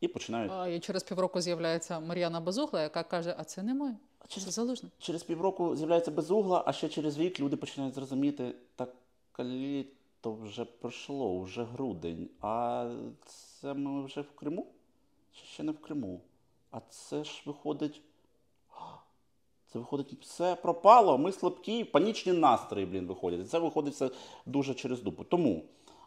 і 0.02 0.08
починають. 0.08 0.52
А, 0.56 0.68
і 0.68 0.80
через 0.80 1.04
півроку 1.04 1.42
з'являється 1.42 2.00
Мар'яна 2.00 2.40
Безугла, 2.40 2.82
яка 2.82 3.04
каже: 3.04 3.36
А 3.38 3.44
це 3.44 3.64
не 3.64 3.74
ми, 3.74 3.96
це 4.28 4.52
залужний. 4.52 4.92
Через 5.00 5.24
півроку 5.24 5.76
з'являється 5.76 6.12
безугла, 6.12 6.64
а 6.66 6.74
ще 6.74 6.90
через 6.90 7.18
рік 7.18 7.40
люди 7.40 7.58
починають 7.58 7.96
зрозуміти, 7.96 8.56
так 8.76 8.96
літо 9.40 10.34
вже 10.34 10.66
пройшло, 10.66 11.40
вже 11.40 11.64
грудень. 11.64 12.30
А 12.42 12.90
це 13.26 13.74
ми 13.74 14.06
вже 14.06 14.22
в 14.22 14.32
Криму? 14.32 14.68
Чи 15.34 15.46
ще 15.46 15.64
не 15.64 15.72
в 15.72 15.82
Криму? 15.82 16.22
А 16.72 16.80
це 16.90 17.24
ж 17.24 17.44
виходить. 17.46 18.02
Це 19.74 19.80
виходить, 19.80 20.22
все 20.22 20.56
пропало, 20.56 21.18
ми 21.18 21.32
слабкі, 21.32 21.84
панічні 21.84 22.34
настрої, 22.34 22.86
блін, 22.86 23.08
виходять. 23.08 23.40
І 23.40 23.44
це 23.44 23.60
виходить 23.60 23.94
все 23.94 24.10
дуже 24.46 24.74
через 24.74 25.02
дупу. 25.02 25.24
Тому, 25.24 25.64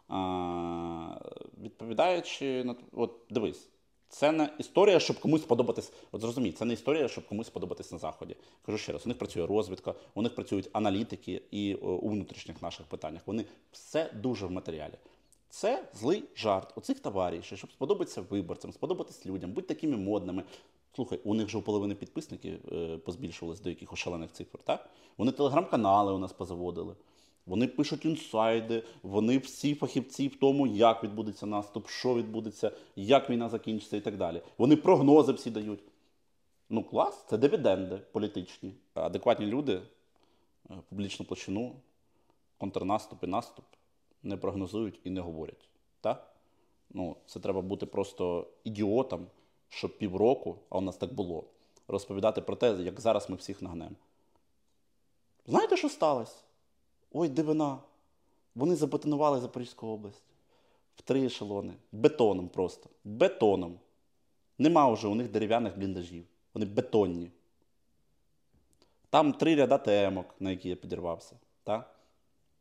а, 0.07 1.19
відповідаючи 1.61 2.63
на 2.63 2.75
от 2.93 3.19
дивись, 3.29 3.69
це 4.09 4.31
не 4.31 4.49
історія, 4.57 4.99
щоб 4.99 5.19
комусь 5.19 5.41
сподобатись. 5.41 5.91
От 6.11 6.21
зрозумій, 6.21 6.51
це 6.51 6.65
не 6.65 6.73
історія, 6.73 7.07
щоб 7.07 7.27
комусь 7.27 7.47
сподобатись 7.47 7.91
на 7.91 7.97
заході. 7.97 8.35
Кажу 8.65 8.77
ще 8.77 8.91
раз, 8.91 9.05
у 9.05 9.09
них 9.09 9.17
працює 9.17 9.45
розвідка, 9.45 9.93
у 10.13 10.21
них 10.21 10.35
працюють 10.35 10.69
аналітики 10.73 11.41
і 11.51 11.75
о, 11.75 11.87
у 11.87 12.09
внутрішніх 12.09 12.61
наших 12.61 12.85
питаннях. 12.85 13.21
Вони 13.25 13.45
все 13.71 14.11
дуже 14.13 14.45
в 14.45 14.51
матеріалі. 14.51 14.93
Це 15.49 15.83
злий 15.93 16.23
жарт 16.35 16.73
оцих 16.75 16.99
товаришів, 16.99 17.57
щоб 17.57 17.71
сподобатися 17.71 18.21
виборцям, 18.21 18.73
сподобатись 18.73 19.25
людям, 19.25 19.51
бути 19.51 19.67
такими 19.67 19.97
модними. 19.97 20.43
Слухай, 20.95 21.19
у 21.23 21.33
них 21.33 21.49
же 21.49 21.57
у 21.57 21.61
половини 21.61 21.95
підписники 21.95 22.59
е, 22.71 22.97
позбільшувались 22.97 23.61
до 23.61 23.69
якихось 23.69 23.99
шалених 23.99 24.31
цифр, 24.31 24.59
так? 24.63 24.89
Вони 25.17 25.31
телеграм-канали 25.31 26.13
у 26.13 26.17
нас 26.17 26.33
позаводили. 26.33 26.95
Вони 27.47 27.67
пишуть 27.67 28.05
інсайди, 28.05 28.83
вони 29.03 29.37
всі 29.37 29.75
фахівці 29.75 30.27
в 30.27 30.35
тому, 30.35 30.67
як 30.67 31.03
відбудеться 31.03 31.45
наступ, 31.45 31.89
що 31.89 32.15
відбудеться, 32.15 32.71
як 32.95 33.29
війна 33.29 33.49
закінчиться 33.49 33.97
і 33.97 34.01
так 34.01 34.17
далі. 34.17 34.41
Вони 34.57 34.75
прогнози 34.75 35.31
всі 35.31 35.51
дають. 35.51 35.79
Ну, 36.69 36.83
клас, 36.83 37.25
це 37.29 37.37
дивіденди 37.37 37.97
політичні. 38.11 38.73
Адекватні 38.93 39.45
люди, 39.45 39.81
е, 40.69 40.73
публічну 40.89 41.25
площину, 41.25 41.75
контрнаступ 42.57 43.23
і 43.23 43.27
наступ 43.27 43.65
не 44.23 44.37
прогнозують 44.37 44.99
і 45.03 45.09
не 45.09 45.21
говорять. 45.21 45.69
Так? 46.01 46.33
Ну, 46.89 47.15
це 47.25 47.39
треба 47.39 47.61
бути 47.61 47.85
просто 47.85 48.47
ідіотом, 48.63 49.27
щоб 49.69 49.97
півроку, 49.97 50.59
а 50.69 50.77
у 50.77 50.81
нас 50.81 50.97
так 50.97 51.13
було, 51.13 51.43
розповідати 51.87 52.41
про 52.41 52.55
те, 52.55 52.71
як 52.71 52.99
зараз 52.99 53.29
ми 53.29 53.35
всіх 53.35 53.61
нагнемо. 53.61 53.95
Знаєте, 55.45 55.77
що 55.77 55.89
сталося? 55.89 56.35
Ой, 57.11 57.29
дивина. 57.29 57.77
Вони 58.55 58.75
забетонували 58.75 59.39
Запорізьку 59.39 59.87
область 59.87 60.23
в 60.95 61.01
три 61.01 61.25
ешелони. 61.25 61.73
Бетоном 61.91 62.49
просто. 62.49 62.89
Бетоном. 63.03 63.79
Нема 64.57 64.91
вже 64.91 65.07
у 65.07 65.15
них 65.15 65.31
дерев'яних 65.31 65.77
бліндажів. 65.77 66.25
Вони 66.53 66.65
бетонні. 66.65 67.31
Там 69.09 69.33
три 69.33 69.55
ряда 69.55 69.77
темок, 69.77 70.35
на 70.39 70.51
які 70.51 70.69
я 70.69 70.75
підірвався. 70.75 71.35
Так? 71.63 71.95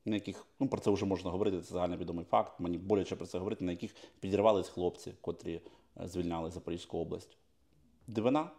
На 0.04 0.14
яких, 0.14 0.46
ну 0.60 0.68
про 0.68 0.80
це 0.80 0.90
вже 0.90 1.06
можна 1.06 1.30
говорити, 1.30 1.60
це 1.60 1.72
загальновідомий 1.72 2.24
факт. 2.24 2.60
Мені 2.60 2.78
боляче 2.78 3.16
про 3.16 3.26
це 3.26 3.38
говорити, 3.38 3.64
на 3.64 3.72
яких 3.72 3.94
підірвались 4.20 4.68
хлопці, 4.68 5.14
котрі 5.20 5.60
е, 6.00 6.08
звільняли 6.08 6.50
Запорізьку 6.50 6.98
область. 6.98 7.36
Дивина? 8.06 8.50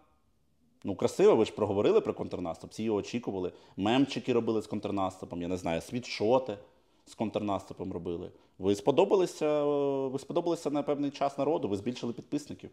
Ну, 0.84 0.95
красиво, 0.95 1.36
ви 1.36 1.45
ж 1.45 1.51
проговорили 1.51 2.01
про 2.01 2.13
контрнаступ, 2.13 2.71
всі 2.71 2.84
його 2.84 2.97
очікували. 2.97 3.51
Мемчики 3.78 4.34
робили 4.34 4.61
з 4.61 4.67
контрнаступом, 4.67 5.41
я 5.41 5.47
не 5.47 5.57
знаю, 5.57 5.82
світшоти 5.82 6.57
з 7.05 7.15
контрнаступом 7.15 7.93
робили. 7.93 8.32
Ви 8.59 8.75
сподобалися, 8.75 9.45
е, 9.45 10.07
ви 10.07 10.19
сподобалися 10.19 10.69
на 10.71 10.84
певний 10.84 11.11
час 11.11 11.38
народу, 11.38 11.67
ви 11.67 11.78
збільшили 11.78 12.13
підписників. 12.13 12.69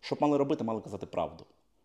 Що 0.00 0.14
б 0.14 0.18
мали 0.20 0.38
робити, 0.38 0.64
мали 0.64 0.80
казати 0.80 1.06
правду. 1.06 1.44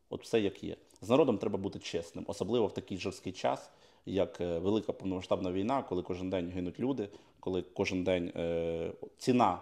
От 0.09 0.23
все 0.23 0.39
як 0.39 0.63
є. 0.63 0.75
З 1.01 1.09
народом 1.09 1.37
треба 1.37 1.57
бути 1.57 1.79
чесним, 1.79 2.25
особливо 2.27 2.67
в 2.67 2.73
такий 2.73 2.97
жорсткий 2.97 3.33
час, 3.33 3.69
як 4.05 4.41
е, 4.41 4.59
велика 4.59 4.93
повномасштабна 4.93 5.51
війна, 5.51 5.83
коли 5.83 6.01
кожен 6.01 6.29
день 6.29 6.49
гинуть 6.49 6.79
люди, 6.79 7.09
коли 7.39 7.61
кожен 7.61 8.03
день 8.03 8.31
е, 8.35 8.91
ціна 9.17 9.59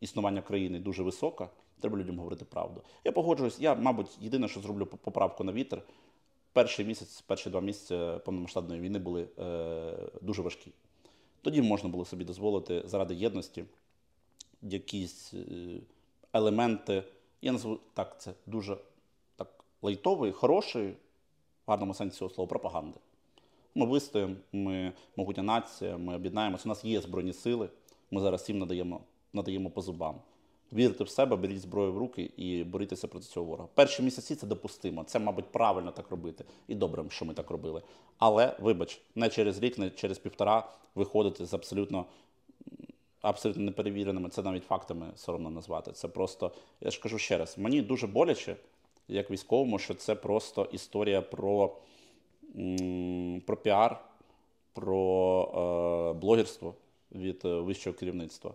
існування 0.00 0.42
країни 0.42 0.78
дуже 0.78 1.02
висока, 1.02 1.48
треба 1.80 1.98
людям 1.98 2.18
говорити 2.18 2.44
правду. 2.44 2.82
Я 3.04 3.12
погоджуюсь, 3.12 3.60
я, 3.60 3.74
мабуть, 3.74 4.18
єдине, 4.20 4.48
що 4.48 4.60
зроблю 4.60 4.86
поправку 4.86 5.44
на 5.44 5.52
вітер. 5.52 5.82
Перший 6.52 6.84
місяць, 6.84 7.20
перші 7.20 7.50
два 7.50 7.60
місяці 7.60 8.20
повномасштабної 8.24 8.80
війни 8.80 8.98
були 8.98 9.28
е, 9.38 9.96
дуже 10.22 10.42
важкі. 10.42 10.72
Тоді 11.42 11.62
можна 11.62 11.88
було 11.88 12.04
собі 12.04 12.24
дозволити 12.24 12.82
заради 12.86 13.14
єдності 13.14 13.64
якісь 14.62 15.34
е, 15.34 15.80
елементи, 16.32 17.04
я 17.42 17.52
назву 17.52 17.78
так, 17.94 18.20
це 18.20 18.34
дуже 18.46 18.76
так 19.36 19.64
лайтової, 19.82 20.32
хорошої, 20.32 20.90
в 21.66 21.70
гарному 21.70 21.94
сенсі 21.94 22.18
цього 22.18 22.30
слова, 22.30 22.48
пропаганди. 22.48 22.98
Ми 23.74 23.86
вистоїмо, 23.86 24.34
ми 24.52 24.92
могутня 25.16 25.42
нація, 25.42 25.96
ми 25.96 26.14
об'єднаємося. 26.14 26.62
У 26.66 26.68
нас 26.68 26.84
є 26.84 27.00
збройні 27.00 27.32
сили. 27.32 27.68
Ми 28.10 28.20
зараз 28.20 28.42
всім 28.42 28.58
надаємо, 28.58 29.00
надаємо 29.32 29.70
по 29.70 29.82
зубам. 29.82 30.20
Вірте 30.72 31.04
в 31.04 31.08
себе, 31.08 31.36
беріть 31.36 31.60
зброю 31.60 31.92
в 31.92 31.98
руки 31.98 32.30
і 32.36 32.64
борітеся 32.64 33.08
проти 33.08 33.26
цього 33.26 33.46
ворога. 33.46 33.68
Перші 33.74 34.02
місяці 34.02 34.34
це 34.34 34.46
допустимо. 34.46 35.04
Це, 35.04 35.18
мабуть, 35.18 35.52
правильно 35.52 35.90
так 35.90 36.10
робити. 36.10 36.44
І 36.68 36.74
добре, 36.74 37.04
що 37.08 37.24
ми 37.24 37.34
так 37.34 37.50
робили. 37.50 37.82
Але, 38.18 38.56
вибач, 38.60 39.00
не 39.14 39.28
через 39.28 39.58
рік, 39.58 39.78
не 39.78 39.90
через 39.90 40.18
півтора 40.18 40.68
виходити 40.94 41.46
з 41.46 41.54
абсолютно 41.54 42.04
абсолютно 43.24 43.62
неперевіреними, 43.62 44.28
це 44.28 44.42
навіть 44.42 44.64
фактами 44.64 45.12
соромно 45.16 45.50
назвати. 45.50 45.92
Це 45.92 46.08
просто, 46.08 46.52
я 46.80 46.90
ж 46.90 47.00
кажу 47.00 47.18
ще 47.18 47.38
раз, 47.38 47.58
мені 47.58 47.82
дуже 47.82 48.06
боляче, 48.06 48.56
як 49.08 49.30
військовому, 49.30 49.78
що 49.78 49.94
це 49.94 50.14
просто 50.14 50.68
історія 50.72 51.22
про, 51.22 51.76
про 53.46 53.56
піар, 53.56 54.04
про 54.72 56.12
е, 56.16 56.20
блогерство 56.20 56.74
від 57.12 57.40
е, 57.44 57.48
вищого 57.48 57.96
керівництва. 57.96 58.54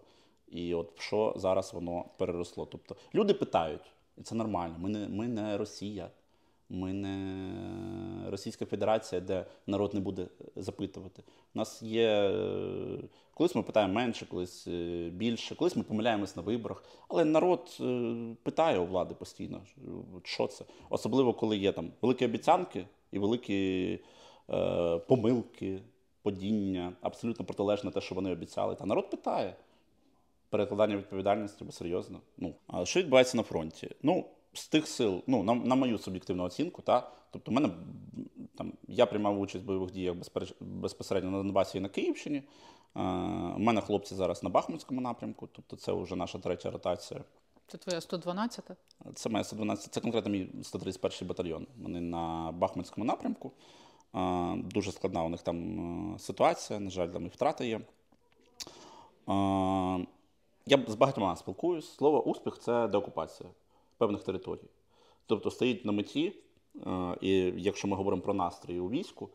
І 0.52 0.74
от 0.74 1.02
що 1.02 1.34
зараз 1.38 1.74
воно 1.74 2.06
переросло. 2.18 2.66
Тобто 2.66 2.96
люди 3.16 3.34
питають, 3.34 3.92
і 4.18 4.22
це 4.22 4.36
нормально. 4.36 4.76
Ми 4.80 4.90
не, 4.90 5.08
ми 5.10 5.28
не 5.28 5.58
Росія, 5.58 6.10
ми 6.70 6.94
не 6.94 8.30
Російська 8.30 8.66
Федерація, 8.66 9.22
де 9.22 9.46
народ 9.68 9.94
не 9.94 10.00
буде 10.00 10.28
запитувати. 10.56 11.24
У 11.56 11.58
нас 11.58 11.82
є. 11.82 12.08
е, 12.10 13.00
Колись 13.34 13.56
ми 13.56 13.64
питаємо 13.64 13.94
менше, 13.94 14.26
колись 14.26 14.68
е, 14.68 15.10
більше, 15.14 15.56
колись 15.56 15.76
ми 15.76 15.84
помиляємось 15.84 16.36
на 16.36 16.42
виборах. 16.42 16.84
Але 17.08 17.26
народ 17.26 17.78
е, 17.82 18.16
питає 18.44 18.80
у 18.80 18.86
влади 18.86 19.16
постійно, 19.16 19.62
що 20.24 20.48
це. 20.48 20.66
Особливо, 20.90 21.34
коли 21.34 21.58
є 21.58 21.72
там 21.72 21.92
великі 22.02 22.26
обіцянки 22.26 22.86
і 23.12 23.20
великі 23.20 24.00
е, 24.50 24.98
помилки, 24.98 25.82
падіння, 26.24 26.94
абсолютно 27.02 27.46
протилежне 27.46 27.92
те, 27.92 28.02
що 28.02 28.16
вони 28.16 28.32
обіцяли. 28.32 28.76
Та 28.76 28.86
народ 28.86 29.10
питає 29.10 29.56
перекладання 30.50 30.98
відповідальності, 30.98 31.64
бо 31.64 31.72
серйозно. 31.72 32.22
Ну, 32.38 32.56
а 32.68 32.86
що 32.86 33.00
відбувається 33.00 33.38
на 33.38 33.44
фронті? 33.44 33.96
Ну, 34.04 34.26
з 34.54 34.68
тих 34.68 34.88
сил, 34.88 35.22
ну, 35.28 35.44
на, 35.44 35.56
на 35.56 35.76
мою 35.76 35.98
суб'єктивну 35.98 36.44
оцінку, 36.44 36.82
та, 36.82 37.12
тобто, 37.32 37.52
в 37.52 37.54
мене 37.54 37.70
там, 38.58 38.74
я 38.88 39.06
приймав 39.06 39.40
участь 39.40 39.64
в 39.64 39.68
бойових 39.68 39.92
діях 39.92 40.16
безпереч- 40.16 40.54
безпосередньо 40.60 41.32
на 41.32 41.38
Донбасі 41.38 41.78
і 41.78 41.82
на 41.82 41.90
Київщині. 41.90 42.44
У 42.96 43.60
мене 43.60 43.82
хлопці 43.82 44.16
зараз 44.16 44.44
на 44.44 44.50
Бахмутському 44.50 45.02
напрямку, 45.02 45.50
тобто 45.52 45.76
це 45.76 45.92
вже 45.92 46.16
наша 46.16 46.40
третя 46.40 46.72
ротація. 46.72 47.24
Це 47.68 47.78
твоя 47.78 48.02
112 48.02 48.66
Це 49.16 49.30
моя 49.30 49.44
112, 49.44 49.94
це 49.94 50.02
конкретно 50.02 50.32
мій 50.32 50.50
131-й 50.64 51.26
батальйон. 51.26 51.68
Вони 51.78 52.02
на 52.02 52.52
Бахмутському 52.52 53.06
напрямку. 53.06 53.52
Дуже 54.56 54.92
складна 54.92 55.24
у 55.24 55.30
них 55.30 55.42
там 55.42 56.16
е, 56.16 56.20
ситуація, 56.20 56.80
на 56.80 56.90
жаль, 56.90 57.08
там 57.08 57.26
і 57.26 57.30
втрати 57.30 57.68
є. 57.68 57.82
Я 60.70 60.80
з 60.88 60.96
багатьма 60.96 61.36
спілкуюсь. 61.36 61.94
Слово 61.94 62.24
успіх 62.24 62.60
це 62.60 62.88
деокупація 62.88 63.50
певних 63.98 64.24
територій. 64.24 64.70
Тобто 65.26 65.52
стоїть 65.52 65.86
на 65.86 65.92
меті, 65.92 66.34
е, 66.88 67.18
і 67.22 67.32
якщо 67.58 67.88
ми 67.88 67.96
говоримо 67.96 68.22
про 68.22 68.34
настрої 68.34 68.80
у 68.80 68.90
війську, 68.90 69.30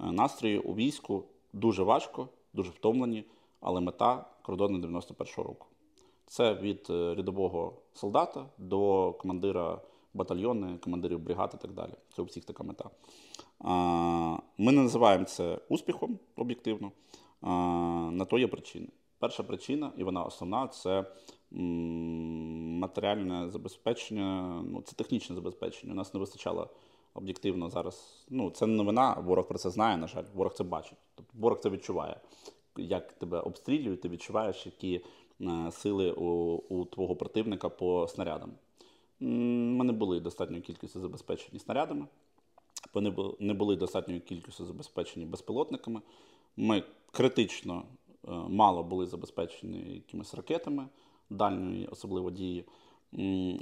е, 0.00 0.12
настрої 0.12 0.58
у 0.58 0.74
війську 0.74 1.24
дуже 1.52 1.82
важко, 1.82 2.28
дуже 2.52 2.70
втомлені, 2.70 3.24
але 3.60 3.80
мета 3.80 4.24
кордони 4.42 4.78
91-го 4.78 5.42
року. 5.42 5.66
Це 6.26 6.54
від 6.54 6.86
е, 6.90 7.14
рядового 7.14 7.72
солдата 7.94 8.46
до 8.58 9.12
командира 9.12 9.80
батальйону, 10.14 10.78
командирів 10.78 11.18
бригад 11.18 11.52
і 11.58 11.62
так 11.62 11.72
далі. 11.72 11.92
Це 12.16 12.22
у 12.22 12.24
всіх 12.24 12.44
така 12.44 12.62
мета. 12.62 12.90
Ми 14.58 14.72
не 14.72 14.82
називаємо 14.82 15.24
це 15.24 15.58
успіхом 15.68 16.18
об'єктивно. 16.36 16.92
На 18.12 18.24
то 18.24 18.38
є 18.38 18.46
причини. 18.46 18.88
Перша 19.18 19.42
причина, 19.42 19.92
і 19.96 20.04
вона 20.04 20.24
основна, 20.24 20.68
це 20.68 21.04
матеріальне 22.80 23.50
забезпечення, 23.50 24.60
ну, 24.66 24.82
це 24.82 24.96
технічне 24.96 25.36
забезпечення. 25.36 25.92
У 25.92 25.96
нас 25.96 26.14
не 26.14 26.20
вистачало 26.20 26.70
об'єктивно 27.14 27.70
зараз. 27.70 28.26
Ну, 28.30 28.50
це 28.50 28.66
не 28.66 28.74
новина, 28.74 29.14
ворог 29.14 29.48
про 29.48 29.58
це 29.58 29.70
знає, 29.70 29.96
на 29.96 30.06
жаль, 30.06 30.24
ворог 30.34 30.54
це 30.54 30.64
бачить. 30.64 30.98
Тобто 31.14 31.32
ворог 31.38 31.60
це 31.60 31.70
відчуває. 31.70 32.20
Як 32.76 33.12
тебе 33.12 33.40
обстрілюють, 33.40 34.00
ти 34.00 34.08
відчуваєш, 34.08 34.66
які 34.66 35.00
е, 35.40 35.70
сили 35.72 36.12
у, 36.12 36.24
у 36.68 36.84
твого 36.84 37.16
противника 37.16 37.68
по 37.68 38.08
снарядам. 38.08 38.52
Ми 39.20 39.84
не 39.84 39.92
були 39.92 40.20
достатньої 40.20 40.62
кількості 40.62 40.98
забезпечені 40.98 41.58
снарядами, 41.58 42.06
вони 42.94 43.14
не 43.40 43.54
були 43.54 43.76
достатньою 43.76 44.20
кількістю 44.20 44.64
забезпечені 44.64 45.26
безпілотниками. 45.26 46.00
Ми 46.56 46.82
критично 47.10 47.82
мало 48.26 48.82
були 48.82 49.06
забезпечені 49.06 49.94
якимись 49.94 50.34
ракетами 50.34 50.88
дальньої, 51.30 51.86
особливо 51.86 52.30
дії. 52.30 52.64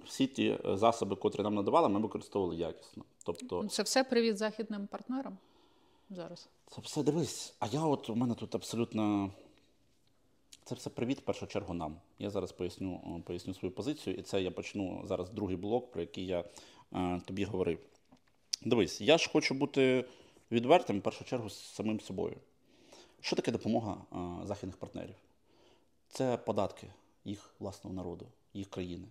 Всі 0.06 0.26
ті 0.26 0.58
е, 0.64 0.76
засоби, 0.76 1.16
котрі 1.16 1.42
нам 1.42 1.54
надавали, 1.54 1.88
ми 1.88 2.00
використовували 2.00 2.56
якісно. 2.56 3.04
Тобто, 3.24 3.64
Це 3.68 3.82
все 3.82 4.04
привіт 4.04 4.38
західним 4.38 4.86
партнерам 4.86 5.38
зараз. 6.10 6.48
це 6.70 6.80
все 6.80 7.02
дивись. 7.02 7.54
А 7.58 7.66
я 7.66 7.84
от 7.84 8.10
у 8.10 8.14
мене 8.14 8.34
тут 8.34 8.54
абсолютно. 8.54 9.30
Це 10.64 10.74
все 10.74 10.90
привіт 10.90 11.18
в 11.18 11.22
першу 11.22 11.46
чергу 11.46 11.74
нам. 11.74 11.96
Я 12.18 12.30
зараз 12.30 12.52
поясню, 12.52 13.00
е, 13.18 13.22
поясню 13.26 13.54
свою 13.54 13.74
позицію, 13.74 14.16
і 14.16 14.22
це 14.22 14.42
я 14.42 14.50
почну 14.50 15.02
зараз 15.04 15.30
другий 15.30 15.56
блок, 15.56 15.92
про 15.92 16.00
який 16.00 16.26
я 16.26 16.44
е, 16.92 17.20
тобі 17.26 17.44
говорив. 17.44 17.78
Дивись, 18.64 19.00
я 19.00 19.18
ж 19.18 19.30
хочу 19.32 19.54
бути 19.54 20.04
відвертим 20.50 20.98
в 20.98 21.02
першу 21.02 21.24
чергу 21.24 21.50
з 21.50 21.74
самим 21.74 22.00
собою. 22.00 22.36
Що 23.24 23.36
таке 23.36 23.52
допомога 23.52 23.96
західних 24.44 24.76
партнерів? 24.76 25.14
Це 26.08 26.36
податки 26.36 26.86
їх 27.24 27.54
власного 27.58 27.96
народу, 27.96 28.26
їх 28.54 28.70
країни. 28.70 29.08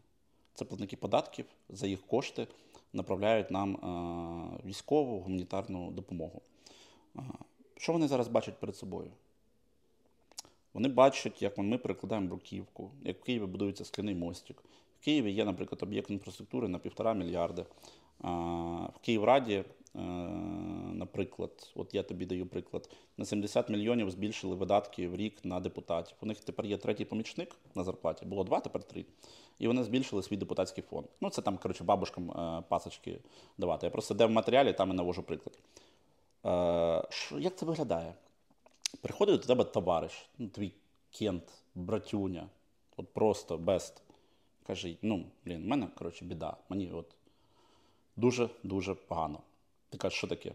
Це 0.54 0.66
платники 0.66 0.98
податків 0.98 1.46
за 1.70 1.88
їх 1.88 2.08
кошти 2.08 2.48
направляють 2.94 3.52
нам 3.52 3.76
військову 4.66 5.20
гуманітарну 5.20 5.92
допомогу. 5.92 6.42
Що 7.78 7.94
вони 7.94 8.08
зараз 8.08 8.28
бачать 8.28 8.60
перед 8.60 8.76
собою? 8.76 9.12
Вони 10.74 10.90
бачать, 10.90 11.42
як 11.42 11.58
ми 11.58 11.78
перекладаємо 11.78 12.28
бруківку, 12.28 12.92
як 13.04 13.20
в 13.20 13.24
Києві 13.24 13.46
будується 13.46 13.86
скляний 13.86 14.16
мостик. 14.16 14.64
В 15.02 15.04
Києві 15.04 15.32
є, 15.32 15.46
наприклад, 15.46 15.84
об'єкт 15.84 16.10
інфраструктури 16.10 16.68
на 16.68 16.80
півтора 16.80 17.14
мільярди. 17.14 17.66
В 18.20 19.00
Київраді, 19.02 19.64
е, 19.96 20.00
наприклад, 20.94 21.72
от 21.76 21.94
я 21.94 22.04
тобі 22.04 22.26
даю 22.26 22.46
приклад, 22.46 22.90
на 23.18 23.26
70 23.26 23.70
мільйонів 23.70 24.12
збільшили 24.12 24.56
видатки 24.56 25.08
в 25.08 25.16
рік 25.16 25.46
на 25.46 25.60
депутатів. 25.60 26.18
У 26.22 26.26
них 26.26 26.40
тепер 26.40 26.66
є 26.66 26.78
третій 26.78 27.06
помічник 27.06 27.56
на 27.76 27.84
зарплаті, 27.84 28.26
було 28.26 28.44
два, 28.44 28.60
тепер 28.60 28.84
три. 28.84 29.06
І 29.60 29.68
вони 29.68 29.84
збільшили 29.84 30.24
свій 30.24 30.38
депутатський 30.38 30.84
фонд. 30.90 31.08
Ну, 31.22 31.30
це 31.30 31.42
там, 31.42 31.58
коротше, 31.58 31.84
бабушкам 31.84 32.32
е, 32.32 32.64
пасочки 32.70 33.20
давати. 33.58 33.86
Я 33.86 33.92
просто 33.92 34.14
де 34.14 34.26
в 34.26 34.32
матеріалі, 34.32 34.74
там 34.74 34.92
і 34.92 34.94
навожу 34.94 35.24
приклад. 35.24 35.60
Е, 36.46 37.40
як 37.40 37.56
це 37.56 37.66
виглядає? 37.66 38.14
Приходить 39.02 39.42
до 39.42 39.48
тебе 39.48 39.64
товариш, 39.64 40.30
ну, 40.38 40.48
твій 40.48 40.72
кент, 41.12 41.44
братюня, 41.76 42.48
от 42.98 43.14
просто 43.14 43.58
бест. 43.58 44.02
Каже: 44.68 44.96
ну, 45.02 45.26
блін, 45.46 45.64
в 45.64 45.68
мене, 45.68 45.88
коротше, 45.98 46.26
біда. 46.26 46.58
Мені 46.70 46.92
от 46.92 47.06
дуже-дуже 48.16 48.94
погано. 48.94 49.40
Ти 49.90 49.98
кажеш, 49.98 50.18
що 50.18 50.28
таке? 50.28 50.52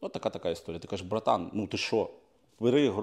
От 0.00 0.12
така 0.12 0.30
така 0.30 0.50
історія. 0.50 0.80
Ти 0.80 0.88
кажеш, 0.88 1.06
братан, 1.06 1.50
ну 1.52 1.66
ти 1.66 1.76
що? 1.76 2.10
Бери, 2.60 2.94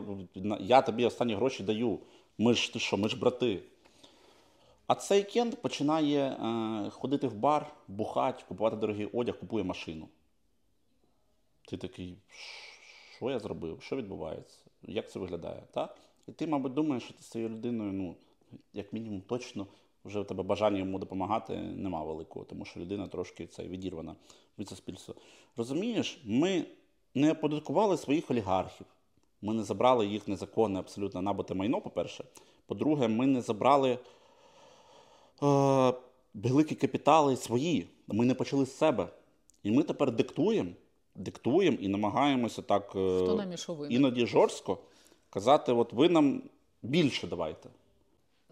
я 0.60 0.82
тобі 0.82 1.06
останні 1.06 1.36
гроші 1.36 1.64
даю. 1.64 2.00
Ми 2.38 2.54
ж 2.54 2.74
ти 2.74 2.80
що, 2.80 2.98
ми 2.98 3.10
ж 3.10 3.20
брати. 3.20 3.64
А 4.88 4.96
цей 4.96 5.24
кент 5.24 5.62
починає 5.62 6.20
е, 6.20 6.90
ходити 6.90 7.28
в 7.28 7.34
бар, 7.34 7.74
бухати, 7.88 8.44
купувати 8.48 8.76
дорогий 8.76 9.06
одяг, 9.06 9.40
купує 9.40 9.64
машину. 9.64 10.08
Ти 11.68 11.78
такий, 11.78 12.18
що 13.16 13.32
я 13.32 13.40
зробив? 13.40 13.82
Що 13.82 13.96
відбувається? 13.96 14.58
Як 14.84 15.12
це 15.12 15.20
виглядає? 15.20 15.64
Так? 15.72 15.98
І 16.28 16.32
ти, 16.32 16.48
мабуть, 16.48 16.74
думаєш, 16.74 17.04
що 17.04 17.14
ти 17.14 17.24
з 17.24 17.28
цією 17.28 17.50
людиною, 17.50 17.92
ну, 17.92 18.16
як 18.74 18.94
мінімум, 18.94 19.22
точно 19.22 19.68
вже 20.06 20.20
у 20.20 20.24
тебе 20.24 20.44
бажання 20.44 20.80
йому 20.80 21.00
допомагати 21.00 21.58
нема 21.58 22.04
великого, 22.04 22.46
тому 22.46 22.66
що 22.66 22.80
людина 22.80 23.08
трошки 23.08 23.48
це 23.48 23.64
відірвана 23.64 24.16
від 24.60 24.70
суспільства. 24.70 25.16
Розумієш, 25.58 26.22
ми 26.26 26.66
не 27.16 27.32
оподаткували 27.32 27.98
своїх 27.98 28.32
олігархів. 28.32 28.88
Ми 29.42 29.54
не 29.54 29.64
забрали 29.64 30.08
їх 30.08 30.28
незаконне, 30.28 30.80
абсолютно 30.80 31.22
набуте 31.22 31.54
майно, 31.54 31.82
по-перше. 31.82 32.24
По-друге, 32.66 33.08
ми 33.08 33.28
не 33.28 33.42
забрали 33.42 33.98
е, 35.44 35.94
великі 36.34 36.76
капітали 36.76 37.36
свої. 37.36 37.88
Ми 38.08 38.26
не 38.26 38.34
почали 38.34 38.66
з 38.66 38.78
себе. 38.78 39.08
І 39.64 39.72
ми 39.72 39.84
тепер 39.84 40.12
диктуємо, 40.12 40.72
диктуємо 41.16 41.78
і 41.82 41.88
намагаємося 41.88 42.62
так 42.62 42.96
е, 42.96 43.20
іноді 43.90 44.26
жорстко 44.26 44.78
казати: 45.30 45.72
от 45.72 45.94
ви 45.94 46.10
нам 46.10 46.42
більше 46.82 47.28
давайте. 47.28 47.70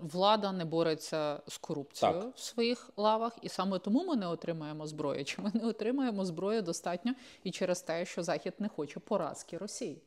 Влада 0.02 0.52
не 0.52 0.66
бореться 0.66 1.42
з 1.48 1.58
корупцією 1.58 2.22
Так. 2.22 2.36
в 2.36 2.40
своїх 2.40 2.90
лавах, 2.98 3.38
і 3.42 3.50
саме 3.50 3.80
тому 3.80 4.04
ми 4.06 4.16
не 4.16 4.28
отримаємо 4.28 4.88
зброї. 4.88 5.24
Чи 5.24 5.42
ми 5.42 5.52
не 5.54 5.68
отримаємо 5.68 6.26
зброї 6.26 6.62
достатньо 6.62 7.14
і 7.44 7.52
через 7.52 7.82
те, 7.82 8.06
що 8.06 8.24
Захід 8.24 8.54
не 8.60 8.70
хоче 8.70 9.00
поразки 9.00 9.58
Росії? 9.58 9.98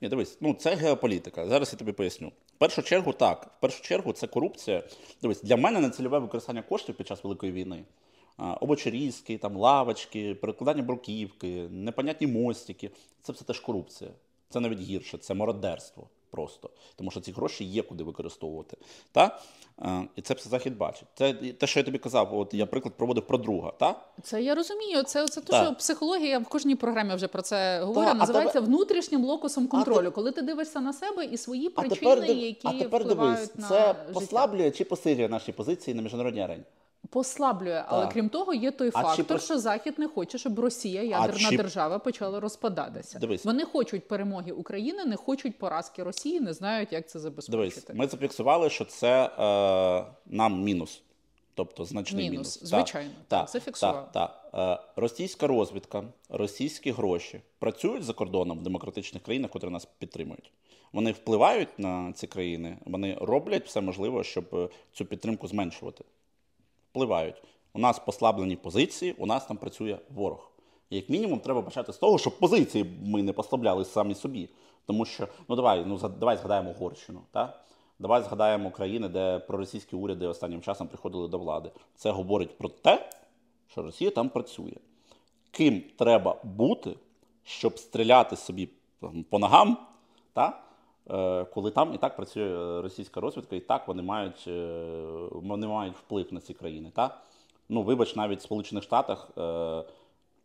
Ні, 0.00 0.08
дивись, 0.08 0.38
ну 0.40 0.54
це 0.54 0.74
геополітика. 0.74 1.48
Зараз 1.48 1.72
я 1.72 1.78
тобі 1.78 1.92
поясню. 1.92 2.28
В 2.28 2.58
першу 2.58 2.82
чергу, 2.82 3.12
так. 3.12 3.50
В 3.58 3.60
першу 3.60 3.82
чергу, 3.82 4.12
це 4.12 4.26
корупція. 4.26 4.82
Дивись, 5.22 5.42
для 5.42 5.56
мене 5.56 5.80
нецільове 5.80 6.18
використання 6.18 6.62
коштів 6.62 6.94
під 6.94 7.06
час 7.06 7.24
Великої 7.24 7.52
війни. 7.52 7.84
а, 8.36 8.52
Овочерізки, 8.54 9.38
там 9.38 9.56
лавочки, 9.56 10.34
перекладання 10.34 10.82
бруківки, 10.82 11.68
непонятні 11.70 12.26
мостики. 12.26 12.90
Це 13.22 13.32
все 13.32 13.44
теж 13.44 13.60
корупція. 13.60 14.10
Це 14.48 14.60
навіть 14.60 14.78
гірше, 14.80 15.18
це 15.18 15.34
мародерство 15.34 16.08
просто. 16.30 16.70
Тому 16.96 17.10
що 17.10 17.20
ці 17.20 17.32
гроші 17.32 17.64
є 17.64 17.82
куди 17.82 18.04
використовувати. 18.04 18.76
Та? 19.12 19.38
І 20.16 20.22
це 20.22 20.34
все 20.34 20.48
захід 20.48 20.76
бачить. 20.76 21.08
Це 21.14 21.32
те, 21.34 21.66
що 21.66 21.80
я 21.80 21.84
тобі 21.84 21.98
казав, 21.98 22.38
от 22.38 22.54
я 22.54 22.66
приклад 22.66 22.94
проводив 22.94 23.26
про 23.26 23.38
друга. 23.38 23.72
Та? 23.78 23.94
Це 24.22 24.42
я 24.42 24.54
розумію. 24.54 25.02
Це, 25.02 25.28
це 25.28 25.40
те, 25.40 25.64
що 25.64 25.74
психологія 25.74 26.38
в 26.38 26.44
кожній 26.48 26.74
програмі 26.74 27.14
вже 27.14 27.28
про 27.28 27.42
це 27.42 27.80
говорю. 27.82 28.08
а 28.10 28.14
називається 28.14 28.52
тебе- 28.54 28.66
внутрішнім 28.66 29.24
локусом 29.24 29.68
контролю. 29.68 30.04
те- 30.04 30.10
Коли 30.10 30.32
ти 30.32 30.42
дивишся 30.42 30.80
на 30.80 30.92
себе 30.92 31.24
і 31.24 31.36
свої 31.36 31.70
А 31.76 31.80
причини, 31.80 32.16
тепер, 32.16 32.36
які 32.36 32.68
а 32.68 32.72
тепер 32.72 33.02
впливають 33.02 33.34
дивись, 33.36 33.56
на 33.56 33.68
це 33.68 33.78
життя. 33.86 34.06
послаблює 34.12 34.70
чи 34.70 34.84
посилює 34.84 35.28
наші 35.28 35.52
позиції 35.52 35.94
на 35.94 36.02
міжнародній 36.02 36.40
арені? 36.42 36.62
Послаблює, 37.10 37.84
але 37.86 38.04
Так. 38.04 38.12
крім 38.12 38.28
того, 38.28 38.54
є 38.54 38.70
той 38.70 38.88
А 38.94 39.02
фактор, 39.02 39.24
про- 39.26 39.38
що 39.38 39.58
Захід 39.58 39.98
не 39.98 40.08
хоче, 40.08 40.38
щоб 40.38 40.58
Росія, 40.58 41.02
ядерна 41.02 41.50
чи- 41.50 41.56
держава, 41.56 41.98
почала 41.98 42.40
розпадатися. 42.40 43.18
Дивись. 43.18 43.44
Вони 43.44 43.64
хочуть 43.64 44.08
перемоги 44.08 44.52
України, 44.52 45.04
не 45.04 45.16
хочуть 45.16 45.58
поразки 45.58 46.02
Росії, 46.02 46.40
не 46.40 46.52
знають, 46.52 46.92
як 46.92 47.08
це 47.08 47.18
Дивись, 47.20 47.46
забезпечити. 47.46 47.94
ми 47.94 48.06
зафіксували, 48.06 48.70
що 48.70 48.84
це 48.84 49.24
е, 49.38 50.04
нам 50.26 50.62
мінус. 50.62 51.02
Тобто 51.54 51.84
значний 51.84 52.30
Мінус, 52.30 52.32
мінус. 52.60 52.70
звичайно, 52.70 53.10
так, 53.28 53.48
зафіксував. 53.48 54.08
Так, 54.12 54.42
так. 54.52 54.80
Е, 54.80 55.00
російська 55.00 55.46
розвідка, 55.46 56.02
російські 56.28 56.90
гроші 56.92 57.40
працюють 57.58 58.04
за 58.04 58.12
кордоном 58.12 58.58
в 58.58 58.62
демократичних 58.62 59.22
країнах, 59.22 59.50
котрі 59.50 59.68
нас 59.70 59.84
підтримують. 59.98 60.52
Вони 60.92 61.12
впливають 61.12 61.78
на 61.78 62.12
ці 62.12 62.26
країни, 62.26 62.78
вони 62.84 63.18
роблять 63.20 63.66
все 63.66 63.80
можливе, 63.80 64.24
щоб 64.24 64.44
е, 64.52 64.68
цю 64.92 65.04
підтримку 65.04 65.48
зменшувати. 65.48 66.04
Впливають. 66.90 67.42
У 67.72 67.78
нас 67.78 67.98
послаблені 67.98 68.56
позиції, 68.56 69.14
у 69.18 69.26
нас 69.26 69.46
там 69.46 69.56
працює 69.56 69.98
ворог. 70.10 70.50
І 70.90 70.96
як 70.96 71.08
мінімум, 71.08 71.40
треба 71.40 71.62
почати 71.62 71.92
з 71.92 71.96
того, 71.96 72.18
щоб 72.18 72.38
позиції 72.38 72.98
ми 73.02 73.22
не 73.22 73.32
послабляли 73.32 73.84
самі 73.84 74.14
собі. 74.14 74.48
Тому 74.86 75.04
що, 75.04 75.28
ну 75.48 75.56
давай, 75.56 75.84
ну 75.84 75.98
давай 75.98 76.36
згадаємо 76.36 76.70
Угорщину. 76.70 77.20
Та? 77.32 77.60
Давай 77.98 78.22
згадаємо 78.22 78.70
країни, 78.70 79.08
де 79.08 79.38
проросійські 79.38 79.96
уряди 79.96 80.26
останнім 80.26 80.60
часом 80.60 80.88
приходили 80.88 81.28
до 81.28 81.38
влади. 81.38 81.70
Це 81.96 82.10
говорить 82.10 82.58
про 82.58 82.68
те, 82.68 83.10
що 83.68 83.82
Росія 83.82 84.10
там 84.10 84.28
працює. 84.28 84.74
Ким 85.50 85.82
треба 85.98 86.36
бути, 86.44 86.96
щоб 87.44 87.78
стріляти 87.78 88.36
собі 88.36 88.68
по 89.30 89.38
ногам, 89.38 89.76
та? 90.32 90.62
Е, 91.12 91.44
коли 91.44 91.70
там 91.70 91.94
і 91.94 91.98
так 91.98 92.16
працює 92.16 92.78
е, 92.78 92.82
російська 92.82 93.20
розвідка, 93.20 93.56
і 93.56 93.60
так 93.60 93.88
вони 93.88 94.02
мають, 94.02 94.44
е, 94.48 94.92
вони 95.32 95.66
мають 95.66 95.96
вплив 95.96 96.32
на 96.32 96.40
ці 96.40 96.54
країни. 96.54 96.90
Та? 96.94 97.18
Ну, 97.68 97.82
вибач, 97.82 98.16
навіть 98.16 98.38
в 98.38 98.42
Сполучених 98.42 98.84
Штатах 98.84 99.30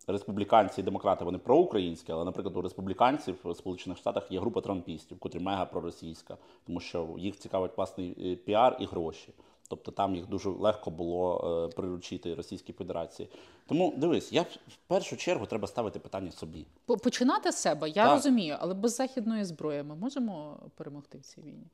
республіканці 0.08 0.82
і 0.82 0.84
демократи 0.84 1.26
вони 1.26 1.38
проукраїнські, 1.38 2.12
але, 2.12 2.26
наприклад, 2.26 2.58
у 2.58 2.62
республіканців 2.62 3.36
в 3.44 3.56
Сполучених 3.56 3.98
Штатах 3.98 4.32
є 4.32 4.40
група 4.40 4.62
трампістів, 4.62 5.20
котрі 5.20 5.40
мега 5.40 5.66
проросійська, 5.66 6.38
тому 6.68 6.80
що 6.80 7.08
їх 7.18 7.38
цікавить 7.38 7.78
власний 7.78 8.36
піар 8.36 8.78
і 8.80 8.86
гроші. 8.86 9.34
Тобто 9.68 9.92
там 9.92 10.16
їх 10.16 10.28
дуже 10.28 10.50
легко 10.50 10.92
було 10.92 11.42
е, 11.72 11.76
приручити 11.76 12.36
Російській 12.36 12.74
Федерації. 12.74 13.30
Тому 13.68 13.94
дивись, 13.98 14.34
я 14.34 14.42
в 14.42 14.46
в 14.68 14.76
першу 14.88 15.18
чергу 15.18 15.46
треба 15.46 15.68
ставити 15.68 16.00
питання 16.00 16.32
собі. 16.32 16.66
Починати 16.86 17.52
з 17.52 17.56
себе, 17.56 17.90
я 17.90 18.04
Так. 18.04 18.14
розумію, 18.14 18.56
але 18.60 18.74
без 18.74 18.96
західної 18.96 19.44
зброї 19.44 19.84
ми 19.84 19.96
можемо 19.96 20.58
перемогти 20.76 21.18
в 21.18 21.22
цій 21.22 21.42
війні. 21.42 21.68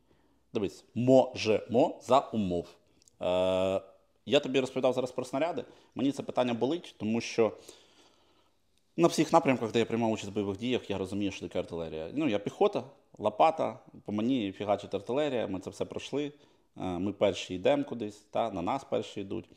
Дивись, 0.54 0.86
можемо 0.96 2.00
за 2.04 2.20
умов. 2.20 2.68
Е, 3.22 3.82
я 4.26 4.40
тобі 4.40 4.60
розповідав 4.60 4.94
зараз 4.94 5.12
про 5.12 5.26
снаряди. 5.26 5.66
Мені 5.96 6.12
це 6.12 6.24
питання 6.24 6.54
болить, 6.54 6.96
тому 6.98 7.22
що 7.22 7.52
на 8.98 9.08
всіх 9.08 9.34
напрямках, 9.34 9.72
де 9.72 9.80
я 9.80 9.86
приймав 9.86 10.12
участь 10.12 10.32
в 10.32 10.34
бойових 10.34 10.58
діях, 10.58 10.90
я 10.90 10.98
розумію, 10.98 11.32
що 11.32 11.48
таке 11.48 11.60
артилерія. 11.60 12.10
Ну, 12.14 12.30
я 12.30 12.40
піхота, 12.40 12.84
лопата, 13.18 13.80
по 14.06 14.12
мені 14.12 14.52
фігачить 14.52 14.96
артилерія, 14.96 15.48
ми 15.48 15.60
це 15.60 15.70
все 15.70 15.86
пройшли. 15.86 16.32
Ми 16.76 17.14
перші 17.14 17.56
йдемо 17.56 17.84
кудись, 17.84 18.20
та, 18.20 18.52
на 18.52 18.62
нас 18.62 18.84
перші 18.84 19.22
йдуть. 19.22 19.50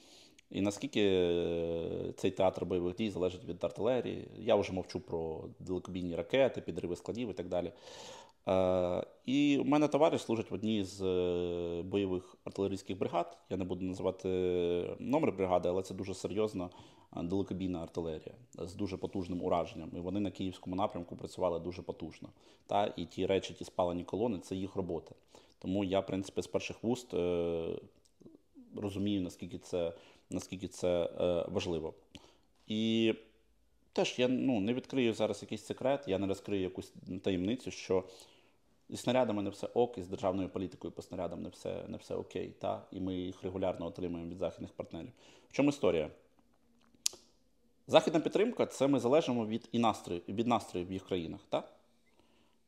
І 0.50 0.60
наскільки 0.60 1.00
е, 1.00 2.12
цей 2.16 2.30
театр 2.30 2.64
бойових 2.64 2.96
дій 2.96 3.10
залежить 3.10 3.44
від 3.44 3.64
артилерії, 3.64 4.28
я 4.38 4.54
вже 4.56 4.72
мовчу 4.72 5.00
про 5.00 5.44
далекобійні 5.58 6.16
ракети, 6.16 6.60
підриви 6.60 6.96
складів 6.96 7.30
і 7.30 7.32
так 7.32 7.48
далі. 7.48 7.72
Е, 8.48 9.06
і 9.26 9.58
в 9.58 9.66
мене 9.66 9.88
товариш 9.88 10.22
служить 10.22 10.50
в 10.50 10.54
одній 10.54 10.84
з 10.84 11.02
е, 11.02 11.82
бойових 11.82 12.36
артилерійських 12.44 12.98
бригад. 12.98 13.38
Я 13.50 13.56
не 13.56 13.64
буду 13.64 13.84
називати 13.84 14.28
номер 14.98 15.32
бригади, 15.32 15.68
але 15.68 15.82
це 15.82 15.94
дуже 15.94 16.14
серйозна 16.14 16.70
е, 17.16 17.22
далекобійна 17.22 17.82
артилерія 17.82 18.34
з 18.58 18.74
дуже 18.74 18.96
потужним 18.96 19.42
ураженням. 19.42 19.90
І 19.96 20.00
вони 20.00 20.20
на 20.20 20.30
київському 20.30 20.76
напрямку 20.76 21.16
працювали 21.16 21.60
дуже 21.60 21.82
потужно. 21.82 22.28
Та? 22.66 22.92
І 22.96 23.04
ті 23.04 23.26
речі, 23.26 23.54
ті 23.54 23.64
спалені 23.64 24.04
колони 24.04 24.38
це 24.38 24.56
їх 24.56 24.76
робота. 24.76 25.14
Тому 25.58 25.84
я, 25.84 26.00
в 26.00 26.06
принципі, 26.06 26.42
з 26.42 26.46
перших 26.46 26.82
вуст 26.82 27.14
е, 27.14 27.78
розумію, 28.76 29.20
наскільки 29.20 29.58
це, 29.58 29.92
наскільки 30.30 30.68
це 30.68 31.10
е, 31.20 31.46
важливо. 31.48 31.94
І 32.66 33.14
теж 33.92 34.18
я 34.18 34.28
ну, 34.28 34.60
не 34.60 34.74
відкрию 34.74 35.14
зараз 35.14 35.42
якийсь 35.42 35.64
секрет, 35.64 36.04
я 36.06 36.18
не 36.18 36.26
розкрию 36.26 36.62
якусь 36.62 36.92
таємницю, 37.22 37.70
що 37.70 38.04
і 38.88 38.96
снарядами 38.96 39.42
не 39.42 39.50
все 39.50 39.66
ок, 39.66 39.98
і 39.98 40.02
з 40.02 40.08
державною 40.08 40.48
політикою 40.48 40.92
по 40.92 41.02
снарядам 41.02 41.42
не 41.42 41.48
все, 41.48 41.84
не 41.88 41.96
все 41.96 42.14
окей. 42.14 42.54
Та? 42.60 42.82
І 42.92 43.00
ми 43.00 43.14
їх 43.14 43.42
регулярно 43.42 43.86
отримуємо 43.86 44.30
від 44.30 44.38
західних 44.38 44.72
партнерів. 44.72 45.12
В 45.48 45.52
чому 45.52 45.68
історія? 45.68 46.10
Західна 47.86 48.20
підтримка 48.20 48.66
це 48.66 48.86
ми 48.86 49.00
залежимо 49.00 49.46
від 49.46 49.68
і 49.72 49.78
настрою, 49.78 50.20
від 50.28 50.46
настроїв 50.46 50.88
в 50.88 50.92
їх 50.92 51.06
країнах. 51.06 51.40
Та? 51.48 51.62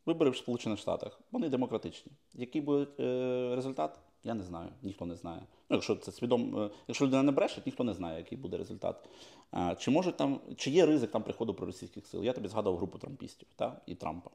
Вибори 0.06 0.30
в 0.30 0.36
Сполучених 0.36 0.78
Штатах, 0.78 1.20
вони 1.32 1.48
демократичні. 1.48 2.12
Який 2.34 2.60
буде 2.60 2.86
е, 3.00 3.54
результат? 3.56 3.98
Я 4.24 4.34
не 4.34 4.42
знаю, 4.42 4.68
ніхто 4.82 5.06
не 5.06 5.16
знає. 5.16 5.42
Ну, 5.68 5.76
якщо 5.76 5.96
це 5.96 6.12
свідом, 6.12 6.58
е, 6.58 6.70
якщо 6.88 7.06
людина 7.06 7.22
не 7.22 7.32
бреше, 7.32 7.62
ніхто 7.66 7.84
не 7.84 7.94
знає, 7.94 8.18
який 8.18 8.38
буде 8.38 8.56
результат. 8.56 9.08
А, 9.50 9.74
чи 9.74 9.90
може 9.90 10.12
там, 10.12 10.40
чи 10.56 10.70
є 10.70 10.86
ризик 10.86 11.10
там 11.10 11.22
приходу 11.22 11.54
проросійських 11.54 12.06
сил? 12.06 12.24
Я 12.24 12.32
тобі 12.32 12.48
згадував 12.48 12.78
групу 12.78 12.98
трампістів 12.98 13.48
та? 13.56 13.80
і 13.86 13.94
Трампа. 13.94 14.30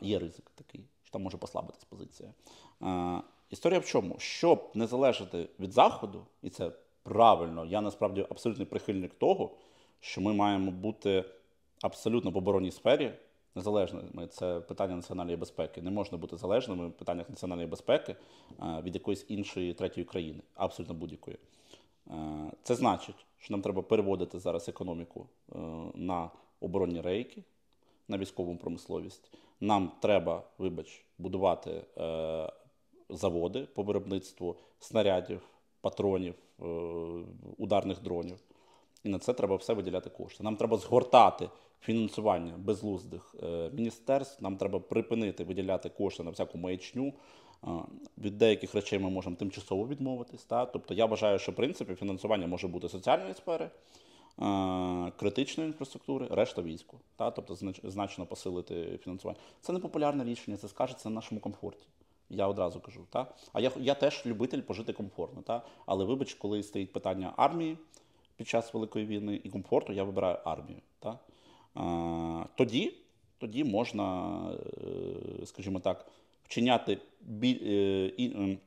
Є 0.00 0.18
ризик 0.18 0.50
такий, 0.54 0.84
що 1.02 1.12
там 1.12 1.22
може 1.22 1.38
послабитись 1.38 1.84
позиція. 1.84 2.32
Історія 3.50 3.80
в 3.80 3.84
чому? 3.84 4.18
Щоб 4.18 4.70
не 4.74 4.86
залежати 4.86 5.48
від 5.60 5.72
Заходу, 5.72 6.26
і 6.42 6.50
це 6.50 6.72
правильно, 7.02 7.64
я 7.64 7.80
насправді 7.80 8.26
абсолютний 8.30 8.66
прихильник 8.66 9.14
того, 9.14 9.50
що 10.00 10.20
ми 10.20 10.32
маємо 10.32 10.70
бути 10.70 11.24
абсолютно 11.82 12.30
в 12.30 12.36
оборонній 12.36 12.70
сфері 12.70 13.12
незалежними. 13.54 14.26
Це 14.26 14.60
питання 14.60 14.96
національної 14.96 15.36
безпеки. 15.36 15.82
Не 15.82 15.90
можна 15.90 16.18
бути 16.18 16.36
залежними 16.36 16.88
в 16.88 16.92
питаннях 16.92 17.30
національної 17.30 17.68
безпеки 17.68 18.16
е, 18.62 18.82
від 18.82 18.94
якоїсь 18.94 19.24
іншої 19.28 19.74
третьої 19.74 20.04
країни, 20.04 20.40
абсолютно 20.54 20.94
будь-якої. 20.94 21.38
Е, 22.10 22.50
Це 22.62 22.74
значить, 22.74 23.26
що 23.38 23.54
нам 23.54 23.62
треба 23.62 23.82
переводити 23.82 24.38
зараз 24.38 24.68
економіку 24.68 25.26
е, 25.52 25.58
на 25.94 26.30
оборонні 26.60 27.00
рейки, 27.00 27.42
на 28.08 28.18
військову 28.18 28.56
промисловість. 28.56 29.30
Нам 29.64 29.90
треба, 30.00 30.42
вибач, 30.58 31.04
будувати 31.18 31.70
е, 31.98 32.52
заводи 33.08 33.60
по 33.74 33.82
виробництву 33.82 34.56
снарядів, 34.78 35.40
патронів, 35.80 36.34
е, 36.60 36.64
ударних 37.58 38.02
дронів. 38.02 38.38
І 39.04 39.08
на 39.08 39.18
це 39.18 39.32
треба 39.32 39.56
все 39.56 39.72
виділяти 39.72 40.10
кошти. 40.10 40.44
Нам 40.44 40.56
треба 40.56 40.76
згортати 40.76 41.48
фінансування 41.80 42.54
безглуздих 42.58 43.34
е, 43.42 43.70
міністерств. 43.72 44.42
Нам 44.42 44.56
треба 44.56 44.80
припинити 44.80 45.44
виділяти 45.44 45.88
кошти 45.88 46.22
на 46.22 46.30
всяку 46.30 46.58
маячню. 46.58 47.12
Е, 47.64 47.68
Від 48.18 48.38
деяких 48.38 48.74
речей 48.74 48.98
ми 48.98 49.10
можемо 49.10 49.36
тимчасово 49.36 49.88
відмовитись. 49.88 50.44
Та? 50.44 50.66
Тобто 50.66 50.94
я 50.94 51.06
вважаю, 51.06 51.38
що 51.38 51.52
в 51.52 51.54
принципі 51.54 51.94
фінансування 51.94 52.46
може 52.46 52.68
бути 52.68 52.88
соціальної 52.88 53.34
сфери, 53.34 53.70
критичної 55.16 55.68
інфраструктури, 55.68 56.28
решта 56.30 56.62
війську. 56.62 57.00
Та? 57.16 57.30
Тобто 57.30 57.56
значно 57.84 58.26
посилити 58.26 58.98
фінансування. 59.02 59.40
Це 59.60 59.72
не 59.72 59.78
популярне 59.78 60.24
рішення, 60.24 60.56
це 60.56 60.68
скажеться 60.68 61.08
на 61.08 61.14
нашому 61.14 61.40
комфорті. 61.40 61.86
Я 62.30 62.46
одразу 62.46 62.80
кажу. 62.80 63.06
Та? 63.10 63.26
А 63.52 63.60
я, 63.60 63.72
я 63.80 63.94
теж 63.94 64.26
любитель 64.26 64.60
пожити 64.60 64.92
комфортно. 64.92 65.42
Та? 65.42 65.62
Але 65.86 66.04
вибач, 66.04 66.34
коли 66.34 66.62
стоїть 66.62 66.92
питання 66.92 67.32
армії 67.36 67.78
під 68.36 68.48
час 68.48 68.74
Великої 68.74 69.06
війни 69.06 69.40
і 69.44 69.50
комфорту, 69.50 69.92
я 69.92 70.04
вибираю 70.04 70.38
армію. 70.44 70.78
Та? 70.98 71.18
А, 71.74 72.44
тоді, 72.54 72.94
тоді 73.38 73.64
можна, 73.64 74.38
е, 75.42 75.46
скажімо 75.46 75.80
так, 75.80 76.06
вчиняти 76.44 76.98
бі, 77.20 77.60
е, 77.62 78.06
і, 78.16 78.32
ем, 78.34 78.58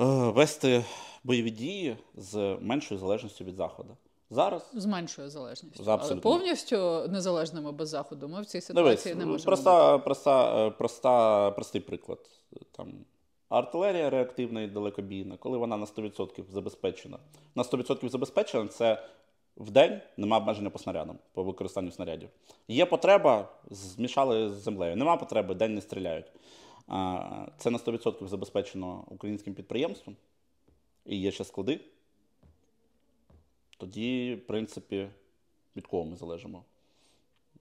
е, 0.00 0.04
вести 0.30 0.84
бойові 1.26 1.50
дії 1.50 1.96
з 2.16 2.56
меншою 2.60 3.00
залежністю 3.00 3.44
від 3.44 3.56
Заходу. 3.56 3.96
Зараз 4.30 4.70
З 4.74 4.86
меншою 4.86 5.30
залежністю. 5.30 5.84
За 5.84 5.96
Але 5.96 6.16
повністю 6.16 7.06
незалежними 7.08 7.72
без 7.72 7.88
заходу 7.88 8.28
ми 8.28 8.42
в 8.42 8.46
цій 8.46 8.58
Дивись, 8.58 8.66
ситуації 8.66 9.14
не 9.14 9.26
можемо. 9.26 9.32
бути. 9.36 9.44
проста, 9.44 9.98
проста, 9.98 10.66
е, 10.66 10.70
проста, 10.70 11.50
простий 11.50 11.80
приклад. 11.80 12.18
Там, 12.72 12.92
артилерія 13.48 14.10
реактивна 14.10 14.62
і 14.62 14.66
далекобійна, 14.66 15.36
коли 15.36 15.58
вона 15.58 15.76
на 15.76 15.86
100% 15.86 16.44
забезпечена. 16.52 17.18
На 17.54 17.62
100% 17.64 18.08
забезпечена 18.08 18.68
це 18.68 19.02
в 19.56 19.70
день 19.70 20.00
нема 20.16 20.36
обмеження 20.38 20.70
по 20.70 20.78
снарядам, 20.78 21.18
по 21.32 21.42
використанню 21.42 21.90
снарядів. 21.90 22.28
Є 22.68 22.86
потреба, 22.86 23.48
змішали 23.70 24.50
з 24.50 24.52
землею. 24.52 24.96
Нема 24.96 25.16
потреби, 25.16 25.54
день 25.54 25.74
не 25.74 25.80
стріляють. 25.80 26.26
Це 27.58 27.70
на 27.70 27.78
100% 27.78 28.26
забезпечено 28.28 29.04
українським 29.08 29.54
підприємством. 29.54 30.16
І 31.06 31.16
є 31.16 31.30
ще 31.30 31.44
склади. 31.44 31.80
Тоді, 33.78 34.34
в 34.34 34.46
принципі, 34.46 35.08
від 35.76 35.86
кого 35.86 36.04
ми 36.04 36.16
залежимо? 36.16 36.64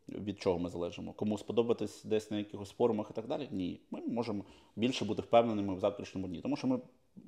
від 0.10 0.41
чого 0.41 0.60
ми 0.60 0.70
залежимо. 0.70 1.14
Кому 1.14 1.38
сподобатись 1.38 2.04
десь 2.04 2.32
на 2.32 2.38
якихось 2.38 2.72
форумах 2.72 3.08
і 3.12 3.14
так 3.14 3.28
далі? 3.28 3.48
Ні. 3.52 3.80
Ми 3.91 4.02
можемо 4.02 4.43
більше 4.76 5.06
бути 5.06 5.22
впевненими 5.22 5.76
в 5.76 5.80
завтрашньому 5.80 6.28
дні. 6.28 6.41
Тому 6.41 6.56
що 6.56 6.68
ми 6.68 6.80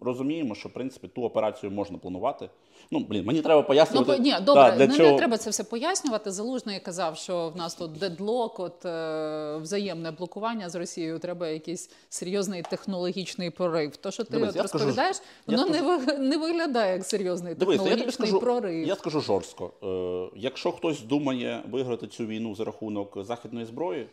розуміємо, 0.02 0.56
що 0.56 0.70
в 0.70 0.74
принципі 0.74 1.08
ту 1.08 1.24
операцію 1.24 1.72
можна 1.72 1.98
планувати. 1.98 2.50
Ну, 2.92 3.00
блін, 3.10 3.26
мені 3.26 3.42
треба 3.42 3.62
Ну, 3.62 3.68
пояснювати. 3.68 4.12
по- 4.12 4.18
ні, 4.24 4.32
та, 4.32 4.40
добре, 4.40 4.72
для 4.78 4.88
не, 4.88 4.98
чого... 4.98 5.12
не 5.12 5.18
треба 5.18 5.38
це 5.38 5.50
все 5.50 5.64
пояснювати. 5.64 6.32
Залужний 6.32 6.80
казав, 6.80 7.18
що 7.18 7.50
в 7.50 7.58
нас 7.58 7.76
тут 7.76 7.92
дедлок, 7.92 8.60
от 8.60 8.86
е, 8.86 9.58
взаємне 9.58 10.12
блокування 10.12 10.70
з 10.70 10.76
Росією, 10.76 11.20
треба 11.20 11.48
якийсь 11.48 11.90
серйозний 12.10 12.62
технологічний 12.62 13.50
прорив. 13.50 13.98
То, 13.98 14.12
що 14.12 14.24
ти 14.24 14.32
Дивись, 14.32 14.50
от 14.50 14.56
я 14.56 14.68
скажу- 14.68 14.74
розповідаєш, 14.86 15.18
воно 15.48 15.66
не, 15.66 15.82
ви- 15.82 16.18
не 16.18 16.38
виглядає 16.38 16.94
як 16.94 17.06
серйозний 17.06 17.56
Дивись, 17.56 17.74
я 17.76 17.84
технологічний 17.84 18.28
скажу, 18.28 18.40
прорив. 18.40 18.88
я 18.88 18.96
скажу 18.96 19.22
жорстко. 19.22 19.72
Е, 19.84 20.38
якщо 20.40 20.72
хтось 20.72 21.02
думає 21.02 21.64
виграти 21.72 22.08
цю 22.08 22.26
війну 22.26 22.56
за 22.56 22.64
рахунок 22.64 23.18
західної 23.26 23.66
зброї, 23.66 24.08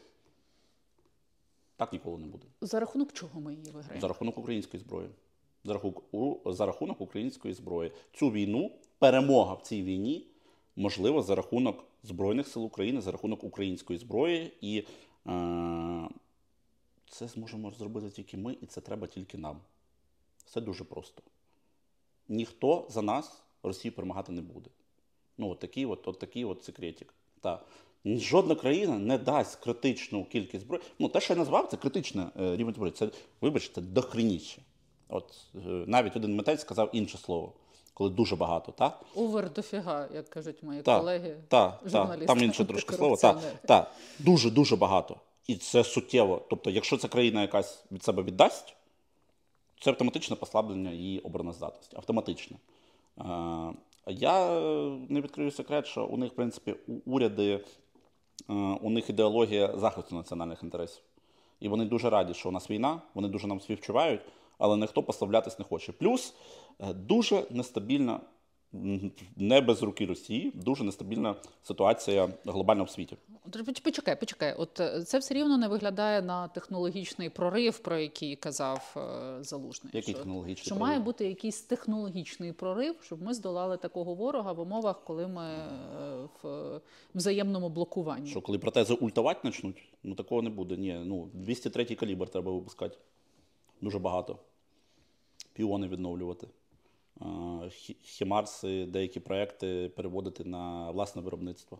так 1.77 1.93
ніколи 1.93 2.19
не 2.19 2.27
буде. 2.27 2.45
За 2.61 2.81
рахунок 2.81 3.13
чого 3.13 3.41
ми 3.41 3.55
її 3.55 3.71
виграємо? 3.71 4.01
За 4.01 4.09
рахунок 4.09 4.39
української 4.39 4.83
зброї. 4.83 5.09
За 5.65 6.67
рахунок, 6.67 7.01
української 7.01 7.55
зброї. 7.55 7.93
Цю 8.13 8.31
війну, 8.31 8.71
перемога 8.99 9.55
в 9.55 9.63
цій 9.63 9.83
війні 9.83 10.27
можлива 10.77 11.23
за 11.23 11.35
рахунок 11.35 11.85
Збройних 12.03 12.49
сил 12.49 12.65
України, 12.65 13.01
за 13.01 13.13
рахунок 13.13 13.45
української 13.45 13.99
зброї. 13.99 14.53
І 14.61 14.85
е, 15.27 16.09
це 17.09 17.29
зможемо 17.29 17.71
зробити 17.71 18.11
тільки 18.11 18.37
ми, 18.37 18.57
і 18.61 18.67
це 18.67 18.81
треба 18.81 19.07
тільки 19.07 19.39
нам. 19.39 19.61
Все 20.45 20.61
дуже 20.61 20.85
просто. 20.85 21.23
Ніхто 22.29 22.87
за 22.91 23.03
нас 23.03 23.43
Росію 23.63 23.93
перемагати 23.93 24.33
не 24.33 24.43
буде. 24.43 24.71
Ну, 25.39 25.51
от 25.51 25.59
такий 25.59 25.87
от, 25.87 26.09
от 26.09 26.19
такий 26.19 26.45
от 26.45 26.65
секретик. 26.65 27.15
Та. 27.41 27.63
Жодна 28.07 28.55
країна 28.55 28.99
не 28.99 29.19
дасть 29.19 29.57
критичну 29.57 30.25
кількість 30.25 30.65
зброї. 30.65 30.83
Ну, 30.99 31.09
те, 31.09 31.21
що 31.21 31.33
я 31.33 31.39
назвав, 31.39 31.69
це 31.69 31.77
критичний 31.77 32.27
е, 32.41 32.57
рівень 32.57 32.75
зброї. 32.75 32.93
Це, 32.93 33.11
вибачте, 33.41 33.81
дохреніще. 33.81 34.63
От 35.09 35.35
е, 35.55 35.59
навіть 35.87 36.17
один 36.17 36.37
митець 36.37 36.61
сказав 36.61 36.89
інше 36.93 37.19
слово, 37.19 37.53
коли 37.95 38.11
дуже 38.11 38.37
багато, 38.37 38.73
так? 38.73 39.01
Овер 39.17 39.53
дофіга, 39.53 40.09
як 40.15 40.29
кажуть 40.31 40.63
мої 40.63 40.83
Так, 40.83 41.01
колеги. 41.01 41.37
Так, 41.49 41.81
журналісти, 41.87 42.27
там 42.27 42.39
інше 42.43 42.65
трошки 42.65 42.95
слово. 42.97 43.13
Антикорупціонери. 43.15 43.59
так, 43.69 43.91
дуже 44.19 44.51
дуже 44.51 44.77
багато. 44.77 45.17
І 45.47 45.57
це 45.57 45.85
суттєво. 45.85 46.43
Тобто, 46.51 46.71
якщо 46.71 46.97
ця 46.97 47.09
країна 47.09 47.43
якась 47.43 47.85
від 47.93 48.03
себе 48.05 48.23
віддасть, 48.23 48.77
це 49.81 49.91
автоматичне 49.91 50.37
послаблення 50.37 50.91
її 50.91 51.21
обороноздатності. 51.21 51.97
Автоматичне. 51.97 52.57
Е, 53.19 53.23
Я 54.07 54.61
не 55.09 55.21
відкрию 55.21 55.51
секрет, 55.51 55.87
що 55.87 56.05
у 56.07 56.17
них, 56.17 56.33
в 56.33 56.35
принципі, 56.35 56.75
у- 56.89 57.15
уряди, 57.15 57.65
е, 58.51 58.53
у 58.81 58.91
них 58.91 59.11
ідеологія 59.11 59.79
захисту 59.79 60.15
національних 60.15 60.63
інтересів. 60.63 61.03
І 61.61 61.69
вони 61.69 61.85
дуже 61.85 62.11
раді, 62.11 62.35
що 62.35 62.49
у 62.49 62.53
нас 62.53 62.71
війна, 62.71 63.03
вони 63.15 63.29
дуже 63.29 63.47
нам 63.47 63.61
співчувають, 63.61 64.21
але 64.59 64.77
ніхто 64.77 65.03
послаблятись 65.03 65.59
не 65.59 65.65
хоче. 65.65 65.93
Плюс 65.93 66.35
е, 66.81 66.93
дуже 66.93 67.45
нестабільна, 67.51 68.21
не 69.37 69.61
без 69.61 69.83
руки 69.83 70.07
Росії, 70.07 70.53
дуже 70.55 70.85
нестабільна 70.85 71.35
ситуація 71.63 72.29
глобально 72.45 72.85
в 72.85 72.91
світі. 72.91 73.17
Почекай, 73.83 74.21
почекай. 74.21 74.55
От 74.55 74.81
е, 74.81 75.03
це 75.03 75.19
все 75.19 75.35
рівно 75.35 75.59
не 75.59 75.69
виглядає 75.69 76.23
на 76.23 76.49
технологічний 76.49 77.31
прорив, 77.31 77.79
про 77.79 77.99
який 77.99 78.37
казав 78.37 78.95
е, 78.97 79.45
залужний. 79.45 79.91
Який 79.97 80.15
що, 80.15 80.19
технологічний 80.19 80.65
що 80.65 80.75
прорив? 80.75 80.89
має 80.89 80.99
бути 80.99 81.29
якийсь 81.29 81.63
технологічний 81.63 82.53
прорив, 82.53 82.97
щоб 83.03 83.23
ми 83.23 83.35
здолали 83.35 83.77
такого 83.77 84.15
ворога 84.15 84.53
в 84.53 84.61
умовах, 84.61 85.05
коли 85.05 85.27
ми 85.27 85.51
в 86.43 86.81
взаємному 87.15 87.69
блокуванні. 87.69 88.31
Що 88.31 88.41
коли 88.41 88.59
протези 88.59 88.95
ультавати 88.95 89.41
почнуть, 89.43 89.89
ну 90.03 90.15
такого 90.15 90.43
не 90.43 90.51
буде. 90.51 90.77
Ні, 90.77 91.01
ну 91.05 91.29
203 91.33 91.85
калібр 91.85 92.29
треба 92.29 92.53
випускати. 92.53 92.97
Дуже 93.85 93.99
багато. 93.99 94.39
Піони 95.53 95.89
відновлювати. 95.89 96.49
Хімарси, 98.03 98.87
деякі 98.87 99.21
проекти 99.21 99.89
переводити 99.97 100.45
на 100.45 100.91
власне 100.91 101.23
виробництво. 101.23 101.79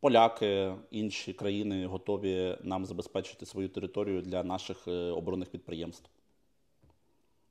Поляки, 0.00 0.74
інші 0.90 1.32
країни 1.32 1.86
готові 1.86 2.58
нам 2.62 2.86
забезпечити 2.86 3.46
свою 3.46 3.68
територію 3.68 4.22
для 4.22 4.42
наших 4.42 4.88
е, 4.88 4.90
оборонних 4.90 5.50
підприємств. 5.50 6.10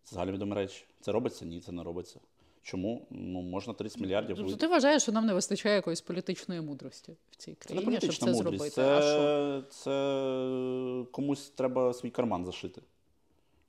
Це 0.03 0.13
загальновідомі 0.13 0.53
речі. 0.53 0.85
Це 1.01 1.11
робиться? 1.11 1.45
Ні, 1.45 1.59
це 1.59 1.71
не 1.71 1.83
робиться. 1.83 2.19
Чому? 2.61 3.07
Ну, 3.09 3.41
можна 3.41 3.73
30 3.73 4.01
мільярдів. 4.01 4.35
Тобто 4.37 4.55
ти 4.55 4.67
вважаєш, 4.67 5.03
що 5.03 5.11
нам 5.11 5.25
не 5.25 5.33
вистачає 5.33 5.75
якоїсь 5.75 6.01
політичної 6.01 6.61
мудрості 6.61 7.15
в 7.31 7.35
цій 7.35 7.55
Це 7.59 7.73
не 7.73 7.81
країні, 7.81 7.99
щоб 8.01 8.15
це 8.15 8.25
мудрість, 8.25 8.43
зробити. 8.43 8.81
А 8.81 9.01
що? 9.01 9.63
це, 9.69 9.83
це 9.83 11.11
комусь 11.11 11.49
треба 11.49 11.93
свій 11.93 12.09
карман 12.09 12.45
зашити, 12.45 12.81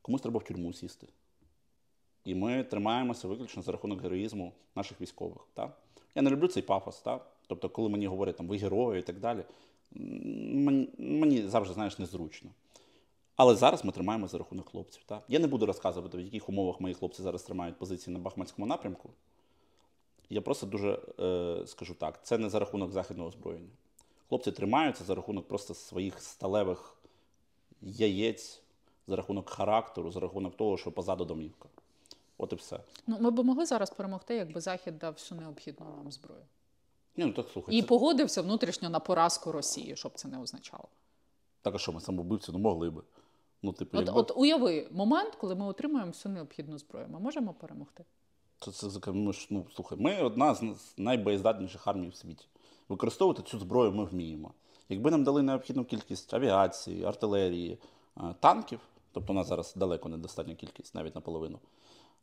комусь 0.02 0.22
треба 0.22 0.40
в 0.40 0.44
тюрму 0.44 0.72
сісти. 0.72 1.06
І 2.24 2.34
ми 2.34 2.64
тримаємося 2.64 3.28
виключно 3.28 3.62
за 3.62 3.72
рахунок 3.72 4.02
героїзму 4.02 4.52
наших 4.74 5.00
військових. 5.00 5.46
Так? 5.54 5.78
Я 6.14 6.22
не 6.22 6.30
люблю 6.30 6.48
цей 6.48 6.62
пафос. 6.62 7.00
Так? 7.00 7.26
Тобто, 7.46 7.68
коли 7.68 7.88
мені 7.88 8.06
говорять, 8.06 8.36
там, 8.36 8.48
ви 8.48 8.56
герої 8.56 9.00
і 9.00 9.02
так 9.02 9.18
далі, 9.20 9.44
мені, 10.98 11.42
завжди, 11.42 11.74
знаєш, 11.74 11.98
незручно. 11.98 12.50
Але 13.36 13.54
зараз 13.54 13.84
ми 13.84 13.92
тримаємо 13.92 14.28
за 14.28 14.38
рахунок 14.38 14.68
хлопців. 14.68 15.02
Так? 15.06 15.24
Я 15.28 15.38
не 15.38 15.46
буду 15.46 15.66
розказувати, 15.66 16.18
в 16.18 16.20
яких 16.20 16.48
умовах 16.48 16.80
мої 16.80 16.94
хлопці 16.94 17.22
зараз 17.22 17.42
тримають 17.42 17.78
позиції 17.78 18.14
на 18.14 18.20
Бахмутському 18.20 18.66
напрямку. 18.66 19.10
Я 20.30 20.40
просто 20.40 20.66
дуже 20.66 20.98
е, 21.20 21.66
скажу 21.66 21.94
так: 21.94 22.20
це 22.22 22.38
не 22.38 22.48
за 22.48 22.58
рахунок 22.58 22.92
західного 22.92 23.28
озброєння. 23.28 23.70
Хлопці 24.28 24.52
тримаються 24.52 25.04
за 25.04 25.14
рахунок 25.14 25.48
просто 25.48 25.74
своїх 25.74 26.20
сталевих 26.22 26.96
яєць, 27.80 28.61
за 29.06 29.16
рахунок 29.16 29.50
характеру, 29.50 30.10
за 30.10 30.20
рахунок 30.20 30.56
того, 30.56 30.76
що 30.76 30.92
позаду 30.92 31.24
домівка. 31.24 31.68
От 32.38 32.52
і 32.52 32.56
все. 32.56 32.80
Ну, 33.06 33.16
ми 33.20 33.30
б 33.30 33.44
могли 33.44 33.66
зараз 33.66 33.90
перемогти, 33.90 34.34
якби 34.34 34.60
Захід 34.60 34.98
дав 34.98 35.12
всю 35.12 35.40
необхідну 35.40 35.86
нам 35.96 36.12
зброю. 36.12 36.42
Ні, 37.16 37.24
ну 37.24 37.32
так 37.32 37.46
слухай. 37.52 37.74
І 37.74 37.82
це- 37.82 37.88
погодився 37.88 38.42
внутрішньо 38.42 38.90
на 38.90 39.00
поразку 39.00 39.52
Росії, 39.52 39.96
щоб 39.96 40.12
це 40.14 40.28
не 40.28 40.38
означало. 40.38 40.88
Так, 41.62 41.74
а 41.74 41.78
що 41.78 41.92
ми 41.92 42.00
самовбивці? 42.00 42.52
Ну 42.52 42.58
могли 42.58 42.90
би. 42.90 43.02
Ну, 43.62 43.72
типу, 43.72 43.98
От, 43.98 44.06
якби... 44.06 44.20
от 44.20 44.32
уяви 44.36 44.88
момент, 44.90 45.34
коли 45.34 45.54
ми 45.54 45.66
отримуємо 45.66 46.10
всю 46.10 46.32
необхідну 46.32 46.78
зброю. 46.78 47.06
Ми 47.10 47.18
можемо 47.18 47.54
перемогти? 47.54 48.04
Це, 48.60 48.70
це, 48.70 48.90
це, 48.90 49.12
ми 49.12 49.32
ж, 49.32 49.46
ну, 49.50 49.66
слухай, 49.74 49.98
ми 49.98 50.22
одна 50.22 50.54
з 50.54 50.62
найбоєздатніших 50.96 51.88
армій 51.88 52.08
в 52.08 52.14
світі. 52.14 52.46
Використовувати 52.88 53.42
цю 53.42 53.58
зброю 53.58 53.92
ми 53.92 54.04
вміємо. 54.04 54.52
Якби 54.88 55.10
нам 55.10 55.24
дали 55.24 55.42
необхідну 55.42 55.84
кількість 55.84 56.34
авіації, 56.34 57.04
артилерії, 57.04 57.78
танків, 58.40 58.80
тобто 59.12 59.32
у 59.32 59.36
нас 59.36 59.46
зараз 59.48 59.74
далеко 59.76 60.08
недостатня 60.08 60.54
кількість, 60.54 60.94
навіть 60.94 61.14
наполовину, 61.14 61.58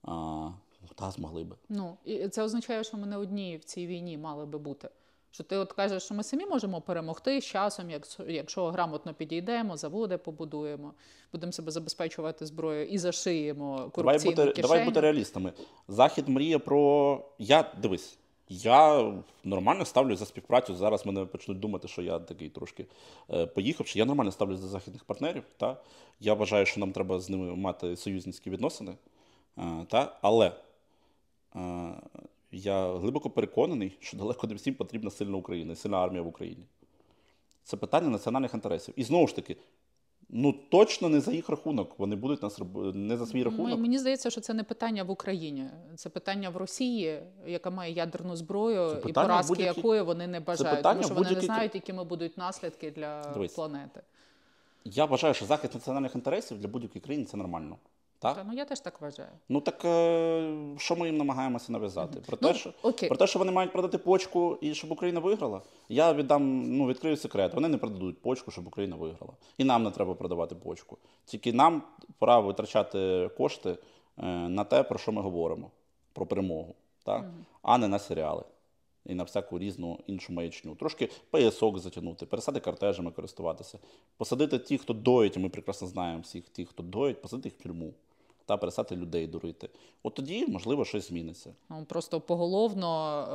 А, 0.03 0.49
та 0.95 1.11
змогли 1.11 1.43
би. 1.43 1.55
Ну 1.69 1.97
і 2.05 2.27
це 2.27 2.43
означає, 2.43 2.83
що 2.83 2.97
ми 2.97 3.07
не 3.07 3.17
одні 3.17 3.57
в 3.57 3.63
цій 3.63 3.87
війні 3.87 4.17
мали 4.17 4.45
би 4.45 4.59
бути. 4.59 4.89
Що 5.31 5.43
ти 5.43 5.57
от 5.57 5.73
кажеш, 5.73 6.03
що 6.03 6.13
ми 6.13 6.23
самі 6.23 6.45
можемо 6.45 6.81
перемогти 6.81 7.41
з 7.41 7.45
часом, 7.45 7.89
якщо, 7.89 8.23
якщо 8.23 8.67
грамотно 8.67 9.13
підійдемо, 9.13 9.77
заводи 9.77 10.17
побудуємо, 10.17 10.93
будемо 11.31 11.51
себе 11.51 11.71
забезпечувати 11.71 12.45
зброєю 12.45 12.87
і 12.87 12.97
зашиємо 12.97 13.91
Давай 13.95 14.17
бути, 14.19 14.35
кишеню. 14.35 14.53
давай 14.61 14.85
бути 14.85 14.99
реалістами. 14.99 15.53
Захід 15.87 16.29
мріє 16.29 16.59
про. 16.59 17.25
Я 17.39 17.73
дивись, 17.81 18.17
я 18.49 19.13
нормально 19.43 19.85
ставлюсь 19.85 20.19
за 20.19 20.25
співпрацю. 20.25 20.75
Зараз 20.75 21.05
мене 21.05 21.25
почнуть 21.25 21.59
думати, 21.59 21.87
що 21.87 22.01
я 22.01 22.19
такий 22.19 22.49
трошки 22.49 22.85
е, 23.33 23.45
поїхавши. 23.45 23.99
Я 23.99 24.05
нормально 24.05 24.31
ставлюсь 24.31 24.59
до 24.59 24.67
західних 24.67 25.03
партнерів. 25.03 25.43
Та? 25.57 25.77
Я 26.19 26.33
вважаю, 26.33 26.65
що 26.65 26.79
нам 26.79 26.91
треба 26.91 27.19
з 27.19 27.29
ними 27.29 27.55
мати 27.55 27.95
союзницькі 27.95 28.49
відносини. 28.49 28.95
Е, 29.57 29.85
та? 29.87 30.17
Але 30.21 30.51
е, 31.55 31.91
я 32.51 32.97
глибоко 32.97 33.29
переконаний, 33.29 33.97
що 33.99 34.17
далеко 34.17 34.47
не 34.47 34.55
всім 34.55 34.73
потрібна 34.73 35.09
сильна 35.09 35.37
Україна 35.37 35.75
сильна 35.75 35.97
армія 35.97 36.21
в 36.21 36.27
Україні. 36.27 36.63
Це 37.63 37.77
питання 37.77 38.09
національних 38.09 38.53
інтересів. 38.53 38.93
І 38.97 39.03
знову 39.03 39.27
ж 39.27 39.35
таки, 39.35 39.57
ну 40.29 40.55
точно 40.69 41.09
не 41.09 41.19
за 41.21 41.31
їх 41.31 41.49
рахунок. 41.49 41.91
Вони 41.97 42.15
будуть 42.15 42.43
нас 42.43 42.59
не 42.93 43.17
за 43.17 43.25
свій 43.25 43.43
рахунок. 43.43 43.69
Ну, 43.69 43.77
Мені 43.77 43.97
здається, 43.99 44.29
що 44.29 44.41
це 44.41 44.53
не 44.53 44.63
питання 44.63 45.03
в 45.03 45.11
Україні, 45.11 45.65
це 45.95 46.09
питання 46.09 46.49
в 46.49 46.57
Росії, 46.57 47.19
яка 47.47 47.69
має 47.69 47.93
ядерну 47.93 48.35
зброю, 48.35 48.97
і 49.07 49.13
поразки 49.13 49.53
будь-які- 49.53 49.79
якої 49.79 50.01
вони 50.01 50.27
не 50.27 50.39
бажають, 50.39 50.77
питання 50.77 51.01
тому 51.01 51.13
що 51.13 51.23
вони 51.23 51.35
не 51.35 51.41
знають, 51.41 51.75
якими 51.75 52.03
будуть 52.03 52.37
наслідки 52.37 52.91
для 52.91 53.21
Дивись. 53.33 53.53
планети. 53.53 54.01
Я 54.85 55.05
вважаю, 55.05 55.33
що 55.33 55.45
захист 55.45 55.73
національних 55.73 56.15
інтересів 56.15 56.59
для 56.59 56.67
будь-якої 56.67 57.01
країни 57.01 57.25
це 57.25 57.37
нормально. 57.37 57.77
Так? 58.19 58.35
Та, 58.35 58.43
ну 58.43 58.53
я 58.53 58.65
теж 58.65 58.79
так 58.79 59.01
вважаю. 59.01 59.29
Ну 59.49 59.61
так 59.61 59.85
е, 59.85 60.55
що 60.77 60.95
ми 60.95 61.05
їм 61.07 61.17
намагаємося 61.17 61.71
нав'язати? 61.71 62.19
Про, 62.19 62.37
Ну, 62.41 62.47
те, 62.47 62.53
що, 62.53 62.73
окей. 62.81 63.09
про 63.09 63.17
те, 63.17 63.27
що 63.27 63.39
вони 63.39 63.51
мають 63.51 63.71
продати 63.71 63.97
почку 63.97 64.57
і 64.61 64.73
щоб 64.73 64.91
Україна 64.91 65.19
виграла. 65.19 65.61
Я 65.89 66.13
віддам, 66.13 66.71
ну 66.77 66.87
відкрию 66.87 67.17
секрет. 67.17 67.53
Вони 67.53 67.67
не 67.67 67.77
продадуть 67.77 68.21
почку, 68.21 68.51
щоб 68.51 68.67
Україна 68.67 68.95
виграла. 68.95 69.33
І 69.57 69.63
нам 69.63 69.83
не 69.83 69.91
треба 69.91 70.13
продавати 70.15 70.55
почку. 70.55 70.97
Тільки 71.25 71.53
нам 71.53 71.83
пора 72.17 72.39
витрачати 72.39 73.29
кошти 73.37 73.69
е, 74.17 74.25
на 74.27 74.63
те, 74.63 74.83
про 74.83 74.99
що 74.99 75.11
ми 75.11 75.21
говоримо, 75.21 75.71
про 76.13 76.25
перемогу, 76.25 76.75
так? 77.03 77.25
а 77.61 77.77
не 77.77 77.87
на 77.87 77.99
серіали. 77.99 78.43
І 79.05 79.13
на 79.15 79.23
всяку 79.23 79.59
різну 79.59 79.99
іншу 80.07 80.33
маячню. 80.33 80.75
Трошки 80.75 81.09
поясок 81.29 81.79
затягнути, 81.79 82.25
перестати 82.25 82.59
кортежами 82.59 83.11
користуватися, 83.11 83.79
посадити 84.17 84.59
ті, 84.59 84.77
хто 84.77 84.93
доїть, 84.93 85.37
і 85.37 85.39
ми 85.39 85.49
прекрасно 85.49 85.87
знаємо 85.87 86.21
всіх 86.21 86.49
тих, 86.49 86.69
хто 86.69 86.83
доїть, 86.83 87.21
посадити 87.21 87.49
їх 87.49 87.59
в 87.59 87.63
тюрму 87.63 87.93
та 88.49 88.57
перестати 88.57 88.95
людей 88.95 89.27
дурити. 89.27 89.69
От 90.03 90.13
тоді, 90.13 90.47
можливо, 90.47 90.85
щось 90.85 91.07
зміниться. 91.07 91.53
Ну, 91.69 91.85
Просто 91.85 92.21
поголовно 92.21 92.89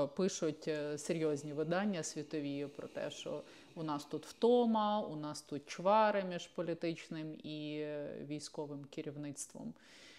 е, 0.05 0.17
пишуть 0.17 0.69
е, 0.69 0.99
серйозні 0.99 1.53
видання 1.53 2.03
світові 2.03 2.67
про 2.77 2.89
те, 2.89 3.11
що 3.11 3.43
у 3.75 3.83
нас 3.83 4.05
тут 4.05 4.27
втома, 4.27 5.01
у 5.01 5.17
нас 5.17 5.43
тут 5.43 5.63
чвари 5.67 6.25
між 6.25 6.47
політичним 6.47 7.35
і 7.43 7.77
е, 7.81 8.09
військовим 8.29 8.85
керівництвом. 8.91 9.75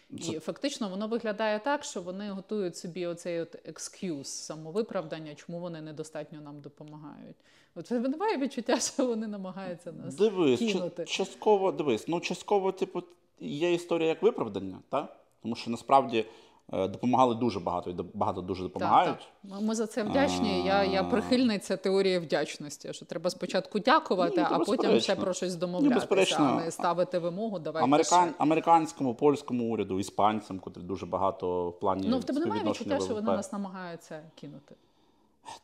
І 0.09 0.39
фактично 0.39 0.89
воно 0.89 1.07
виглядає 1.07 1.59
так, 1.59 1.83
що 1.83 2.01
вони 2.01 2.29
готують 2.29 2.77
собі 2.77 3.05
оцей 3.05 3.41
от 3.41 3.55
екскюз, 3.65 4.27
самовиправдання, 4.27 5.35
чому 5.35 5.59
вони 5.59 5.81
недостатньо 5.81 6.41
нам 6.41 6.61
допомагають. 6.61 7.37
От 7.75 7.91
немає 7.91 8.37
відчуття, 8.37 8.79
що 8.79 9.05
вони 9.05 9.27
намагаються 9.27 9.91
нас 9.91 10.15
Дивись, 10.15 10.59
кинути. 10.59 11.05
частково 11.05 11.71
дивись. 11.71 12.07
Ну, 12.07 12.19
частково, 12.19 12.71
типу, 12.71 13.03
є 13.39 13.73
історія 13.73 14.09
як 14.09 14.21
виправдання, 14.21 14.77
так? 14.89 15.15
Тому 15.41 15.55
що 15.55 15.71
насправді 15.71 16.25
е, 16.73 16.87
допомагали 16.87 17.35
дуже 17.35 17.59
багато 17.59 17.89
і 17.89 17.95
багато 18.13 18.41
дуже 18.41 18.63
допомагають. 18.63 19.17
Так, 19.17 19.51
так. 19.51 19.61
Ми- 19.61 19.75
за 19.75 19.87
це 19.87 20.03
вдячні. 20.03 20.65
Я, 20.65 20.83
я 20.83 21.03
прихильниця 21.03 21.77
теорії 21.77 22.19
вдячності, 22.19 22.93
що 22.93 23.05
треба 23.05 23.29
спочатку 23.29 23.79
дякувати, 23.79 24.37
Ні, 24.41 24.47
а 24.51 24.59
потім 24.59 24.99
ще 24.99 25.15
про 25.15 25.33
щось 25.33 25.53
Ні, 25.53 25.59
домовлятися, 25.59 25.99
безперечно. 25.99 26.57
а 26.61 26.63
не 26.65 26.71
ставити 26.71 27.19
вимогу. 27.19 27.59
Давайте 27.59 27.83
Американ, 27.83 28.33
американському, 28.37 29.15
польському 29.15 29.73
уряду, 29.73 29.99
іспанцям, 29.99 30.59
котрі 30.59 30.81
дуже 30.81 31.05
багато 31.05 31.69
в 31.69 31.79
плані 31.79 32.07
Ну 32.07 32.19
в 32.19 32.23
тебе 32.23 32.39
немає 32.39 32.63
відчуття, 32.63 32.99
що 32.99 33.13
вони 33.13 33.31
нас 33.31 33.51
намагаються 33.51 34.21
кинути. 34.35 34.75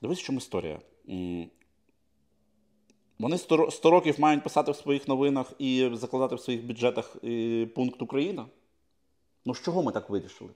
Дивись, 0.02 0.20
в 0.20 0.24
чому 0.24 0.38
історія. 0.38 0.80
Вони 3.22 3.38
100, 3.38 3.90
років 3.92 4.20
мають 4.20 4.44
писати 4.44 4.72
в 4.72 4.76
своїх 4.76 5.08
новинах 5.08 5.54
і 5.60 5.90
закладати 5.94 6.36
в 6.36 6.40
своїх 6.40 6.66
бюджетах 6.66 7.16
пункт 7.76 8.02
Україна. 8.02 8.46
Ну, 9.46 9.56
з 9.56 9.62
чого 9.62 9.84
ми 9.84 9.92
так 9.92 10.10
вирішили? 10.10 10.50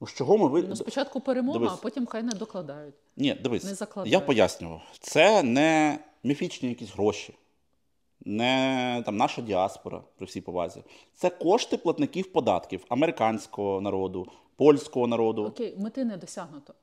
Ну, 0.00 0.06
з 0.06 0.14
чого 0.14 0.38
ми 0.38 0.44
Ну 0.44 0.50
вирішили? 0.50 0.76
спочатку 0.76 1.20
перемога, 1.20 1.58
Дивись. 1.58 1.72
а 1.74 1.82
потім 1.82 2.06
хай 2.06 2.22
не 2.22 2.32
докладають. 2.32 2.94
Ні, 3.16 3.34
дивись, 3.34 3.80
не 3.80 3.86
я 4.06 4.20
пояснював. 4.20 4.82
Це 5.00 5.42
не 5.42 5.98
міфічні 6.24 6.68
якісь 6.68 6.90
гроші, 6.92 7.34
не 8.24 9.02
там, 9.06 9.16
наша 9.16 9.42
діаспора 9.42 10.02
при 10.16 10.26
всій 10.26 10.40
повазі. 10.40 10.82
Це 11.14 11.30
кошти 11.30 11.76
платників 11.76 12.32
податків 12.32 12.84
американського 12.88 13.80
народу, 13.80 14.26
польського 14.56 15.06
народу. 15.06 15.44
Окей, 15.44 15.74
мети 15.78 16.04
не 16.04 16.16
досягнуто. 16.16 16.74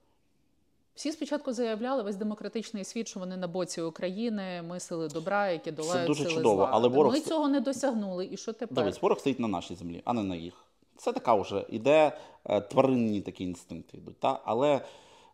Всі 0.96 1.12
спочатку 1.12 1.54
заявляли 1.54 2.04
весь 2.04 2.16
демократичний 2.16 2.84
світ, 2.84 3.08
що 3.08 3.20
вони 3.20 3.38
на 3.38 3.48
боці 3.48 3.82
України, 3.82 4.62
ми 4.62 4.80
сили 4.80 5.08
добра, 5.08 5.50
які 5.52 5.72
долають 5.72 6.08
дуже 6.08 6.24
сили 6.24 6.36
чудово, 6.36 6.56
зла. 6.56 6.70
але 6.72 6.88
ворог 6.88 7.14
Ми 7.14 7.20
цього 7.22 7.48
не 7.48 7.60
досягнули. 7.60 8.30
І 8.32 8.38
що 8.38 8.54
тепер? 8.54 8.76
Дивись, 8.78 9.02
ворог 9.02 9.20
стоїть 9.20 9.40
на 9.40 9.48
нашій 9.48 9.76
землі, 9.76 10.02
а 10.06 10.14
не 10.14 10.24
на 10.24 10.36
їх. 10.36 10.54
Це 10.98 11.14
така 11.14 11.34
вже 11.36 11.66
іде 11.70 12.18
е, 12.46 12.62
тваринні 12.62 13.22
такі 13.22 13.44
інстинкти 13.44 13.98
йдуть. 13.98 14.20
Та? 14.20 14.40
Але 14.46 14.82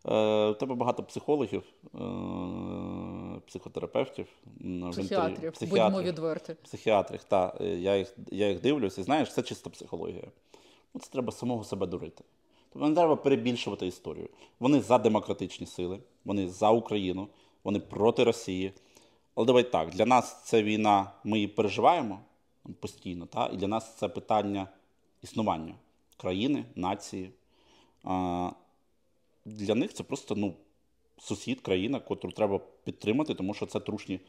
е, 0.08 0.46
у 0.46 0.54
тебе 0.54 0.74
багато 0.74 1.02
психологів, 1.02 1.62
е, 1.94 1.98
психотерапевтів, 3.46 4.26
м, 4.46 4.52
в 4.60 4.64
інтерв'ю- 4.64 4.92
Психіатрів, 4.92 5.40
будьмо 5.42 5.52
психіатрів, 5.52 6.06
відверті. 6.06 6.54
психіатрів. 6.64 7.24
Та, 7.24 7.54
е, 7.60 7.64
я, 7.66 7.96
їх, 7.96 8.14
я 8.30 8.48
їх 8.48 8.60
дивлюся, 8.60 9.00
і 9.00 9.04
знаєш, 9.04 9.32
це 9.34 9.42
чиста 9.42 9.70
психологія. 9.70 10.24
Ну, 10.94 11.00
це 11.00 11.10
треба 11.10 11.32
самого 11.32 11.64
себе 11.64 11.86
дурити. 11.86 12.24
Тобто 12.72 12.88
не 12.88 12.94
треба 12.94 13.16
перебільшувати 13.16 13.86
історію. 13.86 14.28
Вони 14.60 14.80
за 14.80 14.98
демократичні 14.98 15.66
сили, 15.66 15.98
вони 16.24 16.48
за 16.48 16.70
Україну, 16.70 17.28
вони 17.64 17.80
проти 17.80 18.24
Росії. 18.24 18.72
Але 19.34 19.46
давай 19.46 19.70
так, 19.70 19.90
для 19.90 20.06
нас 20.06 20.42
це 20.44 20.62
війна, 20.62 21.12
ми 21.24 21.36
її 21.36 21.48
переживаємо 21.48 22.20
постійно, 22.80 23.26
та? 23.26 23.50
і 23.52 23.56
для 23.56 23.68
нас 23.68 23.96
це 23.96 24.08
питання 24.08 24.68
існування 25.22 25.74
країни, 26.16 26.64
нації. 26.74 27.30
А, 28.04 28.50
для 29.44 29.74
них 29.74 29.94
це 29.94 30.02
просто 30.02 30.34
ну, 30.34 30.54
сусід, 31.18 31.60
країна, 31.60 32.00
котру 32.00 32.30
треба 32.30 32.60
підтримати, 32.84 33.34
тому 33.34 33.54
що 33.54 33.66
це 33.66 33.80
трушні, 33.80 34.20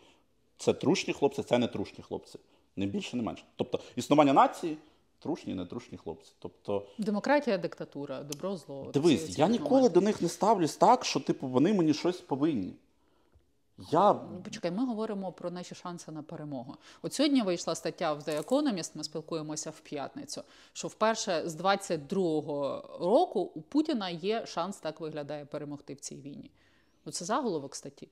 це 0.58 0.74
трушні 0.74 1.14
хлопці, 1.14 1.44
це 1.44 1.58
не 1.58 1.68
трушні 1.68 2.04
хлопці. 2.04 2.40
Не 2.76 2.86
більше, 2.86 3.18
не 3.18 3.24
менше. 3.24 3.44
Тобто 3.56 3.80
існування 3.96 4.34
нації 4.34 4.78
трушні, 5.24 5.56
не 5.56 5.66
трушні 5.66 5.98
хлопці. 5.98 6.32
Тобто, 6.40 6.88
Демократія, 6.98 7.58
диктатура, 7.58 8.24
добро, 8.24 8.58
зло. 8.58 8.92
Дивись, 8.94 9.26
ці- 9.26 9.34
ці 9.34 9.42
я 9.42 9.48
ніколи 9.48 9.70
моменти. 9.76 9.94
до 9.94 10.02
них 10.02 10.22
не 10.22 10.30
ставлюсь 10.30 10.76
так, 10.78 11.06
що 11.06 11.20
типу 11.20 11.48
вони 11.48 11.74
мені 11.74 11.94
щось 11.94 12.22
повинні. 12.22 12.74
Я 13.92 14.14
Ну, 14.14 14.42
Почекай, 14.44 14.72
ми 14.72 14.86
говоримо 14.86 15.32
про 15.32 15.52
наші 15.52 15.76
шанси 15.76 16.12
на 16.12 16.24
перемогу. 16.24 16.76
От 17.02 17.14
сьогодні 17.14 17.42
вийшла 17.42 17.76
стаття 17.76 18.14
в 18.14 18.20
The 18.20 18.44
Economist, 18.44 18.92
ми 18.96 19.04
спілкуємося 19.04 19.70
в 19.70 19.80
п'ятницю, 19.80 20.42
що 20.74 20.88
вперше 20.88 21.50
з 21.50 21.56
22-го 21.56 22.84
року 23.02 23.52
у 23.56 23.62
Путіна 23.62 24.10
є 24.10 24.46
шанс, 24.46 24.78
так 24.78 25.00
виглядає, 25.00 25.46
перемогти 25.46 25.94
в 25.94 26.00
цій 26.00 26.16
війні. 26.16 26.52
Оце 27.06 27.26
заголовок 27.26 27.76
статті. 27.76 28.08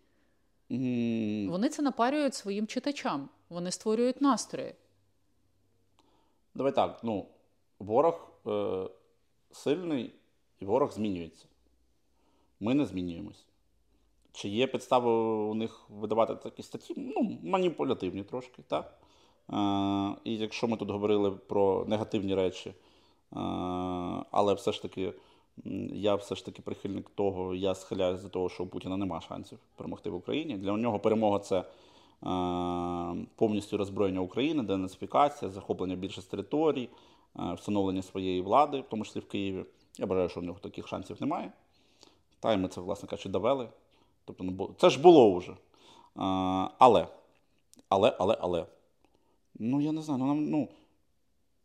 м, 0.72 1.50
Вони 1.50 1.70
це 1.70 1.82
напарюють 1.82 2.36
своїм 2.36 2.68
читачам, 2.68 3.30
вони 3.50 3.72
створюють 3.72 4.22
настрої. 4.22 4.76
Давай 6.56 6.76
так, 6.76 7.00
ну, 7.04 7.26
ворог 7.80 8.32
е, 8.48 8.90
сильний 9.52 10.12
і 10.60 10.66
ворог 10.66 10.92
змінюється. 10.92 11.46
Ми 12.60 12.74
не 12.74 12.86
змінюємось. 12.86 13.46
Чи 14.32 14.50
є 14.50 14.68
підстави 14.68 15.12
у 15.12 15.54
них 15.54 15.86
видавати 15.90 16.36
такі 16.36 16.64
статті? 16.64 16.94
Ну, 16.98 17.38
маніпулятивні 17.44 18.24
трошки, 18.24 18.62
так? 18.68 18.98
Е, 19.50 20.16
і 20.24 20.38
якщо 20.38 20.68
ми 20.68 20.78
тут 20.78 20.90
говорили 20.90 21.32
про 21.32 21.86
негативні 21.88 22.36
речі, 22.36 22.70
е, 22.70 22.76
але 24.32 24.54
все 24.54 24.72
ж 24.72 24.82
таки, 24.82 25.14
я 25.94 26.16
все 26.16 26.36
ж 26.36 26.46
таки 26.46 26.62
прихильник 26.62 27.10
того, 27.10 27.56
я 27.56 27.76
схиляюся 27.76 28.24
до 28.24 28.30
того, 28.30 28.50
що 28.50 28.64
у 28.64 28.68
Путіна 28.68 28.98
нема 28.98 29.22
шансів 29.22 29.60
перемогти 29.76 30.10
в 30.10 30.16
Україні. 30.16 30.58
Для 30.58 30.78
нього 30.78 31.00
перемога 31.00 31.40
це 31.40 31.64
повністю 33.36 33.78
роззброєння 33.78 34.20
України, 34.20 34.64
денацифікація, 34.64 35.52
захоплення 35.52 35.96
більшості 35.96 36.32
територій, 36.32 36.90
е, 37.40 37.54
встановлення 37.54 38.02
своєї 38.02 38.42
влади, 38.42 38.80
в 38.80 38.90
тому 38.90 39.06
числі 39.06 39.20
в 39.20 39.28
Києві. 39.28 39.66
Я 39.98 40.06
бажаю, 40.06 40.30
що 40.30 40.40
в 40.40 40.44
нього 40.44 40.60
таких 40.60 40.88
шансів 40.88 41.18
немає. 41.20 41.52
Та 42.40 42.54
й 42.54 42.58
ми 42.58 42.68
це, 42.68 42.82
власне 42.82 43.10
кажучи, 43.10 43.30
довели. 43.30 43.70
Тобто, 44.26 44.44
ну, 44.44 44.70
це 44.78 44.90
ж 44.90 45.02
було 45.02 45.38
вже. 45.38 45.52
Е, 45.52 45.58
але, 46.78 47.08
але, 47.90 48.16
але, 48.20 48.38
але. 48.42 48.66
Ну, 49.60 49.82
я 49.82 49.92
не 49.92 50.02
знаю, 50.02 50.24
ну, 50.24 50.34
ну, 50.36 50.68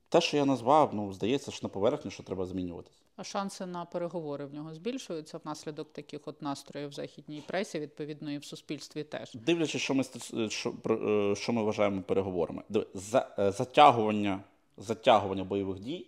те, 0.08 0.20
що 0.20 0.36
я 0.36 0.44
назвав, 0.44 0.90
ну, 0.94 1.12
здається, 1.12 1.50
що 1.50 1.66
на 1.66 1.68
поверхні, 1.68 2.10
що 2.10 2.22
треба 2.22 2.46
змінюватися. 2.46 3.05
Шанси 3.24 3.66
на 3.66 3.84
переговори 3.84 4.46
в 4.46 4.54
нього 4.54 4.74
збільшуються 4.74 5.38
внаслідок 5.38 5.92
таких 5.92 6.28
от 6.28 6.42
настроїв 6.42 6.88
в 6.88 6.92
західній 6.92 7.42
пресі, 7.46 7.80
відповідно, 7.80 8.32
і 8.32 8.38
в 8.38 8.44
суспільстві 8.44 9.04
теж. 9.04 9.34
Дивлячись, 9.34 9.82
що 9.82 9.94
ми, 9.94 10.04
що, 10.48 10.74
е, 10.90 11.34
що 11.36 11.52
ми 11.52 11.62
вважаємо 11.62 12.02
переговорами. 12.02 12.62
За, 12.94 13.34
е, 13.38 13.52
затягування, 13.52 14.40
затягування 14.76 15.44
бойових 15.44 15.78
дій 15.78 16.06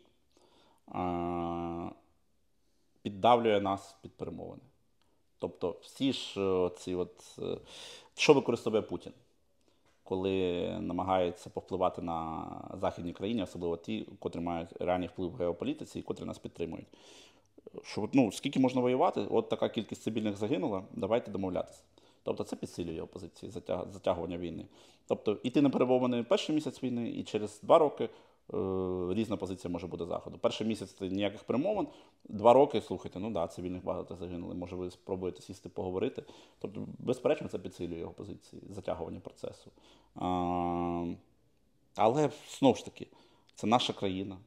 а, 0.86 1.90
піддавлює 3.02 3.61
нас 3.61 3.96
під 4.02 4.12
перемовини. 4.12 4.62
Тобто, 5.38 5.76
всі 5.82 6.12
ж 6.12 6.40
е, 6.40 6.70
ці 6.78 6.94
от, 6.94 7.38
е, 7.38 7.59
що 8.14 8.32
використовує 8.32 8.82
Путін, 8.82 9.12
коли 10.09 10.68
намагається 10.80 11.50
повпливати 11.50 12.02
на 12.02 12.46
західні 12.80 13.12
країни, 13.12 13.42
особливо 13.42 13.76
ті, 13.76 14.06
котрі 14.18 14.40
мають 14.40 14.68
реальний 14.80 15.09
вплив 15.09 15.30
в 15.30 15.36
геополітиці 15.36 15.98
і 15.98 16.02
котрі 16.02 16.24
нас 16.24 16.38
підтримують. 16.38 16.86
Що 17.82 18.09
ну, 18.12 18.32
скільки 18.32 18.61
можна 18.61 18.80
воювати, 18.80 19.26
от 19.30 19.48
така 19.48 19.68
кількість 19.68 20.02
цивільних 20.02 20.36
загинула, 20.36 20.84
давайте 20.92 21.30
домовлятися. 21.30 21.82
Тобто 22.22 22.44
це 22.44 22.56
підсилює 22.56 23.00
опозиції 23.00 23.52
позиції 23.52 23.84
затягування 23.92 24.38
війни. 24.38 24.64
Тобто 25.06 25.38
іти 25.42 25.62
на 25.62 25.70
перемовини 25.70 26.22
перший 26.22 26.54
місяць 26.54 26.82
війни, 26.82 27.11
і 27.11 27.24
через 27.24 27.61
два 27.62 27.78
роки 27.78 28.09
різна 29.14 29.36
позиція 29.36 29.72
може 29.72 29.86
бути 29.86 30.05
заходу. 30.05 30.38
Перший 30.38 30.66
місяць 30.66 30.92
це 30.92 31.09
ніяких 31.09 31.44
перемовин, 31.44 31.88
два 32.24 32.53
роки, 32.53 32.80
слухайте, 32.80 33.18
ну 33.18 33.30
да, 33.30 33.46
цивільних 33.46 33.84
багато 33.84 34.16
загинули. 34.16 34.55
Може, 34.55 34.76
ви 34.76 34.90
спробуєте 34.90 35.42
сісти 35.42 35.68
поговорити. 35.68 36.24
Тобто, 36.59 36.86
безперечно, 36.99 37.49
це 37.49 37.59
підсилює 37.59 37.99
його 37.99 38.12
позиції, 38.12 38.62
затягування 38.70 39.20
процесу. 39.20 39.70
А, 40.14 41.07
але 41.96 42.30
знову 42.59 42.74
ж 42.74 42.84
таки, 42.84 43.07
це 43.55 43.66
наша 43.66 43.92
країна. 43.92 44.38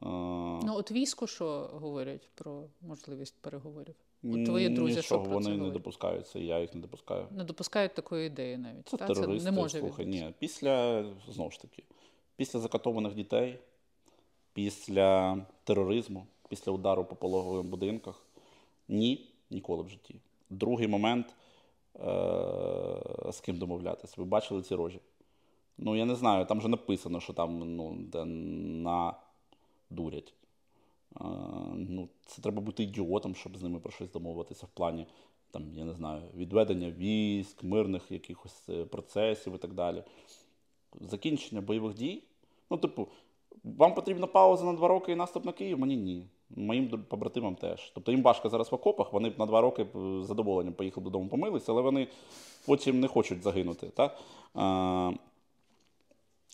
Ну, 0.00 0.72
от 0.74 0.90
військо, 0.90 1.26
що 1.26 1.70
говорять 1.72 2.28
про 2.34 2.64
можливість 2.80 3.34
переговорів? 3.40 3.94
От 4.24 4.44
твої 4.44 4.68
друзі, 4.68 4.96
Нічого, 4.96 5.22
що 5.22 5.30
про 5.30 5.38
вони 5.38 5.56
це 5.56 5.62
не 5.62 5.70
допускаються, 5.70 6.38
я 6.38 6.60
їх 6.60 6.74
не 6.74 6.80
допускаю. 6.80 7.26
Не 7.30 7.44
допускають 7.44 7.94
такої 7.94 8.26
ідеї 8.26 8.56
навіть. 8.56 8.88
Це 8.88 8.96
та? 8.96 9.06
терористи, 9.06 9.38
це 9.38 9.44
не 9.44 9.56
може 9.56 9.78
слухай, 9.78 10.04
відбутися. 10.04 10.26
ні. 10.26 10.34
Після, 10.38 11.04
знову 11.28 11.50
ж 11.50 11.60
таки, 11.60 11.82
після 12.36 12.60
закатованих 12.60 13.14
дітей, 13.14 13.58
після 14.52 15.38
тероризму, 15.64 16.26
після 16.48 16.72
удару 16.72 17.04
по 17.04 17.16
пологовим 17.16 17.68
будинках, 17.68 18.26
ні, 18.88 19.30
ніколи 19.50 19.82
в 19.82 19.88
житті. 19.88 20.20
Другий 20.50 20.88
момент, 20.88 21.26
е- 21.94 23.32
з 23.32 23.40
ким 23.40 23.58
домовлятися. 23.58 24.14
Ви 24.16 24.24
бачили 24.24 24.62
ці 24.62 24.74
рожі? 24.74 25.00
Ну, 25.78 25.96
я 25.96 26.04
не 26.04 26.14
знаю, 26.14 26.46
там 26.46 26.60
же 26.60 26.68
написано, 26.68 27.20
що 27.20 27.32
там 27.32 27.76
ну, 27.76 27.96
де 27.98 28.24
на 28.24 29.14
дурять. 29.90 30.34
Е, 31.20 31.24
ну, 31.74 32.08
це 32.26 32.42
треба 32.42 32.62
бути 32.62 32.82
ідіотом, 32.82 33.34
щоб 33.34 33.56
з 33.56 33.62
ними 33.62 33.80
про 33.80 33.92
щось 33.92 34.10
домовитися 34.10 34.66
в 34.66 34.68
плані, 34.68 35.06
там, 35.50 35.74
я 35.74 35.84
не 35.84 35.92
знаю, 35.92 36.22
відведення 36.36 36.90
військ, 36.90 37.64
мирних 37.64 38.10
якихось 38.10 38.68
е, 38.68 38.84
процесів 38.84 39.54
і 39.54 39.58
так 39.58 39.74
далі. 39.74 40.02
Закінчення 41.00 41.60
бойових 41.60 41.94
дій. 41.94 42.22
Ну, 42.70 42.76
типу, 42.76 43.08
вам 43.64 43.94
потрібна 43.94 44.26
пауза 44.26 44.64
на 44.64 44.72
два 44.72 44.88
роки 44.88 45.12
і 45.12 45.16
наступ 45.16 45.44
на 45.44 45.52
Київ? 45.52 45.78
Мені 45.78 45.96
ні. 45.96 46.26
Моїм 46.50 47.04
побратимам 47.08 47.54
теж. 47.54 47.90
Тобто 47.94 48.12
їм 48.12 48.22
важко 48.22 48.48
зараз 48.48 48.72
в 48.72 48.74
окопах, 48.74 49.12
вони 49.12 49.32
на 49.38 49.46
два 49.46 49.60
роки 49.60 49.86
з 49.94 50.26
задоволенням 50.26 50.74
поїхали 50.74 51.04
додому 51.04 51.28
помилися, 51.28 51.72
але 51.72 51.82
вони 51.82 52.08
потім 52.66 53.00
не 53.00 53.08
хочуть 53.08 53.42
загинути. 53.42 53.86
Так? 53.86 54.18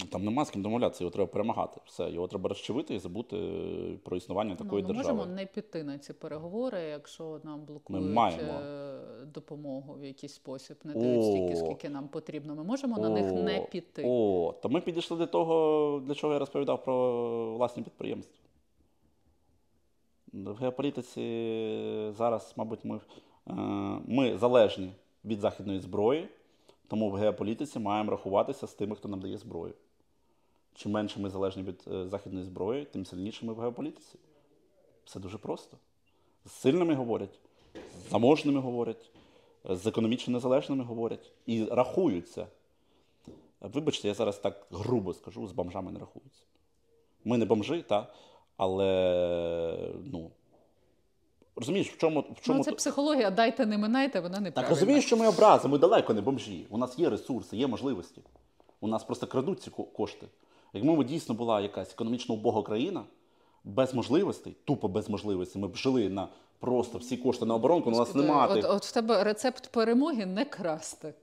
А, 0.01 0.05
там 0.05 0.25
нема 0.25 0.45
з 0.45 0.51
ким 0.51 0.63
домовлятися, 0.63 1.05
його 1.05 1.11
треба 1.11 1.27
перемагати. 1.27 1.81
Все, 1.87 2.11
його 2.11 2.29
треба 2.29 2.49
розчевити 2.49 2.95
і 2.95 2.99
забути 2.99 3.37
е, 3.37 3.99
про 4.05 4.17
існування 4.17 4.57
такої 4.57 4.83
ну, 4.83 4.89
ми 4.89 4.95
держави. 4.95 5.19
можемо 5.19 5.37
не 5.37 5.47
піти 5.47 5.85
на 5.85 5.99
ці 5.99 6.13
переговори, 6.13 6.83
якщо 6.83 7.41
нам 7.45 7.65
блокують 7.65 8.15
маємо. 8.15 8.53
е, 8.53 9.01
допомогу 9.27 9.95
в 9.95 10.05
якийсь 10.05 10.35
спосіб, 10.35 10.77
не 10.85 10.95
дають 10.95 11.25
стільки, 11.25 11.57
скільки 11.57 11.89
нам 11.89 12.09
потрібно. 12.09 12.55
Ми 12.55 12.65
можемо 12.65 12.99
на 12.99 13.09
них 13.09 13.33
не 13.33 13.61
піти. 13.61 14.05
О, 14.07 14.55
то 14.63 14.69
ми 14.69 14.81
підійшли 14.81 15.17
до 15.17 15.27
того, 15.27 16.01
для 16.07 16.15
чого 16.15 16.33
я 16.33 16.39
розповідав 16.39 16.85
про 16.85 17.55
власні 17.55 17.83
підприємства. 17.83 18.43
В 20.33 20.55
геополітиці 20.55 21.21
зараз, 22.17 22.55
мабуть, 22.57 22.85
ми, 22.85 23.01
е, 23.49 23.53
ми 24.07 24.39
залежні 24.39 24.93
від 25.25 25.41
західної 25.41 25.81
зброї, 25.81 26.29
тому 26.93 27.11
в 27.11 27.15
геополітиці 27.15 27.79
маємо 27.79 28.11
рахуватися 28.11 28.67
з 28.67 28.75
тими, 28.75 28.97
хто 28.97 29.09
нам 29.09 29.21
дає 29.21 29.39
зброю. 29.39 29.75
Чим 30.75 30.93
менше 30.93 31.21
ми 31.21 31.31
залежні 31.31 31.63
від 31.63 31.85
е, 31.93 32.09
західної 32.09 32.45
зброї, 32.45 32.85
тим 32.85 33.07
сильніше 33.07 33.47
ми 33.47 33.53
в 33.53 33.61
геополітиці. 33.61 34.19
Все 35.05 35.21
дуже 35.21 35.39
просто. 35.39 35.77
З 36.45 36.51
сильними 36.51 36.95
говорять, 36.95 37.41
з 38.07 38.11
заможними 38.11 38.61
говорять, 38.61 39.11
з 39.65 39.87
економічно 39.87 40.33
незалежними 40.33 40.85
говорять 40.85 41.33
і 41.47 41.65
рахуються. 41.65 42.47
Вибачте, 43.61 44.09
я 44.09 44.15
зараз 44.15 44.39
так 44.39 44.67
грубо 44.71 45.15
скажу, 45.15 45.47
з 45.47 45.53
бомжами 45.53 45.93
не 45.93 45.99
рахуються. 45.99 46.43
Ми 47.25 47.39
не 47.39 47.45
бомжи, 47.45 47.83
та, 47.83 48.13
але 48.57 49.95
ну. 50.05 50.31
Розумієш, 51.57 51.91
в 51.91 51.97
чому. 51.99 52.21
В 52.21 52.41
чому 52.41 52.59
Ну, 52.59 52.65
це 52.65 52.73
психологія, 52.73 53.31
дайте 53.31 53.67
не 53.67 53.79
минайте, 53.79 54.21
вона 54.21 54.41
не 54.41 54.51
так 54.51 54.69
розумієш, 54.69 55.07
що 55.07 55.17
ми 55.17 55.29
образи, 55.29 55.69
ми 55.69 55.79
далеко 55.79 56.15
не 56.15 56.21
бомжі. 56.21 56.67
У 56.71 56.79
нас 56.79 56.99
є 56.99 57.11
ресурси, 57.11 57.57
є 57.57 57.67
можливості. 57.67 58.23
У 58.81 58.87
нас 58.87 59.05
просто 59.05 59.27
крадуть 59.27 59.63
ці 59.63 59.71
кошти. 59.71 60.27
Якби 60.73 60.97
ми 60.97 61.05
дійсно 61.05 61.35
була 61.35 61.61
якась 61.61 61.93
економічно 61.93 62.35
убога 62.35 62.63
країна, 62.63 63.05
без 63.65 63.95
можливостей, 63.95 64.57
тупо 64.65 64.89
без 64.89 65.09
можливостей, 65.09 65.63
ми 65.63 65.69
б 65.69 65.77
жили 65.77 66.09
на 66.09 66.29
просто 66.59 66.99
всі 66.99 67.17
кошти 67.17 67.47
на 67.47 67.55
оборонку, 67.55 67.91
у 67.91 67.93
нас 67.93 68.15
немає. 68.15 68.59
От, 68.59 68.65
от 68.65 68.85
в 68.85 68.93
тебе 68.93 69.25
рецепт 69.25 69.73
перемоги 69.73 70.27
не 70.27 70.45
красти. 70.45 71.15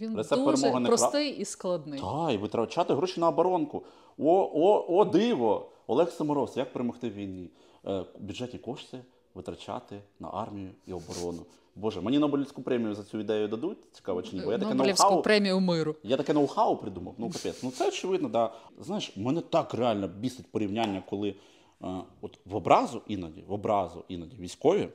Він 0.00 0.16
Рецепт 0.16 0.44
дуже 0.44 0.70
не 0.70 0.78
кра- 0.78 0.86
простий 0.86 1.30
і 1.30 1.44
складний. 1.44 2.00
Та, 2.00 2.30
і 2.32 2.36
витрачати 2.36 2.94
гроші 2.94 3.20
на 3.20 3.28
оборонку. 3.28 3.82
О, 4.18 4.50
о, 4.54 4.84
о, 4.88 5.04
диво! 5.04 5.70
Олег 5.86 6.10
Саморос, 6.10 6.56
як 6.56 6.72
перемогти 6.72 7.08
в 7.08 7.12
війні? 7.12 7.50
Е, 7.86 8.04
бюджетні 8.18 8.58
кошти 8.58 9.00
витрачати 9.38 10.00
на 10.20 10.28
армію 10.28 10.70
і 10.86 10.92
оборону. 10.92 11.46
Боже, 11.76 12.00
мені 12.00 12.18
Нобелівську 12.18 12.62
премію 12.62 12.94
за 12.94 13.04
цю 13.04 13.20
ідею 13.20 13.48
дадуть? 13.48 13.78
Цікаво 13.92 14.22
чи 14.22 14.36
ні? 14.36 14.42
Бо 14.44 14.52
я 14.52 14.58
таке 14.58 14.74
Нобелівську 14.74 15.14
ноу-хау. 15.14 15.22
премію 15.22 15.60
миру. 15.60 15.94
Я 16.02 16.16
таке 16.16 16.32
ноу-хау 16.32 16.76
придумав. 16.76 17.14
Ну, 17.18 17.30
капець. 17.30 17.62
Ну 17.62 17.70
це 17.70 17.88
очевидно, 17.88 18.28
да. 18.28 18.52
Знаєш, 18.80 19.16
мене 19.16 19.40
так 19.40 19.74
реально 19.74 20.08
бісить 20.08 20.46
порівняння, 20.46 21.02
коли 21.10 21.28
е, 21.28 21.34
от 22.20 22.38
в 22.46 22.56
образу 22.56 23.02
іноді, 23.06 23.44
в 23.48 23.52
образу 23.52 24.04
іноді 24.08 24.36
військові. 24.36 24.88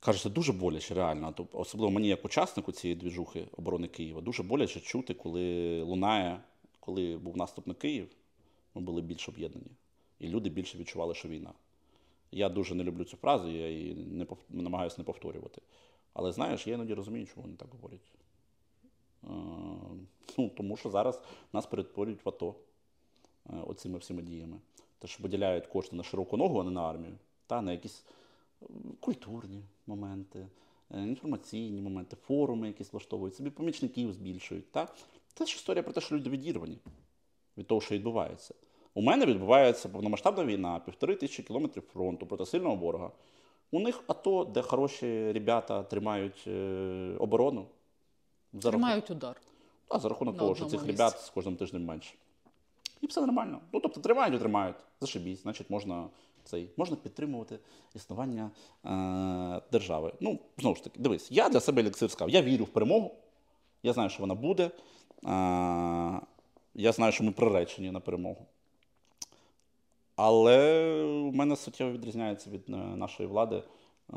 Кажуть, 0.00 0.22
це 0.22 0.30
дуже 0.30 0.52
боляче, 0.52 0.94
реально. 0.94 1.34
А 1.38 1.58
Особливо 1.58 1.90
мені, 1.90 2.08
як 2.08 2.24
учаснику 2.24 2.72
цієї 2.72 3.00
двіжухи 3.00 3.46
оборони 3.58 3.88
Києва, 3.88 4.20
дуже 4.20 4.42
боляче 4.42 4.80
чути, 4.80 5.14
коли 5.14 5.82
лунає, 5.82 6.40
коли 6.80 7.16
був 7.16 7.36
наступ 7.36 7.66
на 7.66 7.74
Київ, 7.74 8.08
ми 8.74 8.82
були 8.82 9.02
більш 9.02 9.28
об'єднані. 9.28 9.70
І 10.18 10.28
люди 10.28 10.50
більше 10.50 10.78
відчували, 10.78 11.14
що 11.14 11.28
війна. 11.28 11.50
Я 12.32 12.48
дуже 12.48 12.74
не 12.74 12.84
люблю 12.84 13.04
цю 13.04 13.16
фразу, 13.16 13.48
я 13.48 13.68
її 13.70 13.94
не 13.94 14.24
пов... 14.24 14.38
намагаюся 14.48 14.96
не 14.98 15.04
повторювати. 15.04 15.62
Але 16.12 16.32
знаєш, 16.32 16.66
я 16.66 16.74
іноді 16.74 16.94
розумію, 16.94 17.26
чому 17.26 17.42
вони 17.42 17.56
так 17.56 17.68
говорять. 17.70 18.12
Е, 19.24 19.28
Ну, 20.38 20.48
тому 20.48 20.76
що 20.76 20.90
зараз 20.90 21.22
нас 21.52 21.66
перетворюють 21.66 22.24
в 22.24 22.28
АТО 22.28 22.54
е, 23.50 23.52
оцими 23.66 23.98
всіма 23.98 24.22
діями. 24.22 24.60
Тож 24.98 25.20
виділяють 25.20 25.66
кошти 25.66 25.96
на 25.96 26.02
широку 26.02 26.36
ногу, 26.36 26.60
а 26.60 26.64
не 26.64 26.70
на 26.70 26.82
армію, 26.82 27.14
та 27.46 27.62
на 27.62 27.72
якісь 27.72 28.04
е, 28.62 28.66
культурні 29.00 29.62
моменти, 29.86 30.46
е, 30.90 31.02
інформаційні 31.02 31.82
моменти, 31.82 32.16
форуми 32.16 32.66
якісь 32.66 32.92
влаштовують, 32.92 33.34
собі 33.34 33.50
помічників 33.50 34.12
збільшують. 34.12 34.72
Та? 34.72 34.88
Це 35.34 35.46
ж 35.46 35.56
історія 35.56 35.82
про 35.82 35.92
те, 35.92 36.00
що 36.00 36.16
люди 36.16 36.30
відірвані 36.30 36.78
від 37.58 37.66
того, 37.66 37.80
що 37.80 37.94
відбувається. 37.94 38.54
У 38.94 39.02
мене 39.02 39.26
відбувається 39.26 39.88
повномасштабна 39.88 40.44
війна, 40.44 40.80
півтори 40.84 41.14
тисячі 41.16 41.42
кілометрів 41.42 41.82
фронту 41.92 42.26
проти 42.26 42.46
сильного 42.46 42.76
ворога. 42.76 43.10
У 43.70 43.80
них 43.80 44.02
АТО, 44.06 44.44
де 44.44 44.62
хороші 44.62 45.32
ребята 45.32 45.82
тримають 45.82 46.44
е, 46.46 47.16
оборону. 47.18 47.66
За 48.52 48.58
рахунок- 48.58 48.72
Тримають 48.72 49.10
удар. 49.10 49.36
а 49.88 49.98
за 49.98 50.08
рахунок 50.08 50.38
того, 50.38 50.54
що 50.54 50.64
цих 50.64 50.72
місці. 50.72 50.86
ребят 50.92 51.20
з 51.20 51.30
кожним 51.30 51.56
тижнем 51.56 51.84
менше. 51.84 52.14
І 53.00 53.06
все 53.06 53.20
нормально. 53.20 53.60
Ну, 53.72 53.80
тобто 53.80 54.00
тримають 54.00 54.34
і 54.34 54.38
тримають. 54.38 54.76
Зашибісь, 55.00 55.42
значить, 55.42 55.70
можна 55.70 56.08
цей, 56.44 56.70
можна 56.76 56.96
підтримувати 56.96 57.58
існування 57.94 58.50
е, 58.84 59.62
держави. 59.72 60.12
Ну, 60.20 60.38
знову 60.58 60.76
ж 60.76 60.84
таки, 60.84 60.98
дивись, 61.00 61.32
я 61.32 61.48
для 61.48 61.60
себе 61.60 61.82
елексир 61.82 62.10
сказав, 62.10 62.30
я 62.30 62.42
вірю 62.42 62.64
в 62.64 62.68
перемогу, 62.68 63.14
я 63.82 63.92
знаю, 63.92 64.10
що 64.10 64.20
вона 64.20 64.34
буде. 64.34 64.64
Е, 64.64 64.70
я 66.74 66.92
знаю, 66.92 67.12
що 67.12 67.24
ми 67.24 67.32
приречені 67.32 67.90
на 67.90 68.00
перемогу. 68.00 68.46
Але 70.22 70.92
у 71.04 71.32
мене 71.32 71.56
суттєво 71.56 71.92
відрізняється 71.92 72.50
від 72.50 72.68
е, 72.68 72.72
нашої 72.76 73.28
влади, 73.28 73.56
е, 73.56 73.62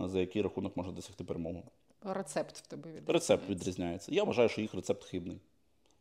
за 0.07 0.19
який 0.19 0.41
рахунок 0.41 0.77
можна 0.77 0.93
досягти 0.93 1.23
перемогу. 1.23 1.63
Рецепт 2.01 2.57
в 2.57 2.67
тебе 2.67 2.91
від 2.91 3.09
Рецепт 3.09 3.49
відрізняється. 3.49 4.11
Я 4.11 4.23
вважаю, 4.23 4.49
що 4.49 4.61
їх 4.61 4.73
рецепт 4.73 5.03
хибний. 5.03 5.39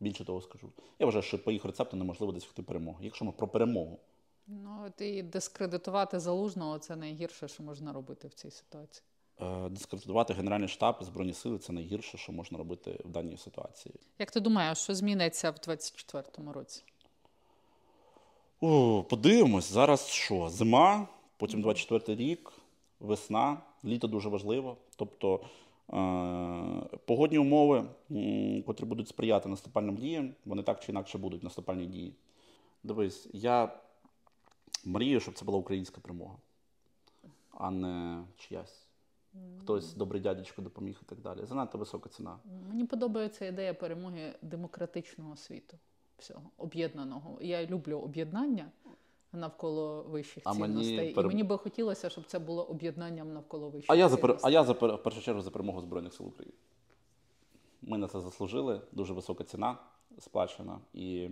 Більше 0.01 0.25
того 0.25 0.41
скажу. 0.41 0.73
Я 0.99 1.07
вважаю, 1.07 1.23
що 1.23 1.45
по 1.45 1.53
їх 1.53 1.65
рецепту 1.65 1.97
неможливо 1.97 2.33
досягти 2.33 2.63
перемоги. 2.63 3.05
Якщо 3.05 3.25
ми 3.25 3.33
про 3.33 3.49
перемогу, 3.49 3.99
Ну 4.47 4.85
от 4.87 5.01
і 5.01 5.23
дискредитувати 5.23 6.21
залужного 6.21 6.79
це 6.79 6.97
найгірше, 6.97 7.49
що 7.49 7.63
можна 7.63 7.93
робити 7.93 8.29
в 8.29 8.35
цій 8.35 8.51
ситуації. 8.51 9.05
е, 9.41 9.69
дискредитувати 9.69 10.35
Генеральний 10.35 10.69
штаб 10.69 10.97
Збройні 11.01 11.33
сили 11.35 11.59
це 11.59 11.73
найгірше, 11.73 12.19
що 12.19 12.33
можна 12.33 12.59
робити 12.59 13.01
в 13.05 13.09
даній 13.09 13.37
ситуації. 13.37 13.95
Як 14.19 14.31
ти 14.31 14.41
думаєш, 14.41 14.79
що 14.79 14.95
зміниться 14.95 15.51
в 15.51 15.55
24-му 15.55 16.53
році? 16.53 16.85
О, 18.65 19.03
подивимось, 19.03 19.73
зараз 19.73 20.07
що? 20.07 20.49
Зима, 20.49 21.09
потім 21.37 21.63
24 21.63 22.17
рік, 22.23 22.53
весна, 23.01 23.59
літо 23.85 24.07
дуже 24.09 24.29
важливо. 24.29 24.77
Тобто 24.97 25.41
е- 25.93 26.99
погодні 27.07 27.39
умови, 27.39 27.85
м, 28.11 28.63
котрі 28.63 28.85
будуть 28.85 29.09
сприяти 29.09 29.49
наступальним 29.49 29.97
діям, 29.97 30.35
вони 30.45 30.63
так 30.63 30.81
чи 30.81 30.93
інакше 30.93 31.19
будуть 31.19 31.43
наступальні 31.43 31.87
дії. 31.87 32.15
Дивись, 32.83 33.29
я 33.33 33.73
мрію, 34.85 35.21
щоб 35.21 35.35
це 35.35 35.45
була 35.45 35.59
українська 35.59 36.01
перемога, 36.01 36.37
а 37.51 37.71
не 37.71 38.25
чиясь. 38.39 38.87
Хтось 39.63 39.95
добрий 39.95 40.21
дядечко 40.23 40.63
допоміг 40.63 40.99
і 41.03 41.05
так 41.09 41.19
далі. 41.21 41.41
Занадто 41.47 41.79
висока 41.79 42.09
ціна. 42.09 42.39
Мені 42.69 42.85
подобається 42.85 43.47
ідея 43.47 43.75
перемоги 43.75 44.35
демократичного 44.43 45.37
світу, 45.37 45.77
всього 46.23 46.43
об'єднаного. 46.59 47.39
Я 47.41 47.67
люблю 47.67 47.99
об'єднання 47.99 48.71
навколо 49.33 50.03
вищих 50.03 50.43
А 50.47 50.55
цінностей. 50.55 51.13
пере- 51.15 51.27
І 51.27 51.29
мені 51.29 51.43
би 51.43 51.59
хотілося, 51.59 52.11
щоб 52.11 52.25
це 52.27 52.39
було 52.39 52.65
об'єднанням 52.65 53.33
навколо 53.33 53.69
вищих 53.71 53.91
А 53.91 53.95
я 53.95 54.09
за 54.09 54.17
пер- 54.17 54.39
а 54.43 54.51
я 54.51 54.65
за 54.65 54.73
в 54.73 55.03
першу 55.03 55.21
чергу 55.23 55.41
за 55.43 55.51
перемогу 55.51 55.81
Збройних 55.81 56.15
сил 56.15 56.27
України. 56.27 56.57
Ми 57.83 57.99
на 57.99 58.09
це 58.09 58.21
заслужили. 58.21 58.81
Дуже 58.93 59.15
висока 59.15 59.45
ціна 59.45 59.77
сплачена. 60.19 60.79
І 60.95 61.29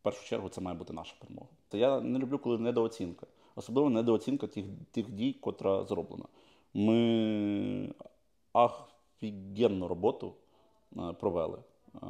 в 0.00 0.02
першу 0.02 0.24
чергу 0.26 0.48
це 0.48 0.60
має 0.60 0.76
бути 0.76 0.92
наша 0.92 1.16
перемога. 1.20 1.48
Та 1.68 1.78
я 1.78 2.00
не 2.00 2.18
люблю, 2.18 2.38
коли 2.38 2.58
недооцінка. 2.58 3.26
Особливо 3.56 3.90
недооцінка 3.90 4.46
тих, 4.46 4.64
тих 4.90 5.10
дій, 5.10 5.32
котра 5.32 5.84
зроблена. 5.84 6.24
Ми 6.74 7.94
офігенну 8.52 9.88
роботу 9.88 10.34
е, 10.98 11.12
провели. 11.12 11.58
Е, 11.94 12.06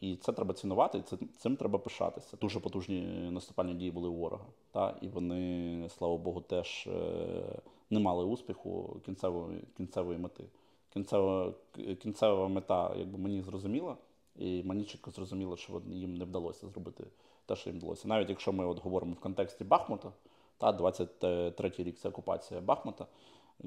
І 0.00 0.16
це 0.16 0.32
треба 0.32 0.54
цінувати, 0.54 1.02
це, 1.02 1.16
цим 1.36 1.56
треба 1.56 1.78
пишатися. 1.78 2.36
Дуже 2.40 2.60
потужні 2.60 3.00
наступальні 3.30 3.74
дії 3.74 3.90
були 3.90 4.08
у 4.08 4.14
ворога. 4.14 4.44
Та? 4.72 4.98
І 5.00 5.08
вони, 5.08 5.88
слава 5.88 6.16
Богу, 6.16 6.40
теж 6.40 6.86
е, 6.86 7.60
не 7.90 8.00
мали 8.00 8.24
успіху 8.24 9.00
кінцевої, 9.04 9.64
кінцевої 9.76 10.18
мети. 10.18 10.44
Кінцева, 10.92 11.54
кінцева 12.02 12.48
мета, 12.48 12.94
якби 12.96 13.18
мені 13.18 13.42
зрозуміла, 13.42 13.96
і 14.36 14.62
мені 14.62 14.84
чітко 14.84 15.10
зрозуміло, 15.10 15.56
що 15.56 15.82
їм 15.90 16.14
не 16.14 16.24
вдалося 16.24 16.68
зробити 16.68 17.04
те, 17.46 17.56
що 17.56 17.70
їм 17.70 17.78
вдалося. 17.78 18.08
Навіть 18.08 18.28
якщо 18.28 18.52
ми 18.52 18.66
от 18.66 18.82
говоримо 18.82 19.12
в 19.12 19.20
контексті 19.20 19.64
Бахмута, 19.64 20.12
та 20.58 20.72
23-й 20.72 21.82
рік 21.82 21.98
це 21.98 22.08
окупація 22.08 22.60
Бахмута, 22.60 23.06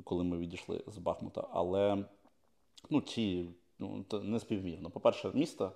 коли 0.04 0.24
ми 0.24 0.38
відійшли 0.38 0.84
з 0.88 0.97
Бахмута. 0.97 1.47
Але 1.51 2.06
ну, 2.89 3.01
ті 3.01 3.49
ну, 4.11 4.19
не 4.23 4.39
співмірно. 4.39 4.89
По-перше, 4.89 5.31
міста 5.34 5.71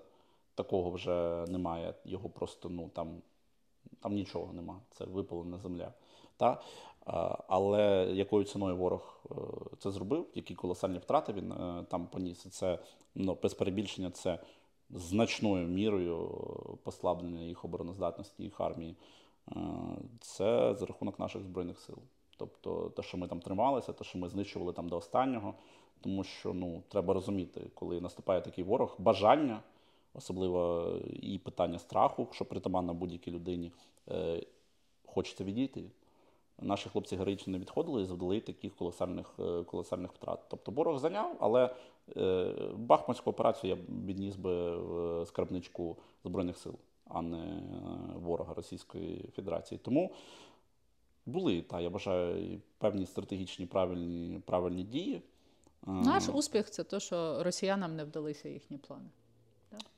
такого 0.55 0.89
вже 0.89 1.45
немає, 1.47 1.93
його 2.05 2.29
просто 2.29 2.69
ну, 2.69 2.89
там, 2.93 3.21
там 3.99 4.13
нічого 4.13 4.53
нема, 4.53 4.79
це 4.91 5.05
випалена 5.05 5.57
земля. 5.57 5.93
Та? 6.37 6.61
Але 7.47 8.09
якою 8.13 8.43
ціною 8.43 8.77
ворог 8.77 9.19
е, 9.31 9.35
це 9.79 9.91
зробив, 9.91 10.27
які 10.35 10.55
колосальні 10.55 10.97
втрати 10.97 11.33
він 11.33 11.51
е, 11.51 11.85
там 11.89 12.07
поніс. 12.07 12.37
Це 12.37 12.79
ну, 13.15 13.37
без 13.43 13.53
перебільшення, 13.53 14.11
це 14.11 14.39
значною 14.89 15.67
мірою 15.67 16.29
послаблення 16.83 17.41
їх 17.41 17.65
обороноздатності, 17.65 18.43
їх 18.43 18.61
армії. 18.61 18.95
Е, 19.51 19.55
Це 20.21 20.75
за 20.75 20.85
рахунок 20.85 21.19
наших 21.19 21.43
збройних 21.43 21.79
сил. 21.79 21.97
Тобто 22.37 22.89
те, 22.89 23.03
що 23.03 23.17
ми 23.17 23.27
там 23.27 23.39
трималися, 23.39 23.93
те, 23.93 24.03
що 24.03 24.19
ми 24.19 24.29
знищували 24.29 24.73
там 24.73 24.89
до 24.89 24.97
останнього. 24.97 25.53
Тому 26.01 26.23
що 26.23 26.53
ну, 26.53 26.83
треба 26.87 27.13
розуміти, 27.13 27.61
коли 27.73 28.01
наступає 28.01 28.41
такий 28.41 28.63
ворог, 28.63 28.95
бажання, 28.99 29.59
особливо 30.13 30.91
і 31.21 31.37
питання 31.37 31.79
страху, 31.79 32.27
що 32.31 32.45
притаманно 32.45 32.93
будь-якій 32.93 33.31
людині, 33.31 33.71
е, 34.11 34.43
хочеться 35.05 35.43
відійти. 35.43 35.83
Наші 36.61 36.89
хлопці 36.89 37.15
героїчно 37.15 37.53
не 37.53 37.59
відходили 37.59 38.01
і 38.01 38.05
завдали 38.05 38.39
таких 38.39 38.75
колосальних, 38.75 39.33
е, 39.39 39.63
колосальних 39.63 40.11
втрат. 40.11 40.39
Тобто 40.47 40.71
ворог 40.71 40.99
зайняв, 40.99 41.37
але 41.39 41.75
е, 42.17 42.53
Бахмутську 42.75 43.29
операцію 43.29 43.75
я 43.75 43.95
відніс 44.05 44.35
би 44.35 44.77
в 44.77 45.25
скарбничку 45.25 45.97
Збройних 46.23 46.57
сил, 46.57 46.73
а 47.07 47.21
не 47.21 47.37
е, 47.37 47.61
ворога 48.15 48.53
Російської 48.53 49.29
Федерації. 49.35 49.79
Тому 49.83 50.11
були, 51.25 51.61
та, 51.61 51.81
я 51.81 51.89
вважаю, 51.89 52.53
і 52.53 52.59
певні 52.77 53.05
стратегічні 53.05 53.65
правильні, 53.65 54.39
правильні 54.39 54.83
дії. 54.83 55.21
Наш 55.85 56.29
успіх 56.29 56.69
це 56.69 56.83
те, 56.83 56.99
що 56.99 57.43
росіянам 57.43 57.95
не 57.95 58.03
вдалися 58.03 58.49
їхні 58.49 58.77
плани. 58.77 59.09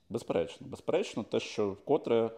Безперечно, 0.09 0.67
безперечно, 0.67 1.23
те, 1.23 1.39
що 1.39 1.71
вкотре 1.71 2.15
е, 2.25 2.31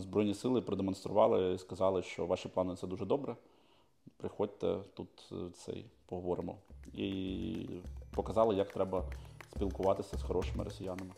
Збройні 0.00 0.34
сили 0.34 0.60
продемонстрували 0.60 1.54
і 1.54 1.58
сказали, 1.58 2.02
що 2.02 2.26
ваші 2.26 2.48
плани 2.48 2.76
це 2.76 2.86
дуже 2.86 3.04
добре. 3.04 3.36
Приходьте 4.16 4.76
тут 4.94 5.28
е, 5.32 5.34
цей 5.54 5.84
поговоримо. 6.06 6.56
І 6.94 7.66
показали, 8.14 8.54
як 8.54 8.72
треба 8.72 9.04
спілкуватися 9.52 10.18
з 10.18 10.22
хорошими 10.22 10.64
росіянами. 10.64 11.12